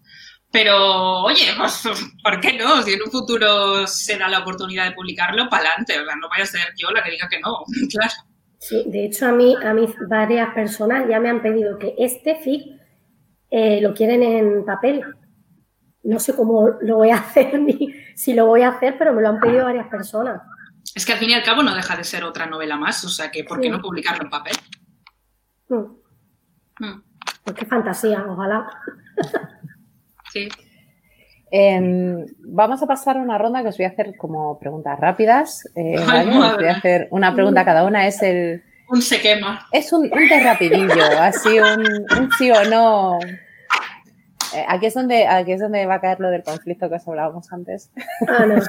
Pero, 0.51 1.23
oye, 1.23 1.45
pues, 1.57 1.83
¿por 2.23 2.39
qué 2.41 2.53
no? 2.53 2.81
Si 2.81 2.93
en 2.93 3.01
un 3.03 3.11
futuro 3.11 3.85
se 3.85 4.17
da 4.17 4.27
la 4.27 4.39
oportunidad 4.39 4.85
de 4.85 4.93
publicarlo, 4.93 5.47
para 5.49 5.63
adelante. 5.69 5.99
O 5.99 6.05
sea, 6.05 6.15
no 6.15 6.27
vaya 6.29 6.43
a 6.43 6.47
ser 6.47 6.61
yo 6.75 6.89
la 6.91 7.03
que 7.03 7.11
diga 7.11 7.29
que 7.29 7.39
no, 7.39 7.63
claro. 7.91 8.13
Sí, 8.57 8.83
de 8.87 9.05
hecho 9.05 9.27
a 9.27 9.31
mí, 9.31 9.55
a 9.63 9.73
mí 9.73 9.85
varias 10.09 10.53
personas 10.53 11.05
ya 11.07 11.19
me 11.19 11.29
han 11.29 11.41
pedido 11.41 11.77
que 11.77 11.93
este 11.97 12.35
fic 12.35 12.63
eh, 13.51 13.79
lo 13.81 13.93
quieren 13.93 14.21
en 14.23 14.65
papel. 14.65 15.01
No 16.03 16.19
sé 16.19 16.35
cómo 16.35 16.69
lo 16.81 16.95
voy 16.97 17.09
a 17.11 17.17
hacer 17.17 17.59
ni 17.61 17.93
si 18.15 18.33
lo 18.33 18.45
voy 18.47 18.61
a 18.61 18.69
hacer, 18.69 18.97
pero 18.97 19.13
me 19.13 19.21
lo 19.21 19.29
han 19.29 19.39
pedido 19.39 19.65
varias 19.65 19.87
personas. 19.87 20.41
Es 20.95 21.05
que 21.05 21.13
al 21.13 21.19
fin 21.19 21.29
y 21.29 21.33
al 21.33 21.43
cabo 21.43 21.61
no 21.61 21.75
deja 21.75 21.95
de 21.95 22.03
ser 22.03 22.23
otra 22.23 22.45
novela 22.47 22.75
más, 22.77 23.03
o 23.05 23.09
sea 23.09 23.29
que 23.31 23.43
¿por 23.43 23.59
qué 23.59 23.65
Sí. 23.67 23.69
no 23.71 23.81
publicarlo 23.81 24.23
en 24.23 24.29
papel? 24.29 24.55
Mm, 25.69 25.99
Mm, 26.81 27.01
Pues 27.43 27.57
qué 27.57 27.65
fantasía, 27.65 28.25
ojalá. 28.27 28.65
Sí. 30.31 30.47
Em, 31.51 32.25
vamos 32.39 32.81
a 32.83 32.87
pasar 32.87 33.17
a 33.17 33.21
una 33.21 33.37
ronda 33.39 33.63
que 33.63 33.69
os 33.69 33.77
voy 33.77 33.85
a 33.85 33.89
hacer 33.89 34.15
como 34.17 34.59
preguntas 34.59 34.99
rápidas. 34.99 35.65
eh, 35.75 35.95
Ay, 36.07 36.27
¿vale? 36.27 36.37
Os 36.37 36.55
voy 36.55 36.65
a 36.67 36.71
hacer 36.77 37.07
una 37.11 37.33
pregunta 37.33 37.65
cada 37.65 37.83
una. 37.85 38.05
Es 38.07 38.21
el 38.21 38.63
Un 38.87 39.01
se 39.01 39.19
quema. 39.19 39.65
es 39.71 39.91
un, 39.91 40.03
un 40.03 40.27
test 40.29 40.43
rapidillo, 40.45 41.03
así 41.19 41.59
un, 41.59 41.81
un 42.19 42.31
sí 42.37 42.51
o 42.51 42.63
no. 42.69 43.17
Eh, 44.55 44.65
aquí 44.67 44.87
es 44.87 44.93
donde 44.93 45.27
aquí 45.27 45.51
es 45.51 45.61
donde 45.61 45.85
va 45.85 45.95
a 45.95 46.01
caer 46.01 46.19
lo 46.19 46.29
del 46.29 46.43
conflicto 46.43 46.89
que 46.89 46.95
os 46.95 47.07
hablábamos 47.07 47.51
antes. 47.53 47.91
Ah, 48.27 48.45
no. 48.45 48.55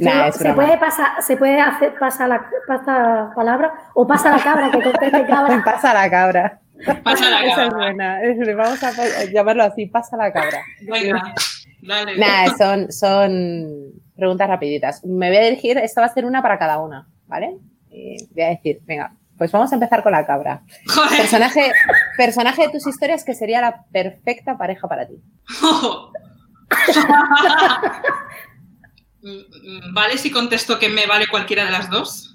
Nah, 0.00 0.14
No, 0.22 0.24
es 0.26 0.36
se 0.36 0.52
puede 0.52 0.76
pasar, 0.78 1.22
se 1.22 1.36
puede 1.36 1.60
hacer 1.60 1.94
pasa 1.98 2.26
la 2.26 2.44
pasa 2.66 3.30
palabra 3.36 3.72
o 3.94 4.06
pasa 4.06 4.30
la 4.30 4.42
cabra 4.42 4.70
que 4.70 4.82
conteste 4.82 5.26
cabra. 5.26 5.62
Pasa 5.64 5.94
la 5.94 6.10
cabra. 6.10 6.60
Pasa 7.04 7.30
la 7.30 7.40
Esa 7.44 7.50
es 7.50 7.56
cabra. 7.70 7.76
buena. 7.76 8.22
Es- 8.22 8.56
Vamos 8.56 8.82
a 8.82 8.90
po- 8.90 9.30
llamarlo 9.32 9.62
así, 9.64 9.86
pasa 9.86 10.16
la 10.16 10.32
cabra. 10.32 10.58
Venga, 10.80 11.34
dale. 11.82 12.18
Nada, 12.18 12.54
son, 12.58 12.90
son 12.90 13.92
preguntas 14.16 14.48
rapiditas. 14.48 15.04
Me 15.04 15.28
voy 15.28 15.36
a 15.36 15.42
dirigir, 15.44 15.78
esta 15.78 16.00
va 16.00 16.06
a 16.08 16.12
ser 16.14 16.24
una 16.24 16.42
para 16.42 16.58
cada 16.58 16.80
una, 16.80 17.06
¿vale? 17.28 17.56
Y 17.90 18.26
voy 18.34 18.42
a 18.44 18.48
decir, 18.48 18.80
venga, 18.84 19.12
pues 19.42 19.50
vamos 19.50 19.72
a 19.72 19.74
empezar 19.74 20.04
con 20.04 20.12
la 20.12 20.24
cabra. 20.24 20.62
Joder. 20.86 21.18
Personaje, 21.18 21.72
personaje 22.16 22.62
de 22.62 22.68
tus 22.68 22.86
historias 22.86 23.24
que 23.24 23.34
sería 23.34 23.60
la 23.60 23.84
perfecta 23.90 24.56
pareja 24.56 24.86
para 24.86 25.08
ti. 25.08 25.14
¿Vale 29.92 30.16
si 30.18 30.30
contesto 30.30 30.78
que 30.78 30.88
me 30.88 31.06
vale 31.06 31.26
cualquiera 31.26 31.64
de 31.64 31.72
las 31.72 31.90
dos? 31.90 32.32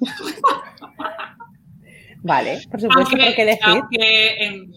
Vale, 2.24 2.60
por 2.70 2.82
supuesto, 2.82 3.12
Aunque, 3.16 3.26
porque 3.26 3.42
elegir. 3.44 3.64
aunque 3.66 4.44
en- 4.46 4.72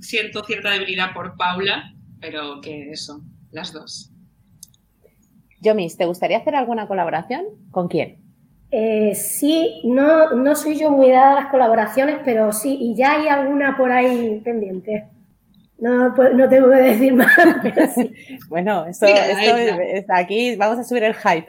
siento 0.00 0.42
cierta 0.44 0.70
debilidad 0.70 1.12
por 1.12 1.36
Paula, 1.36 1.92
pero 2.22 2.62
que 2.62 2.90
eso, 2.90 3.20
las 3.50 3.74
dos. 3.74 4.10
Yomis, 5.60 5.98
¿te 5.98 6.06
gustaría 6.06 6.38
hacer 6.38 6.56
alguna 6.56 6.88
colaboración? 6.88 7.44
¿Con 7.70 7.88
quién? 7.88 8.19
Eh, 8.72 9.14
sí, 9.14 9.80
no, 9.84 10.30
no 10.34 10.54
soy 10.54 10.76
yo 10.78 10.90
muy 10.90 11.10
dada 11.10 11.32
a 11.32 11.40
las 11.42 11.50
colaboraciones, 11.50 12.18
pero 12.24 12.52
sí, 12.52 12.76
y 12.80 12.94
ya 12.94 13.12
hay 13.20 13.28
alguna 13.28 13.76
por 13.76 13.90
ahí 13.90 14.40
pendiente. 14.44 15.08
No, 15.78 16.12
pues, 16.14 16.34
no 16.34 16.48
tengo 16.48 16.68
que 16.70 16.76
decir 16.76 17.12
más, 17.14 17.28
pero 17.62 17.86
sí. 17.88 18.12
Bueno, 18.48 18.86
esto, 18.86 19.06
Mira, 19.06 19.26
esto 19.30 19.56
es- 19.56 20.04
aquí 20.10 20.56
vamos 20.56 20.78
a 20.78 20.84
subir 20.84 21.04
el 21.04 21.14
hype. 21.14 21.48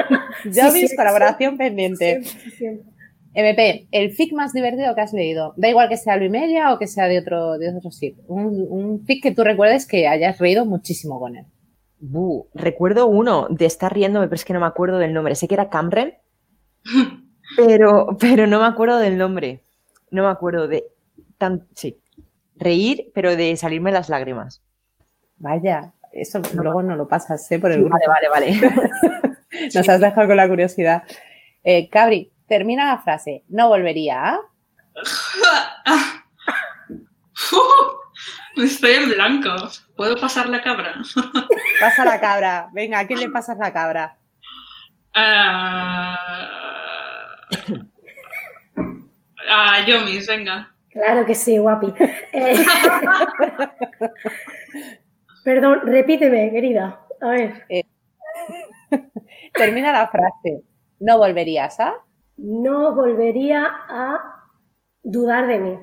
Yomis, 0.44 0.90
sí, 0.90 0.96
colaboración 0.96 1.56
pendiente. 1.58 2.22
Siempre, 2.22 2.50
siempre. 2.52 2.90
MP, 3.32 3.86
el 3.92 4.10
fic 4.12 4.32
más 4.32 4.52
divertido 4.52 4.94
que 4.94 5.00
has 5.00 5.12
leído. 5.12 5.54
Da 5.56 5.68
igual 5.68 5.88
que 5.88 5.96
sea 5.96 6.16
Luis 6.16 6.30
Media 6.30 6.72
o 6.72 6.78
que 6.78 6.86
sea 6.86 7.06
de 7.06 7.18
otro, 7.20 7.58
de 7.58 7.74
otro 7.76 7.90
sitio. 7.90 8.22
Un, 8.26 8.66
un 8.68 9.04
fic 9.06 9.22
que 9.22 9.30
tú 9.32 9.44
recuerdes 9.44 9.86
que 9.86 10.08
hayas 10.08 10.38
reído 10.38 10.64
muchísimo 10.66 11.18
con 11.20 11.36
él. 11.36 11.46
Recuerdo 12.54 13.06
uno 13.06 13.46
de 13.50 13.66
estar 13.66 13.92
riéndome, 13.94 14.26
pero 14.26 14.34
es 14.36 14.44
que 14.44 14.52
no 14.52 14.60
me 14.60 14.66
acuerdo 14.66 14.98
del 14.98 15.12
nombre. 15.12 15.34
Sé 15.36 15.46
que 15.46 15.54
era 15.54 15.68
Camren, 15.68 16.14
pero, 17.56 18.16
pero 18.18 18.46
no 18.46 18.60
me 18.60 18.66
acuerdo 18.66 18.98
del 18.98 19.18
nombre. 19.18 19.62
No 20.10 20.24
me 20.24 20.28
acuerdo 20.30 20.66
de 20.68 20.84
tan, 21.38 21.66
sí, 21.74 21.98
reír, 22.56 23.10
pero 23.14 23.36
de 23.36 23.56
salirme 23.56 23.92
las 23.92 24.08
lágrimas. 24.08 24.62
Vaya, 25.38 25.92
eso 26.12 26.40
luego 26.54 26.82
no 26.82 26.96
lo 26.96 27.08
pasas 27.08 27.50
¿eh? 27.52 27.58
por 27.58 27.70
el 27.70 27.78
Sí, 27.78 27.84
grupo. 27.84 27.98
vale, 28.08 28.28
vale, 28.28 28.60
vale. 28.60 29.36
Nos 29.74 29.88
has 29.88 30.00
dejado 30.00 30.26
con 30.28 30.36
la 30.36 30.48
curiosidad. 30.48 31.02
Eh, 31.64 31.88
Cabri, 31.88 32.30
termina 32.46 32.86
la 32.86 32.98
frase. 32.98 33.44
No 33.48 33.68
volvería 33.68 34.24
a. 34.34 34.40
Estoy 38.56 38.90
en 38.92 39.08
blanco. 39.10 39.50
¿Puedo 39.96 40.16
pasar 40.20 40.48
la 40.48 40.62
cabra? 40.62 40.94
Pasa 41.80 42.04
la 42.04 42.20
cabra. 42.20 42.68
Venga, 42.72 42.98
¿a 43.00 43.06
quién 43.06 43.20
le 43.20 43.30
pasas 43.30 43.56
la 43.58 43.72
cabra? 43.72 44.16
Ah, 45.22 46.16
Ah, 49.52 49.84
Yomis, 49.86 50.26
venga. 50.28 50.72
Claro 50.90 51.26
que 51.26 51.34
sí, 51.34 51.58
guapi. 51.58 51.92
Eh, 52.32 52.54
Perdón, 55.44 55.80
repíteme, 55.86 56.50
querida. 56.50 57.00
A 57.20 57.28
ver, 57.30 57.66
Termina 59.54 59.92
la 59.92 60.06
frase. 60.08 60.62
No 61.00 61.18
volverías 61.18 61.80
a. 61.80 61.94
no 62.36 62.94
volvería 62.94 63.66
a 63.88 64.44
dudar 65.02 65.46
de 65.48 65.58
mí. 65.58 65.78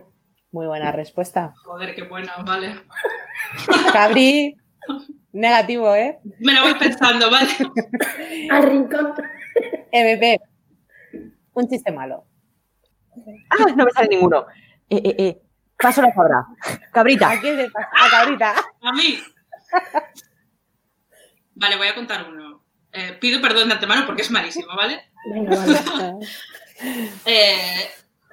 Muy 0.51 0.65
buena 0.67 0.91
respuesta. 0.91 1.53
Joder, 1.65 1.93
qué 1.93 2.03
buena, 2.03 2.31
vale. 2.45 2.75
Cabri, 3.91 4.55
negativo, 5.37 5.95
¿eh? 5.95 6.19
Me 6.39 6.53
lo 6.53 6.61
voy 6.63 6.73
pensando, 6.75 7.29
¿vale? 7.31 7.49
Al 8.49 8.63
rincón. 8.63 9.13
MVP, 9.91 10.39
un 11.53 11.67
chiste 11.69 11.91
malo. 11.91 12.25
Ah, 13.49 13.65
no 13.75 13.85
me 13.85 13.91
sale 13.91 14.07
ninguno. 14.09 14.45
Eh, 14.89 15.01
eh, 15.03 15.15
eh, 15.17 15.41
Paso 15.79 16.01
la 16.01 16.13
cabra. 16.13 16.45
Cabrita. 16.91 17.31
¿A 17.31 17.39
quién 17.39 17.57
le 17.57 17.69
pasa? 17.69 17.89
A 17.93 18.09
Cabrita. 18.09 18.55
A 18.81 18.91
mí. 18.93 19.19
Vale, 21.55 21.75
voy 21.77 21.87
a 21.87 21.95
contar 21.95 22.27
uno. 22.29 22.63
Eh, 22.91 23.17
pido 23.19 23.41
perdón 23.41 23.67
de 23.67 23.75
antemano 23.75 24.05
porque 24.05 24.23
es 24.23 24.31
malísimo, 24.31 24.75
¿vale? 24.75 25.01
Venga, 25.31 25.55
vale. 25.55 26.13
Eh, 27.25 27.89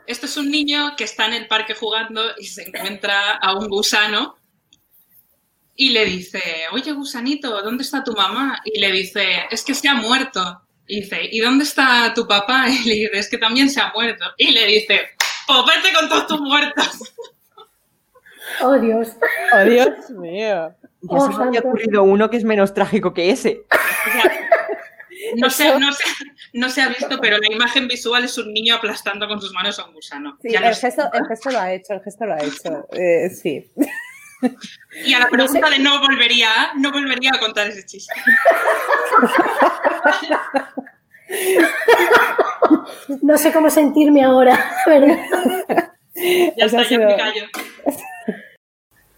Esto 0.06 0.26
es 0.26 0.36
un 0.36 0.50
niño 0.50 0.96
que 0.96 1.04
está 1.04 1.24
en 1.24 1.32
el 1.32 1.48
parque 1.48 1.74
jugando 1.74 2.20
y 2.36 2.44
se 2.44 2.64
encuentra 2.68 3.36
a 3.36 3.56
un 3.56 3.68
gusano 3.68 4.36
y 5.76 5.90
le 5.90 6.04
dice, 6.04 6.40
oye 6.72 6.92
gusanito, 6.92 7.60
¿dónde 7.62 7.82
está 7.82 8.02
tu 8.04 8.12
mamá? 8.12 8.60
Y 8.64 8.78
le 8.80 8.92
dice, 8.92 9.24
es 9.50 9.62
que 9.64 9.74
se 9.74 9.88
ha 9.88 9.94
muerto. 9.94 10.62
Y 10.86 11.00
dice, 11.00 11.18
¿y 11.30 11.40
dónde 11.40 11.64
está 11.64 12.12
tu 12.14 12.26
papá? 12.26 12.66
Y 12.68 12.84
le 12.88 12.94
dice, 12.94 13.10
es 13.18 13.28
que 13.28 13.38
también 13.38 13.68
se 13.70 13.80
ha 13.80 13.92
muerto. 13.94 14.24
Y 14.36 14.52
le 14.52 14.66
dice, 14.66 15.00
pues 15.46 15.58
vete 15.66 15.94
con 15.98 16.08
todos 16.08 16.26
tus 16.26 16.40
muertos. 16.40 17.14
Oh, 18.60 18.78
Dios. 18.78 19.08
Oh, 19.54 19.64
Dios 19.64 20.10
mío. 20.10 20.74
Ya 21.00 21.20
se 21.20 21.28
me 21.30 21.44
había 21.44 21.60
ocurrido 21.60 22.02
uno 22.02 22.28
que 22.28 22.36
es 22.36 22.44
menos 22.44 22.74
trágico 22.74 23.14
que 23.14 23.30
ese. 23.30 23.62
No 25.36 25.48
se, 25.48 25.78
no, 25.78 25.90
se, 25.92 26.04
no 26.52 26.68
se 26.68 26.82
ha 26.82 26.88
visto, 26.88 27.18
pero 27.20 27.38
la 27.38 27.50
imagen 27.50 27.88
visual 27.88 28.22
es 28.22 28.36
un 28.36 28.52
niño 28.52 28.74
aplastando 28.76 29.26
con 29.26 29.40
sus 29.40 29.52
manos 29.54 29.78
a 29.78 29.86
un 29.86 29.94
gusano. 29.94 30.38
Sí, 30.42 30.50
Ya 30.52 30.60
el 30.60 30.74
sé. 30.74 30.82
gesto, 30.88 31.10
el 31.14 31.26
gesto 31.26 31.50
lo 31.50 31.58
ha 31.58 31.72
hecho, 31.72 31.94
el 31.94 32.02
gesto 32.02 32.26
lo 32.26 32.34
ha 32.34 32.38
hecho. 32.44 32.86
Eh, 32.92 33.30
sí. 33.30 33.70
Y 35.04 35.14
a 35.14 35.20
la 35.20 35.28
pregunta 35.30 35.70
de 35.70 35.78
no 35.78 36.00
volvería 36.00 36.48
a, 36.48 36.74
no 36.74 36.92
volvería 36.92 37.30
a 37.34 37.38
contar 37.38 37.68
ese 37.68 37.84
chiste. 37.84 38.14
No 43.22 43.36
sé 43.38 43.52
cómo 43.52 43.70
sentirme 43.70 44.22
ahora. 44.22 44.72
¿verdad? 44.86 45.18
Ya 46.14 46.66
está, 46.66 46.82
ya 46.84 46.98
me 46.98 47.16
callo. 47.16 47.46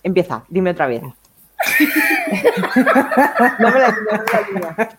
Empieza, 0.03 0.45
dime 0.49 0.70
otra 0.70 0.87
vez. 0.87 1.03
No 3.59 3.70
me 3.70 3.79
la 3.81 3.91
no 3.91 4.12
me 4.12 4.33
la 4.33 4.41
línea. 4.47 4.99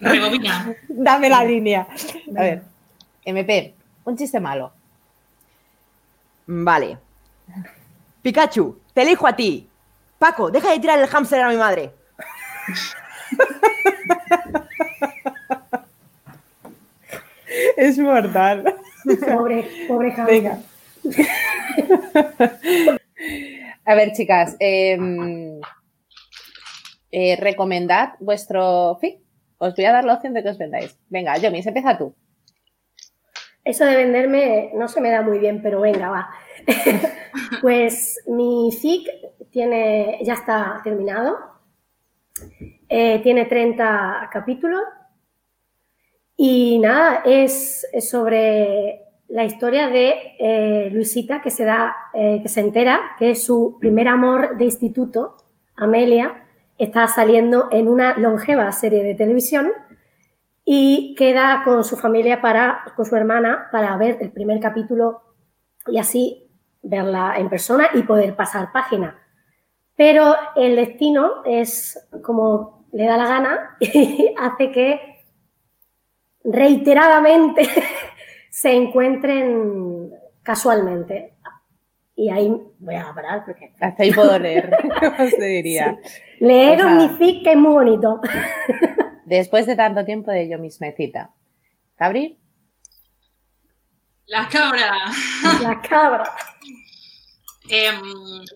Rebobina. 0.00 0.74
Dame 0.88 1.28
la 1.28 1.44
línea. 1.44 1.86
A 2.36 2.42
ver, 2.42 2.62
MP, 3.24 3.74
un 4.04 4.16
chiste 4.16 4.40
malo. 4.40 4.72
Vale. 6.46 6.98
Pikachu, 8.22 8.80
te 8.94 9.02
elijo 9.02 9.26
a 9.26 9.36
ti. 9.36 9.67
Paco, 10.18 10.50
deja 10.50 10.70
de 10.72 10.80
tirar 10.80 10.98
el 10.98 11.06
hámster 11.06 11.40
a 11.40 11.48
mi 11.48 11.56
madre. 11.56 11.92
Es 17.76 17.98
mortal. 17.98 18.76
Pobre, 19.20 19.64
pobre. 19.86 20.14
Venga. 20.26 20.58
A 23.84 23.94
ver, 23.94 24.12
chicas, 24.12 24.56
em, 24.58 25.60
eh, 27.10 27.36
recomendad 27.36 28.14
vuestro 28.18 28.98
fic. 29.00 29.20
Os 29.58 29.74
voy 29.74 29.84
a 29.86 29.92
dar 29.92 30.04
la 30.04 30.14
opción 30.14 30.34
de 30.34 30.42
que 30.42 30.50
os 30.50 30.58
vendáis. 30.58 30.98
Venga, 31.08 31.38
Yomis, 31.38 31.66
empieza 31.66 31.96
tú. 31.96 32.14
Eso 33.64 33.84
de 33.84 33.96
venderme 33.96 34.70
no 34.74 34.88
se 34.88 35.00
me 35.00 35.10
da 35.10 35.22
muy 35.22 35.38
bien, 35.38 35.62
pero 35.62 35.80
venga, 35.80 36.10
va. 36.10 36.30
pues 37.60 38.20
mi 38.26 38.70
FIC 38.72 39.08
tiene, 39.50 40.18
ya 40.22 40.34
está 40.34 40.80
terminado. 40.84 41.38
Eh, 42.88 43.20
tiene 43.22 43.44
30 43.46 44.30
capítulos. 44.32 44.82
Y 46.36 46.78
nada, 46.78 47.22
es, 47.24 47.86
sobre 48.00 49.02
la 49.28 49.44
historia 49.44 49.88
de 49.88 50.36
eh, 50.38 50.90
Luisita 50.92 51.42
que 51.42 51.50
se 51.50 51.64
da, 51.64 51.94
eh, 52.14 52.40
que 52.42 52.48
se 52.48 52.60
entera 52.60 53.16
que 53.18 53.34
su 53.34 53.76
primer 53.80 54.08
amor 54.08 54.56
de 54.56 54.64
instituto, 54.64 55.36
Amelia, 55.76 56.44
está 56.78 57.06
saliendo 57.08 57.68
en 57.72 57.88
una 57.88 58.16
longeva 58.18 58.70
serie 58.72 59.02
de 59.02 59.14
televisión 59.14 59.72
y 60.64 61.14
queda 61.16 61.62
con 61.64 61.82
su 61.82 61.96
familia 61.96 62.40
para, 62.40 62.84
con 62.94 63.04
su 63.04 63.16
hermana 63.16 63.68
para 63.72 63.96
ver 63.96 64.18
el 64.20 64.30
primer 64.30 64.60
capítulo 64.60 65.22
y 65.86 65.98
así 65.98 66.50
verla 66.82 67.34
en 67.36 67.48
persona 67.48 67.88
y 67.94 68.02
poder 68.02 68.36
pasar 68.36 68.70
página. 68.72 69.18
Pero 69.98 70.36
el 70.54 70.76
destino 70.76 71.42
es 71.44 72.08
como 72.22 72.86
le 72.92 73.04
da 73.04 73.16
la 73.16 73.26
gana 73.26 73.76
y 73.80 74.32
hace 74.38 74.70
que 74.70 75.00
reiteradamente 76.44 77.68
se 78.50 78.74
encuentren 78.74 80.12
casualmente. 80.44 81.34
Y 82.14 82.30
ahí 82.30 82.48
voy 82.78 82.94
a 82.94 83.12
parar 83.12 83.44
porque 83.44 83.72
Hasta 83.80 84.04
ahí 84.04 84.12
puedo 84.12 84.38
leer, 84.38 84.70
os 85.20 85.30
te 85.36 85.44
diría. 85.44 85.98
O 86.00 86.78
sea- 86.78 86.94
mi 86.94 87.08
fic 87.16 87.42
que 87.42 87.50
es 87.52 87.56
muy 87.58 87.72
bonito. 87.72 88.20
Después 89.24 89.66
de 89.66 89.74
tanto 89.74 90.04
tiempo 90.04 90.30
de 90.30 90.48
yo 90.48 90.58
mismecita. 90.60 91.30
¿Cabri? 91.96 92.38
La 94.26 94.48
cabra. 94.48 94.92
La 95.62 95.80
cabra. 95.82 96.24
Em, 97.70 98.00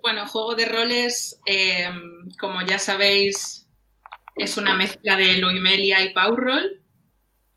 bueno, 0.02 0.26
Juego 0.26 0.54
de 0.54 0.64
Roles, 0.66 1.38
em, 1.44 2.30
como 2.40 2.62
ya 2.62 2.78
sabéis, 2.78 3.68
es 4.36 4.56
una 4.56 4.74
mezcla 4.74 5.16
de 5.16 5.36
Loimelia 5.38 6.02
y 6.02 6.14
Powerroll. 6.14 6.82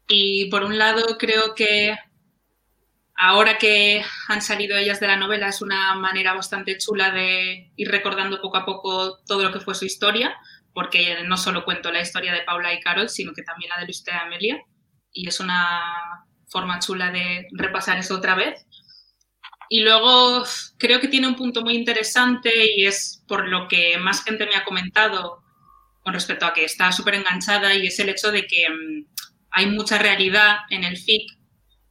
Y 0.08 0.49
por 0.49 0.64
un 0.64 0.78
lado, 0.78 1.18
creo 1.18 1.56
que 1.56 1.95
ahora 3.16 3.58
que 3.58 4.03
han 4.28 4.41
salido 4.41 4.78
ellas 4.78 4.99
de 4.99 5.08
la 5.08 5.16
novela 5.18 5.47
es 5.47 5.62
una 5.62 5.95
manera 5.95 6.34
bastante 6.34 6.78
chula 6.78 7.12
de 7.12 7.72
ir 7.76 7.89
recordando 7.89 8.41
poco 8.41 8.58
a 8.58 8.66
poco 8.66 9.20
todo 9.26 9.43
lo 9.43 9.51
que 9.53 9.62
fue 9.62 9.76
su 9.76 9.86
historia, 9.86 10.36
porque 10.74 11.24
no 11.24 11.38
solo 11.38 11.64
cuento 11.64 11.91
la 11.91 12.01
historia 12.01 12.34
de 12.34 12.41
Paula 12.41 12.74
y 12.74 12.82
Carol, 12.82 13.10
sino 13.10 13.34
que 13.34 13.43
también 13.43 13.70
la 13.70 13.80
de 13.80 13.86
Luis 13.86 14.03
y 14.06 14.12
Amelia. 14.12 14.62
Y 15.14 15.28
es 15.30 15.39
una 15.39 15.82
forma 16.47 16.80
chula 16.80 17.12
de 17.12 17.47
repasar 17.53 17.97
eso 17.97 18.16
otra 18.16 18.36
vez. 18.36 18.66
Y 19.70 19.82
luego 19.82 20.43
creo 20.78 20.99
que 20.99 21.07
tiene 21.07 21.28
un 21.28 21.36
punto 21.36 21.61
muy 21.61 21.76
interesante 21.76 22.51
y 22.76 22.86
es 22.86 23.24
por 23.28 23.47
lo 23.47 23.68
que 23.68 23.97
más 23.97 24.24
gente 24.24 24.45
me 24.45 24.55
ha 24.55 24.63
comentado 24.63 25.43
con 26.01 26.13
respecto 26.13 26.45
a 26.45 26.53
que 26.53 26.66
está 26.66 26.91
súper 26.91 27.16
enganchada 27.16 27.74
y 27.74 27.88
es 27.88 27.99
el 27.99 28.09
hecho 28.09 28.32
de 28.32 28.45
que 28.45 28.70
mm, 28.70 29.07
hay 29.51 29.66
mucha 29.68 29.97
realidad 29.97 30.57
en 30.70 30.84
el 30.84 30.97
FIC 30.97 31.32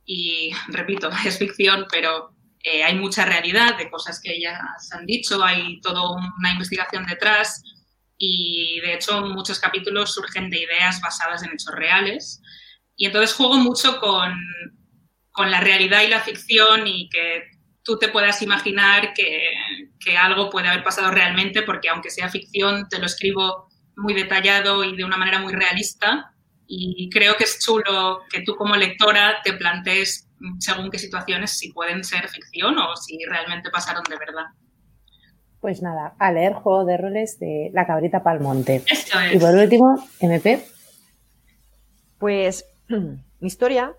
y, 0.04 0.50
repito, 0.68 1.10
es 1.26 1.38
ficción, 1.38 1.86
pero 1.90 2.34
eh, 2.62 2.84
hay 2.84 2.94
mucha 2.94 3.24
realidad 3.24 3.76
de 3.76 3.90
cosas 3.90 4.20
que 4.22 4.32
ellas 4.32 4.58
han 4.92 5.04
dicho, 5.04 5.42
hay 5.42 5.80
toda 5.80 6.02
una 6.38 6.52
investigación 6.52 7.04
detrás 7.06 7.62
y 8.16 8.80
de 8.80 8.94
hecho 8.94 9.20
muchos 9.22 9.58
capítulos 9.58 10.14
surgen 10.14 10.48
de 10.48 10.62
ideas 10.62 11.00
basadas 11.00 11.42
en 11.42 11.52
hechos 11.52 11.74
reales. 11.74 12.40
Y 12.96 13.06
entonces 13.06 13.34
juego 13.34 13.56
mucho 13.56 13.98
con, 13.98 14.32
con 15.32 15.50
la 15.50 15.60
realidad 15.60 16.02
y 16.02 16.08
la 16.08 16.20
ficción 16.20 16.86
y 16.86 17.08
que 17.08 17.42
tú 17.84 17.98
te 17.98 18.08
puedas 18.08 18.42
imaginar 18.42 19.12
que, 19.14 19.40
que, 20.00 20.16
algo 20.16 20.50
puede 20.50 20.68
haber 20.68 20.82
pasado 20.82 21.10
realmente, 21.10 21.62
porque 21.62 21.88
aunque 21.90 22.10
sea 22.10 22.28
ficción, 22.28 22.88
te 22.88 22.98
lo 22.98 23.06
escribo 23.06 23.68
muy 23.96 24.14
detallado 24.14 24.82
y 24.82 24.96
de 24.96 25.04
una 25.04 25.16
manera 25.16 25.38
muy 25.38 25.52
realista. 25.52 26.32
Y 26.66 27.10
creo 27.10 27.36
que 27.36 27.44
es 27.44 27.58
chulo 27.58 28.22
que 28.30 28.40
tú 28.40 28.56
como 28.56 28.74
lectora 28.74 29.42
te 29.44 29.52
plantees 29.52 30.28
según 30.58 30.90
qué 30.90 30.98
situaciones 30.98 31.52
si 31.52 31.72
pueden 31.72 32.02
ser 32.04 32.28
ficción 32.28 32.76
o 32.78 32.96
si 32.96 33.18
realmente 33.28 33.70
pasaron 33.70 34.02
de 34.08 34.16
verdad. 34.16 34.46
Pues 35.60 35.80
nada, 35.82 36.14
a 36.18 36.32
leer 36.32 36.52
Juego 36.54 36.84
de 36.84 36.96
Roles 36.96 37.38
de 37.38 37.70
La 37.72 37.86
Cabrita 37.86 38.22
Palmonte. 38.22 38.82
Esto 38.86 39.18
es. 39.20 39.34
Y 39.34 39.38
por 39.38 39.54
último, 39.54 40.08
MP. 40.20 40.62
Pues 42.18 42.66
mi 42.88 43.46
historia 43.46 43.94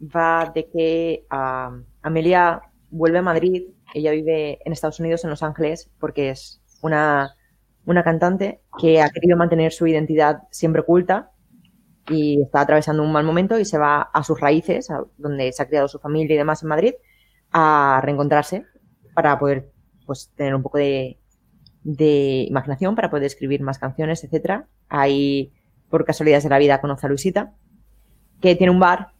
va 0.00 0.50
de 0.54 0.68
que 0.70 1.26
uh, 1.30 1.82
Amelia 2.02 2.62
vuelve 2.90 3.18
a 3.18 3.22
Madrid, 3.22 3.68
ella 3.94 4.12
vive 4.12 4.58
en 4.64 4.72
Estados 4.72 5.00
Unidos, 5.00 5.24
en 5.24 5.30
Los 5.30 5.42
Ángeles, 5.42 5.90
porque 5.98 6.30
es 6.30 6.60
una, 6.82 7.36
una 7.84 8.02
cantante 8.02 8.60
que 8.78 9.00
ha 9.00 9.10
querido 9.10 9.36
mantener 9.36 9.72
su 9.72 9.86
identidad 9.86 10.42
siempre 10.50 10.82
oculta 10.82 11.30
y 12.08 12.42
está 12.42 12.62
atravesando 12.62 13.02
un 13.02 13.12
mal 13.12 13.24
momento 13.24 13.58
y 13.58 13.64
se 13.64 13.78
va 13.78 14.02
a 14.02 14.24
sus 14.24 14.40
raíces, 14.40 14.88
donde 15.16 15.52
se 15.52 15.62
ha 15.62 15.68
criado 15.68 15.88
su 15.88 15.98
familia 15.98 16.34
y 16.34 16.38
demás 16.38 16.62
en 16.62 16.68
Madrid, 16.68 16.94
a 17.52 18.00
reencontrarse 18.02 18.64
para 19.14 19.38
poder 19.38 19.70
pues, 20.06 20.32
tener 20.34 20.54
un 20.54 20.62
poco 20.62 20.78
de, 20.78 21.18
de 21.84 22.46
imaginación, 22.48 22.94
para 22.94 23.10
poder 23.10 23.24
escribir 23.24 23.62
más 23.62 23.78
canciones, 23.78 24.24
etc. 24.24 24.64
Ahí, 24.88 25.52
por 25.88 26.04
casualidades 26.04 26.44
de 26.44 26.50
la 26.50 26.58
vida, 26.58 26.80
conoce 26.80 27.06
a 27.06 27.08
Luisita, 27.08 27.54
que 28.40 28.56
tiene 28.56 28.72
un 28.72 28.80
bar 28.80 29.12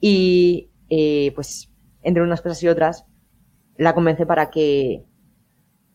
y 0.00 0.70
eh, 0.90 1.32
pues 1.34 1.71
entre 2.02 2.22
unas 2.22 2.40
cosas 2.40 2.62
y 2.62 2.68
otras, 2.68 3.06
la 3.76 3.94
convence 3.94 4.26
para 4.26 4.50
que 4.50 5.04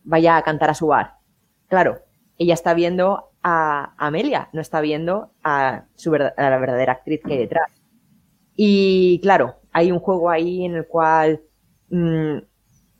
vaya 0.04 0.38
a 0.38 0.44
cantar 0.44 0.70
a 0.70 0.74
su 0.74 0.88
bar. 0.88 1.16
Claro, 1.68 2.00
ella 2.38 2.54
está 2.54 2.74
viendo 2.74 3.32
a 3.44 3.94
Amelia, 3.98 4.50
no 4.54 4.62
está 4.62 4.82
viendo 4.82 5.34
a, 5.44 5.86
su 5.96 6.14
a 6.16 6.34
la 6.38 6.58
verdadera 6.58 6.94
actriz 6.94 7.22
que 7.24 7.34
hay 7.34 7.40
detrás. 7.40 7.72
Y 8.56 9.20
claro, 9.22 9.56
hay 9.72 9.92
un 9.92 10.00
juego 10.00 10.30
ahí 10.30 10.66
en 10.66 10.76
el 10.76 10.88
cual 10.88 11.42
mmm, 11.90 12.40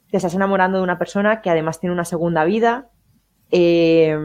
te 0.10 0.18
estás 0.18 0.36
enamorando 0.36 0.78
de 0.78 0.84
una 0.84 1.00
persona 1.00 1.42
que 1.42 1.50
además 1.50 1.80
tiene 1.80 1.94
una 1.94 2.06
segunda 2.06 2.46
vida. 2.46 2.90
Eh, 3.52 4.16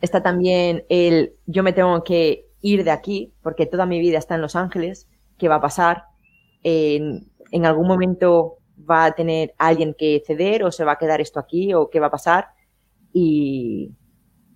está 0.00 0.22
también 0.22 0.84
el 0.88 1.34
yo 1.46 1.62
me 1.62 1.72
tengo 1.72 2.02
que 2.04 2.46
ir 2.60 2.84
de 2.84 2.90
aquí 2.90 3.34
porque 3.42 3.66
toda 3.66 3.86
mi 3.86 4.00
vida 4.00 4.18
está 4.18 4.34
en 4.34 4.42
Los 4.42 4.56
Ángeles, 4.56 5.08
¿qué 5.38 5.48
va 5.48 5.56
a 5.56 5.60
pasar? 5.60 6.04
En 7.50 7.66
algún 7.66 7.86
momento 7.86 8.58
va 8.78 9.06
a 9.06 9.12
tener 9.12 9.54
alguien 9.58 9.94
que 9.96 10.22
ceder 10.26 10.64
o 10.64 10.70
se 10.70 10.84
va 10.84 10.92
a 10.92 10.98
quedar 10.98 11.20
esto 11.20 11.40
aquí 11.40 11.72
o 11.74 11.88
qué 11.90 12.00
va 12.00 12.08
a 12.08 12.10
pasar. 12.10 12.48
Y, 13.12 13.92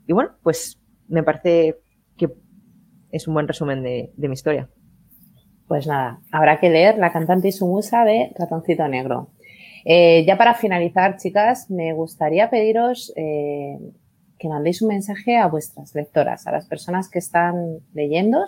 bueno, 0.09 0.33
pues 0.43 0.79
me 1.09 1.23
parece 1.23 1.79
que 2.17 2.29
es 3.11 3.27
un 3.27 3.35
buen 3.35 3.49
resumen 3.49 3.83
de, 3.83 4.13
mi 4.17 4.33
historia. 4.33 4.69
Pues 5.67 5.87
nada, 5.87 6.21
habrá 6.33 6.59
que 6.59 6.69
leer 6.69 6.99
La 6.99 7.13
cantante 7.13 7.49
y 7.49 7.53
su 7.53 7.67
musa 7.67 8.05
de 8.05 8.33
Ratoncito 8.39 8.87
Negro. 8.89 9.31
Eh, 9.85 10.25
ya 10.27 10.37
para 10.37 10.55
finalizar, 10.55 11.17
chicas, 11.17 11.71
me 11.71 11.95
gustaría 11.95 12.51
pediros 12.51 13.13
eh, 13.17 13.79
que 14.39 14.49
mandéis 14.49 14.83
un 14.83 14.89
mensaje 14.89 15.39
a 15.39 15.47
vuestras 15.47 15.95
lectoras, 15.95 16.47
a 16.47 16.53
las 16.53 16.67
personas 16.67 17.09
que 17.09 17.19
están 17.19 17.79
leyendo. 17.95 18.45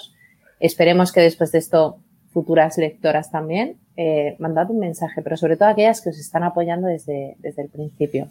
Esperemos 0.60 1.12
que 1.12 1.20
después 1.20 1.52
de 1.52 1.58
esto 1.58 1.98
futuras 2.32 2.76
lectoras 2.76 3.30
también, 3.30 3.78
eh, 3.96 4.36
mandad 4.38 4.70
un 4.70 4.78
mensaje, 4.78 5.22
pero 5.22 5.36
sobre 5.36 5.56
todo 5.56 5.68
aquellas 5.68 6.00
que 6.00 6.10
os 6.10 6.18
están 6.18 6.42
apoyando 6.42 6.88
desde, 6.88 7.36
desde 7.38 7.62
el 7.62 7.68
principio. 7.68 8.28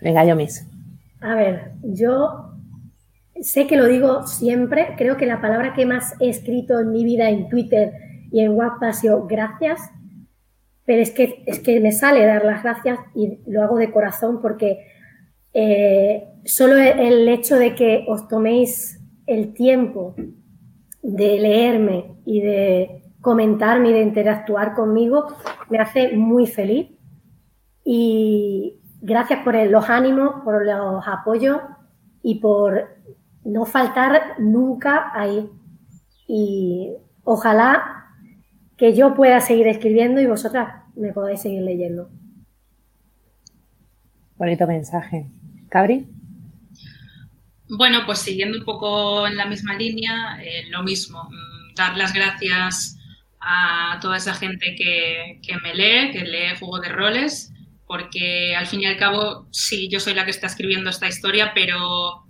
Venga, 0.00 0.24
yo 0.24 0.36
mis. 0.36 0.66
A 1.20 1.34
ver, 1.34 1.72
yo 1.82 2.52
sé 3.40 3.66
que 3.66 3.76
lo 3.76 3.86
digo 3.86 4.26
siempre, 4.26 4.94
creo 4.96 5.16
que 5.16 5.26
la 5.26 5.40
palabra 5.40 5.74
que 5.74 5.86
más 5.86 6.14
he 6.20 6.28
escrito 6.28 6.80
en 6.80 6.90
mi 6.90 7.04
vida 7.04 7.30
en 7.30 7.48
Twitter 7.48 7.92
y 8.30 8.40
en 8.40 8.52
WhatsApp 8.52 8.82
ha 8.82 8.92
sido 8.92 9.26
gracias, 9.26 9.80
pero 10.84 11.00
es 11.00 11.10
que, 11.10 11.42
es 11.46 11.60
que 11.60 11.80
me 11.80 11.92
sale 11.92 12.26
dar 12.26 12.44
las 12.44 12.62
gracias 12.62 12.98
y 13.14 13.38
lo 13.46 13.62
hago 13.62 13.76
de 13.76 13.90
corazón 13.90 14.40
porque 14.40 14.84
eh, 15.54 16.24
solo 16.44 16.76
el 16.76 17.28
hecho 17.28 17.56
de 17.56 17.74
que 17.74 18.04
os 18.08 18.26
toméis 18.28 19.00
el 19.26 19.54
tiempo 19.54 20.14
de 21.02 21.38
leerme 21.38 22.16
y 22.24 22.40
de 22.40 23.02
comentarme 23.22 23.90
y 23.90 23.92
de 23.94 24.02
interactuar 24.02 24.74
conmigo 24.74 25.34
me 25.70 25.78
hace 25.78 26.14
muy 26.14 26.46
feliz. 26.46 26.90
Y 27.84 28.78
gracias 29.00 29.42
por 29.42 29.54
los 29.54 29.88
ánimos, 29.88 30.42
por 30.44 30.66
los 30.66 31.06
apoyos 31.06 31.58
y 32.22 32.40
por 32.40 32.98
no 33.44 33.64
faltar 33.64 34.34
nunca 34.38 35.10
ahí. 35.14 35.48
Y 36.28 36.90
ojalá 37.24 38.08
que 38.76 38.94
yo 38.94 39.14
pueda 39.14 39.40
seguir 39.40 39.68
escribiendo 39.68 40.20
y 40.20 40.26
vosotras 40.26 40.82
me 40.94 41.12
podáis 41.12 41.40
seguir 41.40 41.62
leyendo. 41.62 42.10
Bonito 44.36 44.66
mensaje. 44.66 45.30
Cabri. 45.68 46.08
Bueno, 47.68 48.00
pues 48.04 48.18
siguiendo 48.18 48.58
un 48.58 48.64
poco 48.64 49.26
en 49.26 49.36
la 49.36 49.46
misma 49.46 49.74
línea, 49.74 50.38
eh, 50.42 50.68
lo 50.70 50.82
mismo, 50.82 51.22
mm, 51.24 51.74
dar 51.74 51.96
las 51.96 52.12
gracias 52.12 52.98
a 53.42 53.98
toda 54.00 54.16
esa 54.16 54.34
gente 54.34 54.74
que, 54.76 55.56
me 55.62 55.74
lee, 55.74 56.12
que 56.12 56.24
lee 56.24 56.56
Juego 56.58 56.78
de 56.78 56.88
Roles, 56.88 57.52
porque 57.86 58.54
al 58.54 58.66
fin 58.66 58.82
y 58.82 58.86
al 58.86 58.96
cabo, 58.96 59.48
sí, 59.50 59.88
yo 59.90 59.98
soy 59.98 60.14
la 60.14 60.24
que 60.24 60.30
está 60.30 60.46
escribiendo 60.46 60.88
esta 60.88 61.08
historia, 61.08 61.52
pero 61.52 62.24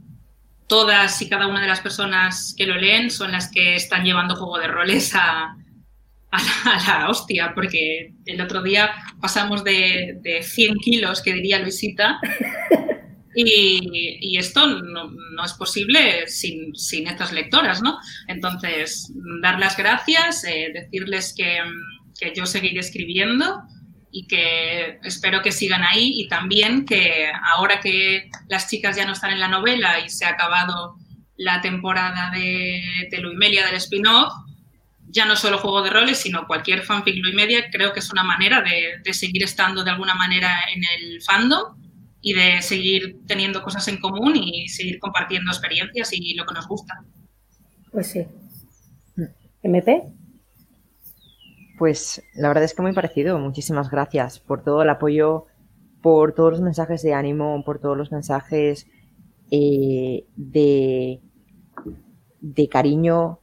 todas 0.66 1.20
y 1.20 1.28
cada 1.28 1.46
una 1.46 1.60
de 1.60 1.68
las 1.68 1.80
personas 1.80 2.54
que 2.56 2.66
lo 2.66 2.76
leen 2.76 3.10
son 3.10 3.32
las 3.32 3.50
que 3.50 3.74
están 3.74 4.04
llevando 4.04 4.36
Juego 4.36 4.58
de 4.58 4.68
Roles 4.68 5.14
a, 5.14 5.54
la, 6.32 7.10
hostia, 7.10 7.52
porque 7.54 8.14
el 8.24 8.40
otro 8.40 8.62
día 8.62 8.90
pasamos 9.20 9.64
de, 9.64 10.18
de 10.22 10.42
100 10.42 10.76
kilos, 10.78 11.20
que 11.20 11.34
diría 11.34 11.58
Luisita, 11.58 12.18
Y, 13.34 14.36
esto 14.36 14.66
no, 14.66 15.44
es 15.44 15.52
posible 15.54 16.26
sin, 16.26 16.74
estas 17.06 17.32
lectoras, 17.32 17.82
¿no? 17.82 17.98
Entonces, 18.28 19.12
dar 19.40 19.58
las 19.58 19.76
gracias, 19.76 20.44
eh, 20.44 20.70
decirles 20.72 21.34
que, 21.36 21.58
yo 22.36 22.46
seguiré 22.46 22.78
escribiendo 22.78 23.62
y 24.12 24.28
que 24.28 25.00
espero 25.02 25.42
que 25.42 25.50
sigan 25.50 25.82
ahí 25.82 26.20
y 26.20 26.28
también 26.28 26.84
que 26.84 27.32
ahora 27.54 27.80
que 27.80 28.30
las 28.48 28.70
chicas 28.70 28.94
ya 28.94 29.04
no 29.04 29.12
están 29.12 29.32
en 29.32 29.40
la 29.40 29.48
novela 29.48 29.98
y 29.98 30.08
se 30.08 30.24
ha 30.24 30.28
acabado 30.28 30.94
la 31.36 31.60
temporada 31.60 32.30
de, 32.30 32.80
de 33.10 33.22
Media 33.34 33.66
del 33.66 33.74
spin-off, 33.74 34.32
ya 35.08 35.24
no 35.24 35.34
solo 35.34 35.58
juego 35.58 35.82
de 35.82 35.90
roles, 35.90 36.18
sino 36.18 36.46
cualquier 36.46 36.82
fanfic 36.82 37.16
Media, 37.34 37.68
creo 37.72 37.92
que 37.92 37.98
es 37.98 38.12
una 38.12 38.22
manera 38.22 38.62
de 38.62 39.14
seguir 39.14 39.42
estando 39.42 39.82
de 39.82 39.90
alguna 39.90 40.14
manera 40.14 40.60
en 40.72 40.82
el 40.96 41.22
fandom 41.22 41.81
y 42.22 42.34
de 42.34 42.62
seguir 42.62 43.20
teniendo 43.26 43.62
cosas 43.62 43.86
en 43.88 44.00
común 44.00 44.34
y 44.36 44.68
seguir 44.68 45.00
compartiendo 45.00 45.50
experiencias 45.50 46.10
y 46.12 46.34
lo 46.34 46.46
que 46.46 46.54
nos 46.54 46.68
gusta. 46.68 47.04
Pues 47.90 48.06
sí. 48.06 48.26
¿MP? 49.62 50.04
Pues 51.78 52.22
la 52.34 52.48
verdad 52.48 52.64
es 52.64 52.74
que 52.74 52.82
muy 52.82 52.92
parecido. 52.92 53.38
Muchísimas 53.38 53.90
gracias 53.90 54.38
por 54.38 54.62
todo 54.62 54.82
el 54.82 54.90
apoyo, 54.90 55.46
por 56.00 56.32
todos 56.32 56.52
los 56.52 56.60
mensajes 56.60 57.02
de 57.02 57.12
ánimo, 57.12 57.62
por 57.64 57.80
todos 57.80 57.98
los 57.98 58.12
mensajes 58.12 58.86
eh, 59.50 60.24
de, 60.36 61.20
de 62.40 62.68
cariño, 62.68 63.40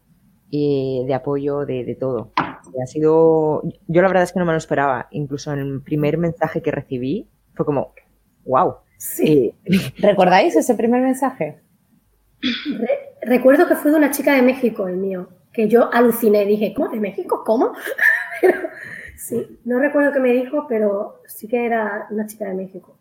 eh, 0.54 1.04
de 1.06 1.14
apoyo, 1.14 1.66
de, 1.66 1.84
de 1.84 1.96
todo. 1.96 2.32
Ha 2.38 2.86
sido. 2.86 3.62
Yo 3.88 4.02
la 4.02 4.08
verdad 4.08 4.24
es 4.24 4.32
que 4.32 4.40
no 4.40 4.46
me 4.46 4.54
lo 4.54 4.58
esperaba. 4.58 5.08
Incluso 5.12 5.52
en 5.52 5.60
el 5.60 5.82
primer 5.82 6.18
mensaje 6.18 6.62
que 6.62 6.72
recibí 6.72 7.28
fue 7.56 7.66
como, 7.66 7.94
wow. 8.50 8.76
Sí. 8.98 9.54
¿Recordáis 9.98 10.56
ese 10.56 10.76
primer 10.76 11.02
mensaje? 11.02 11.62
recuerdo 13.22 13.68
que 13.68 13.76
fue 13.76 13.92
de 13.92 13.98
una 13.98 14.12
chica 14.12 14.34
de 14.34 14.42
México, 14.42 14.88
el 14.88 14.96
mío, 14.96 15.30
que 15.54 15.68
yo 15.68 15.94
aluciné, 15.94 16.46
dije, 16.46 16.74
¿cómo? 16.74 16.90
¿De 16.90 17.00
México? 17.00 17.44
¿Cómo? 17.46 17.74
sí, 19.18 19.60
no 19.66 19.78
recuerdo 19.78 20.14
qué 20.14 20.20
me 20.22 20.32
dijo, 20.32 20.66
pero 20.70 21.22
sí 21.28 21.48
que 21.48 21.66
era 21.66 22.08
una 22.12 22.28
chica 22.28 22.46
de 22.46 22.54
México. 22.54 22.98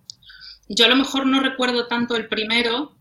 Yo 0.69 0.87
a 0.87 0.89
lo 0.89 0.97
mejor 0.97 1.25
no 1.27 1.41
recuerdo 1.41 1.87
tanto 1.87 2.17
el 2.17 2.29
primero, 2.29 2.93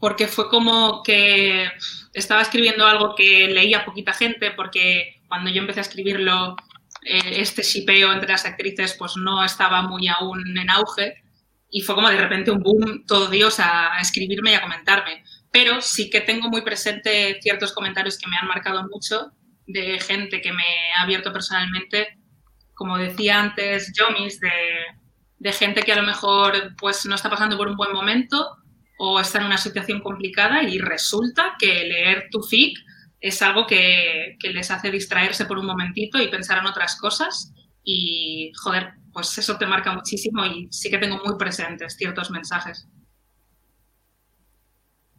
porque 0.00 0.26
fue 0.26 0.48
como 0.48 1.02
que 1.02 1.68
estaba 2.12 2.42
escribiendo 2.42 2.84
algo 2.84 3.14
que 3.14 3.46
leía 3.46 3.84
poquita 3.84 4.12
gente, 4.12 4.50
porque 4.50 5.22
cuando 5.28 5.50
yo 5.50 5.60
empecé 5.60 5.80
a 5.80 5.82
escribirlo, 5.82 6.56
eh, 7.02 7.40
este 7.40 7.62
shipeo 7.62 8.12
entre 8.12 8.30
las 8.30 8.44
actrices 8.44 8.96
pues 8.98 9.16
no 9.16 9.44
estaba 9.44 9.82
muy 9.82 10.08
aún 10.08 10.58
en 10.58 10.70
auge 10.70 11.22
y 11.76 11.82
fue 11.82 11.94
como 11.94 12.08
de 12.08 12.16
repente 12.16 12.50
un 12.50 12.60
boom, 12.60 13.04
todo 13.06 13.28
Dios, 13.28 13.60
a, 13.60 13.98
escribirme 14.00 14.52
y 14.52 14.54
a 14.54 14.62
comentarme. 14.62 15.22
Pero 15.52 15.82
sí 15.82 16.08
que 16.08 16.22
tengo 16.22 16.48
muy 16.48 16.62
presente 16.62 17.38
ciertos 17.42 17.74
comentarios 17.74 18.16
que 18.16 18.30
me 18.30 18.36
han 18.40 18.48
marcado 18.48 18.88
mucho 18.88 19.32
de 19.66 20.00
gente 20.00 20.40
que 20.40 20.54
me 20.54 20.64
ha 20.96 21.02
abierto 21.02 21.34
personalmente, 21.34 22.18
como 22.72 22.96
decía 22.96 23.38
antes 23.40 23.92
Jomis, 23.94 24.40
de, 24.40 24.50
de 25.38 25.52
gente 25.52 25.82
que 25.82 25.92
a 25.92 25.96
lo 25.96 26.02
mejor 26.02 26.74
pues 26.78 27.04
no 27.04 27.14
está 27.14 27.28
pasando 27.28 27.58
por 27.58 27.68
un 27.68 27.76
buen 27.76 27.92
momento 27.92 28.56
o 28.98 29.20
está 29.20 29.40
en 29.40 29.44
una 29.44 29.58
situación 29.58 30.00
complicada 30.00 30.62
y 30.62 30.78
resulta 30.78 31.56
que 31.58 31.84
leer 31.84 32.28
tu 32.30 32.42
fic 32.42 32.78
es 33.20 33.42
algo 33.42 33.66
que, 33.66 34.38
que 34.40 34.48
les 34.48 34.70
hace 34.70 34.90
distraerse 34.90 35.44
por 35.44 35.58
un 35.58 35.66
momentito 35.66 36.18
y 36.18 36.28
pensar 36.28 36.56
en 36.56 36.68
otras 36.68 36.98
cosas 36.98 37.52
y, 37.84 38.50
joder, 38.62 38.94
pues 39.16 39.38
eso 39.38 39.56
te 39.56 39.64
marca 39.64 39.94
muchísimo 39.94 40.44
y 40.44 40.68
sí 40.70 40.90
que 40.90 40.98
tengo 40.98 41.16
muy 41.24 41.38
presentes 41.38 41.96
ciertos 41.96 42.30
mensajes. 42.30 42.86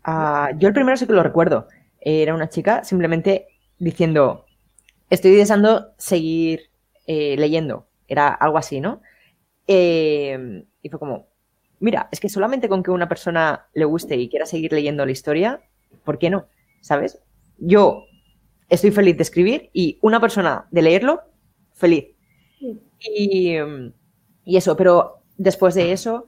Ah, 0.03 0.51
yo 0.55 0.67
el 0.67 0.73
primero 0.75 0.95
sí 0.97 1.07
que 1.07 1.13
lo 1.13 1.23
recuerdo. 1.23 1.67
Era 1.99 2.35
una 2.35 2.47
chica 2.47 2.83
simplemente 2.83 3.47
diciendo, 3.79 4.45
estoy 5.09 5.31
deseando 5.31 5.95
seguir 5.97 6.69
eh, 7.07 7.37
leyendo. 7.39 7.87
Era 8.07 8.27
algo 8.27 8.59
así, 8.59 8.81
¿no? 8.81 9.01
Eh, 9.65 10.63
y 10.83 10.89
fue 10.89 10.99
como, 10.99 11.29
mira, 11.79 12.07
es 12.11 12.19
que 12.19 12.29
solamente 12.29 12.69
con 12.69 12.83
que 12.83 12.91
una 12.91 13.09
persona 13.09 13.65
le 13.73 13.85
guste 13.85 14.15
y 14.15 14.29
quiera 14.29 14.45
seguir 14.45 14.73
leyendo 14.73 15.07
la 15.07 15.11
historia, 15.11 15.61
¿por 16.03 16.19
qué 16.19 16.29
no? 16.29 16.45
¿Sabes? 16.81 17.19
Yo 17.57 18.03
estoy 18.69 18.91
feliz 18.91 19.17
de 19.17 19.23
escribir 19.23 19.71
y 19.73 19.97
una 20.03 20.19
persona 20.19 20.67
de 20.69 20.83
leerlo, 20.83 21.23
feliz. 21.73 22.16
Y, 22.99 23.57
eso, 24.45 24.77
pero 24.77 25.23
después 25.37 25.75
de 25.75 25.91
eso, 25.91 26.25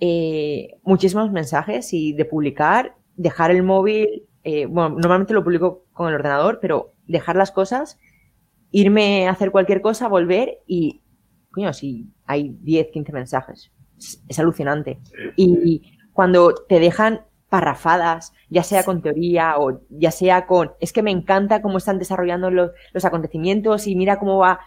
eh, 0.00 0.78
muchísimos 0.82 1.30
mensajes 1.30 1.92
y 1.92 2.12
de 2.12 2.24
publicar, 2.24 2.96
dejar 3.16 3.50
el 3.50 3.62
móvil, 3.62 4.26
eh, 4.44 4.66
bueno, 4.66 4.90
normalmente 4.90 5.34
lo 5.34 5.44
publico 5.44 5.84
con 5.92 6.08
el 6.08 6.14
ordenador, 6.14 6.58
pero 6.60 6.94
dejar 7.06 7.36
las 7.36 7.52
cosas, 7.52 7.98
irme 8.70 9.28
a 9.28 9.32
hacer 9.32 9.50
cualquier 9.50 9.80
cosa, 9.80 10.08
volver 10.08 10.58
y, 10.66 11.02
coño, 11.50 11.72
si 11.72 12.12
hay 12.24 12.56
10, 12.60 12.88
15 12.92 13.12
mensajes, 13.12 13.72
es, 14.28 14.38
alucinante. 14.38 15.00
Y, 15.36 15.94
cuando 16.12 16.52
te 16.68 16.80
dejan 16.80 17.20
parrafadas, 17.48 18.32
ya 18.50 18.64
sea 18.64 18.82
con 18.82 19.02
teoría 19.02 19.54
o 19.56 19.82
ya 19.88 20.10
sea 20.10 20.46
con, 20.46 20.72
es 20.80 20.92
que 20.92 21.02
me 21.02 21.12
encanta 21.12 21.62
cómo 21.62 21.78
están 21.78 22.00
desarrollando 22.00 22.50
los, 22.50 22.72
los 22.92 23.04
acontecimientos 23.04 23.86
y 23.86 23.94
mira 23.94 24.18
cómo 24.18 24.38
va 24.38 24.58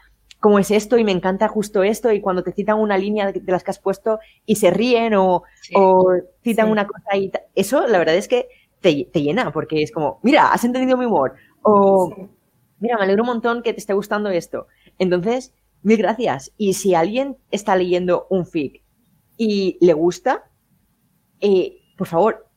cómo 0.42 0.60
es 0.60 0.72
esto 0.72 0.98
y 0.98 1.06
me 1.06 1.12
encanta 1.12 1.48
justo 1.48 1.84
esto 1.84 2.12
y 2.12 2.20
cuando 2.20 2.44
te 2.44 2.52
citan 2.52 2.80
una 2.80 2.98
línea 2.98 3.32
de, 3.32 3.42
las 3.46 3.64
que 3.64 3.72
has 3.72 3.80
puesto 3.80 4.20
y 4.46 4.56
se 4.56 4.72
ríen 4.72 5.14
o, 5.14 5.44
citan 6.44 6.70
una 6.70 6.88
cosa 6.88 7.16
y 7.16 7.32
eso 7.56 7.88
la 7.88 8.00
verdad 8.00 8.16
es 8.16 8.28
que 8.28 8.50
te, 8.82 9.06
llena 9.14 9.54
porque 9.54 9.84
es 9.84 9.92
como, 9.92 10.20
mira, 10.24 10.52
has 10.52 10.64
entendido 10.66 10.98
mi 10.98 11.06
humor 11.06 11.36
o 11.62 12.28
mira, 12.80 12.98
me 12.98 13.04
alegro 13.04 13.22
un 13.22 13.28
montón 13.28 13.62
que 13.62 13.72
te 13.72 13.80
esté 13.80 13.94
gustando 13.94 14.30
esto. 14.32 14.66
Entonces, 14.98 15.54
mil 15.84 15.98
gracias. 15.98 16.52
Y 16.58 16.74
si 16.74 16.96
alguien 16.96 17.38
está 17.52 17.76
leyendo 17.76 18.26
un 18.32 18.48
fic 18.48 18.84
y 19.38 19.78
le 19.80 19.94
gusta, 19.94 20.50
eh, 21.39 21.78
por 21.96 22.08
favor, 22.08 22.48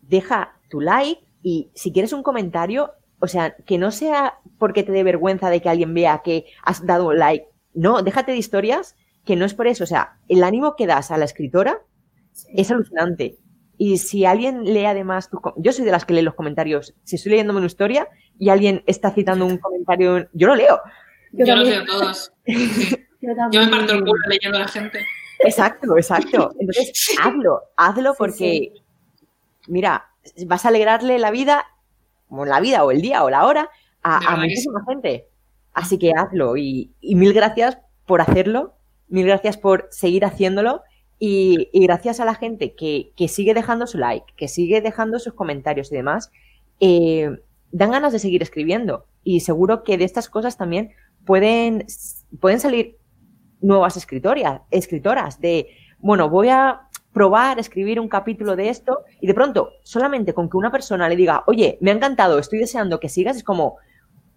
deja 0.00 0.60
tu 0.70 0.80
like 0.80 1.24
y 1.42 1.70
si 1.74 1.92
quieres 1.92 2.12
un 2.12 2.22
comentario, 2.22 2.92
o 3.18 3.26
sea, 3.26 3.56
que 3.56 3.78
no 3.78 3.90
sea 3.90 4.38
porque 4.62 4.84
te 4.84 4.92
dé 4.92 5.02
vergüenza 5.02 5.50
de 5.50 5.60
que 5.60 5.68
alguien 5.68 5.92
vea 5.92 6.22
que 6.22 6.44
has 6.62 6.86
dado 6.86 7.08
un 7.08 7.18
like. 7.18 7.48
No, 7.74 8.00
déjate 8.00 8.30
de 8.30 8.38
historias 8.38 8.94
que 9.24 9.34
no 9.34 9.44
es 9.44 9.54
por 9.54 9.66
eso. 9.66 9.82
O 9.82 9.88
sea, 9.88 10.20
el 10.28 10.44
ánimo 10.44 10.76
que 10.76 10.86
das 10.86 11.10
a 11.10 11.18
la 11.18 11.24
escritora 11.24 11.80
es 12.54 12.70
alucinante. 12.70 13.38
Y 13.76 13.98
si 13.98 14.24
alguien 14.24 14.62
lee 14.62 14.84
además, 14.84 15.30
tu, 15.30 15.40
yo 15.56 15.72
soy 15.72 15.84
de 15.84 15.90
las 15.90 16.04
que 16.04 16.14
lee 16.14 16.22
los 16.22 16.36
comentarios. 16.36 16.94
Si 17.02 17.16
estoy 17.16 17.30
leyéndome 17.30 17.58
una 17.58 17.66
historia 17.66 18.06
y 18.38 18.50
alguien 18.50 18.84
está 18.86 19.10
citando 19.10 19.46
un 19.46 19.58
comentario, 19.58 20.28
yo 20.32 20.46
lo 20.46 20.54
leo. 20.54 20.80
Yo, 21.32 21.56
los 21.56 21.68
leo 21.68 21.84
todos. 21.84 22.32
yo, 22.46 23.62
me 23.62 23.68
parto 23.68 23.94
el 23.94 24.04
culo 24.04 24.28
leyendo 24.28 24.58
a 24.58 24.60
la 24.60 24.68
gente. 24.68 25.00
Exacto, 25.40 25.96
exacto. 25.96 26.52
Entonces, 26.60 27.16
hazlo, 27.20 27.62
hazlo 27.76 28.14
porque, 28.16 28.74
mira, 29.66 30.08
vas 30.46 30.64
a 30.64 30.68
alegrarle 30.68 31.18
la 31.18 31.32
vida, 31.32 31.66
o 32.28 32.44
la 32.44 32.60
vida, 32.60 32.84
o 32.84 32.92
el 32.92 33.02
día, 33.02 33.24
o 33.24 33.28
la 33.28 33.44
hora, 33.44 33.68
a, 34.02 34.36
muchísima 34.36 34.84
gente. 34.86 35.26
Así 35.72 35.98
que 35.98 36.12
hazlo 36.14 36.56
y, 36.56 36.90
mil 37.02 37.32
gracias 37.32 37.78
por 38.06 38.20
hacerlo, 38.20 38.74
mil 39.08 39.26
gracias 39.26 39.56
por 39.56 39.88
seguir 39.90 40.24
haciéndolo 40.24 40.82
y, 41.18 41.68
gracias 41.72 42.20
a 42.20 42.24
la 42.24 42.34
gente 42.34 42.74
que, 42.74 43.12
sigue 43.28 43.54
dejando 43.54 43.86
su 43.86 43.98
like, 43.98 44.32
que 44.36 44.48
sigue 44.48 44.80
dejando 44.80 45.18
sus 45.18 45.34
comentarios 45.34 45.90
y 45.92 45.96
demás, 45.96 46.30
eh, 46.80 47.30
dan 47.70 47.90
ganas 47.90 48.12
de 48.12 48.18
seguir 48.18 48.42
escribiendo. 48.42 49.06
Y 49.24 49.40
seguro 49.40 49.84
que 49.84 49.96
de 49.98 50.04
estas 50.04 50.28
cosas 50.28 50.56
también 50.56 50.90
pueden, 51.24 51.86
pueden 52.40 52.60
salir 52.60 52.98
nuevas 53.60 53.96
escritoras, 53.96 54.62
escritoras 54.70 55.40
de, 55.40 55.68
bueno, 55.98 56.28
voy 56.28 56.48
a 56.48 56.88
probar, 57.12 57.58
escribir 57.58 58.00
un 58.00 58.08
capítulo 58.08 58.56
de 58.56 58.68
esto 58.68 59.04
y 59.20 59.26
de 59.26 59.34
pronto, 59.34 59.70
solamente 59.82 60.34
con 60.34 60.48
que 60.48 60.56
una 60.56 60.72
persona 60.72 61.08
le 61.08 61.16
diga, 61.16 61.44
oye, 61.46 61.78
me 61.80 61.90
ha 61.90 61.94
encantado, 61.94 62.38
estoy 62.38 62.58
deseando 62.58 63.00
que 63.00 63.08
sigas, 63.08 63.36
es 63.36 63.44
como, 63.44 63.76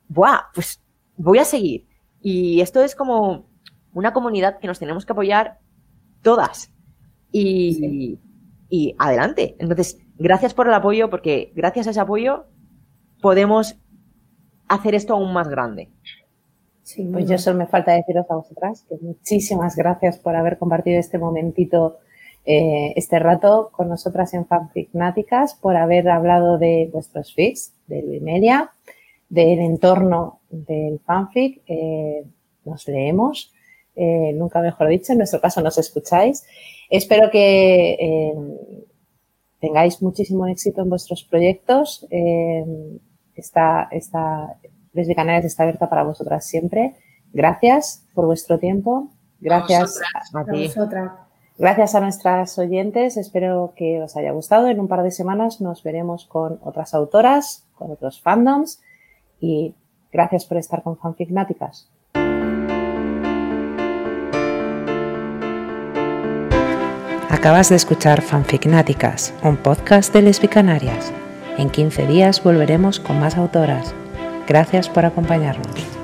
¡buah! 0.07 0.39
Pues 0.53 0.81
voy 1.17 1.39
a 1.39 1.45
seguir. 1.45 1.87
Y 2.21 2.61
esto 2.61 2.83
es 2.83 2.95
como 2.95 3.47
una 3.93 4.13
comunidad 4.13 4.59
que 4.59 4.67
nos 4.67 4.79
tenemos 4.79 5.05
que 5.05 5.13
apoyar 5.13 5.59
todas. 6.21 6.71
Y, 7.31 8.19
y 8.69 8.95
adelante. 8.97 9.55
Entonces, 9.59 9.97
gracias 10.17 10.53
por 10.53 10.67
el 10.67 10.73
apoyo, 10.73 11.09
porque 11.09 11.51
gracias 11.55 11.87
a 11.87 11.91
ese 11.91 11.99
apoyo 11.99 12.45
podemos 13.21 13.77
hacer 14.67 14.95
esto 14.95 15.13
aún 15.13 15.33
más 15.33 15.47
grande. 15.47 15.89
Sí, 16.83 17.03
pues 17.11 17.27
yo 17.27 17.39
solo 17.39 17.57
me 17.57 17.65
falta 17.65 17.93
deciros 17.93 18.29
a 18.29 18.35
vosotras 18.35 18.85
que 18.87 18.95
muchísimas 19.01 19.75
gracias 19.75 20.19
por 20.19 20.35
haber 20.35 20.59
compartido 20.59 20.99
este 20.99 21.17
momentito, 21.17 21.97
eh, 22.45 22.93
este 22.95 23.17
rato 23.17 23.69
con 23.71 23.89
nosotras 23.89 24.35
en 24.35 24.45
Fanficnáticas, 24.45 25.55
por 25.55 25.77
haber 25.77 26.07
hablado 26.09 26.59
de 26.59 26.89
vuestros 26.93 27.33
fics, 27.33 27.73
de 27.87 28.03
Luimelia, 28.03 28.71
del 29.29 29.59
entorno 29.59 30.39
del 30.49 30.99
fanfic. 30.99 31.61
Eh, 31.67 32.25
nos 32.65 32.87
leemos, 32.87 33.53
eh, 33.95 34.33
nunca 34.33 34.61
mejor 34.61 34.87
dicho, 34.87 35.11
en 35.11 35.19
nuestro 35.19 35.39
caso 35.39 35.61
nos 35.61 35.77
escucháis. 35.77 36.43
Espero 36.89 37.29
que 37.31 38.33
tengáis 39.59 40.01
muchísimo 40.01 40.47
éxito 40.47 40.81
en 40.81 40.89
vuestros 40.89 41.23
proyectos. 41.23 42.07
esta, 43.35 43.87
esta 43.91 44.57
desde 44.93 45.13
Canarias 45.13 45.45
está 45.45 45.63
abierta 45.63 45.89
para 45.89 46.03
vosotras 46.03 46.45
siempre. 46.45 46.95
Gracias 47.33 48.05
por 48.13 48.25
vuestro 48.25 48.59
tiempo. 48.59 49.09
Gracias 49.41 49.99
a, 50.33 50.45
ti. 50.45 50.71
Gracias 51.57 51.95
a 51.95 51.99
nuestras 51.99 52.57
oyentes. 52.57 53.17
Espero 53.17 53.73
que 53.75 54.01
os 54.01 54.15
haya 54.15 54.31
gustado. 54.31 54.69
En 54.69 54.79
un 54.79 54.87
par 54.87 55.03
de 55.03 55.11
semanas 55.11 55.59
nos 55.59 55.83
veremos 55.83 56.25
con 56.25 56.59
otras 56.63 56.93
autoras, 56.93 57.67
con 57.75 57.91
otros 57.91 58.21
fandoms. 58.21 58.81
Y 59.39 59.75
gracias 60.11 60.45
por 60.45 60.57
estar 60.57 60.83
con 60.83 60.97
Fanficnáticas. 60.97 61.89
Acabas 67.29 67.69
de 67.69 67.75
escuchar 67.75 68.21
Fanficnáticas, 68.21 69.33
un 69.43 69.57
podcast 69.57 70.11
de 70.13 70.23
Lesbicanarias. 70.23 71.13
En 71.57 71.69
15 71.69 72.07
días 72.07 72.43
volveremos 72.43 72.99
con 72.99 73.19
más 73.19 73.37
autoras. 73.37 73.93
Gracias 74.47 74.89
por 74.89 75.05
acompañarnos. 75.05 75.94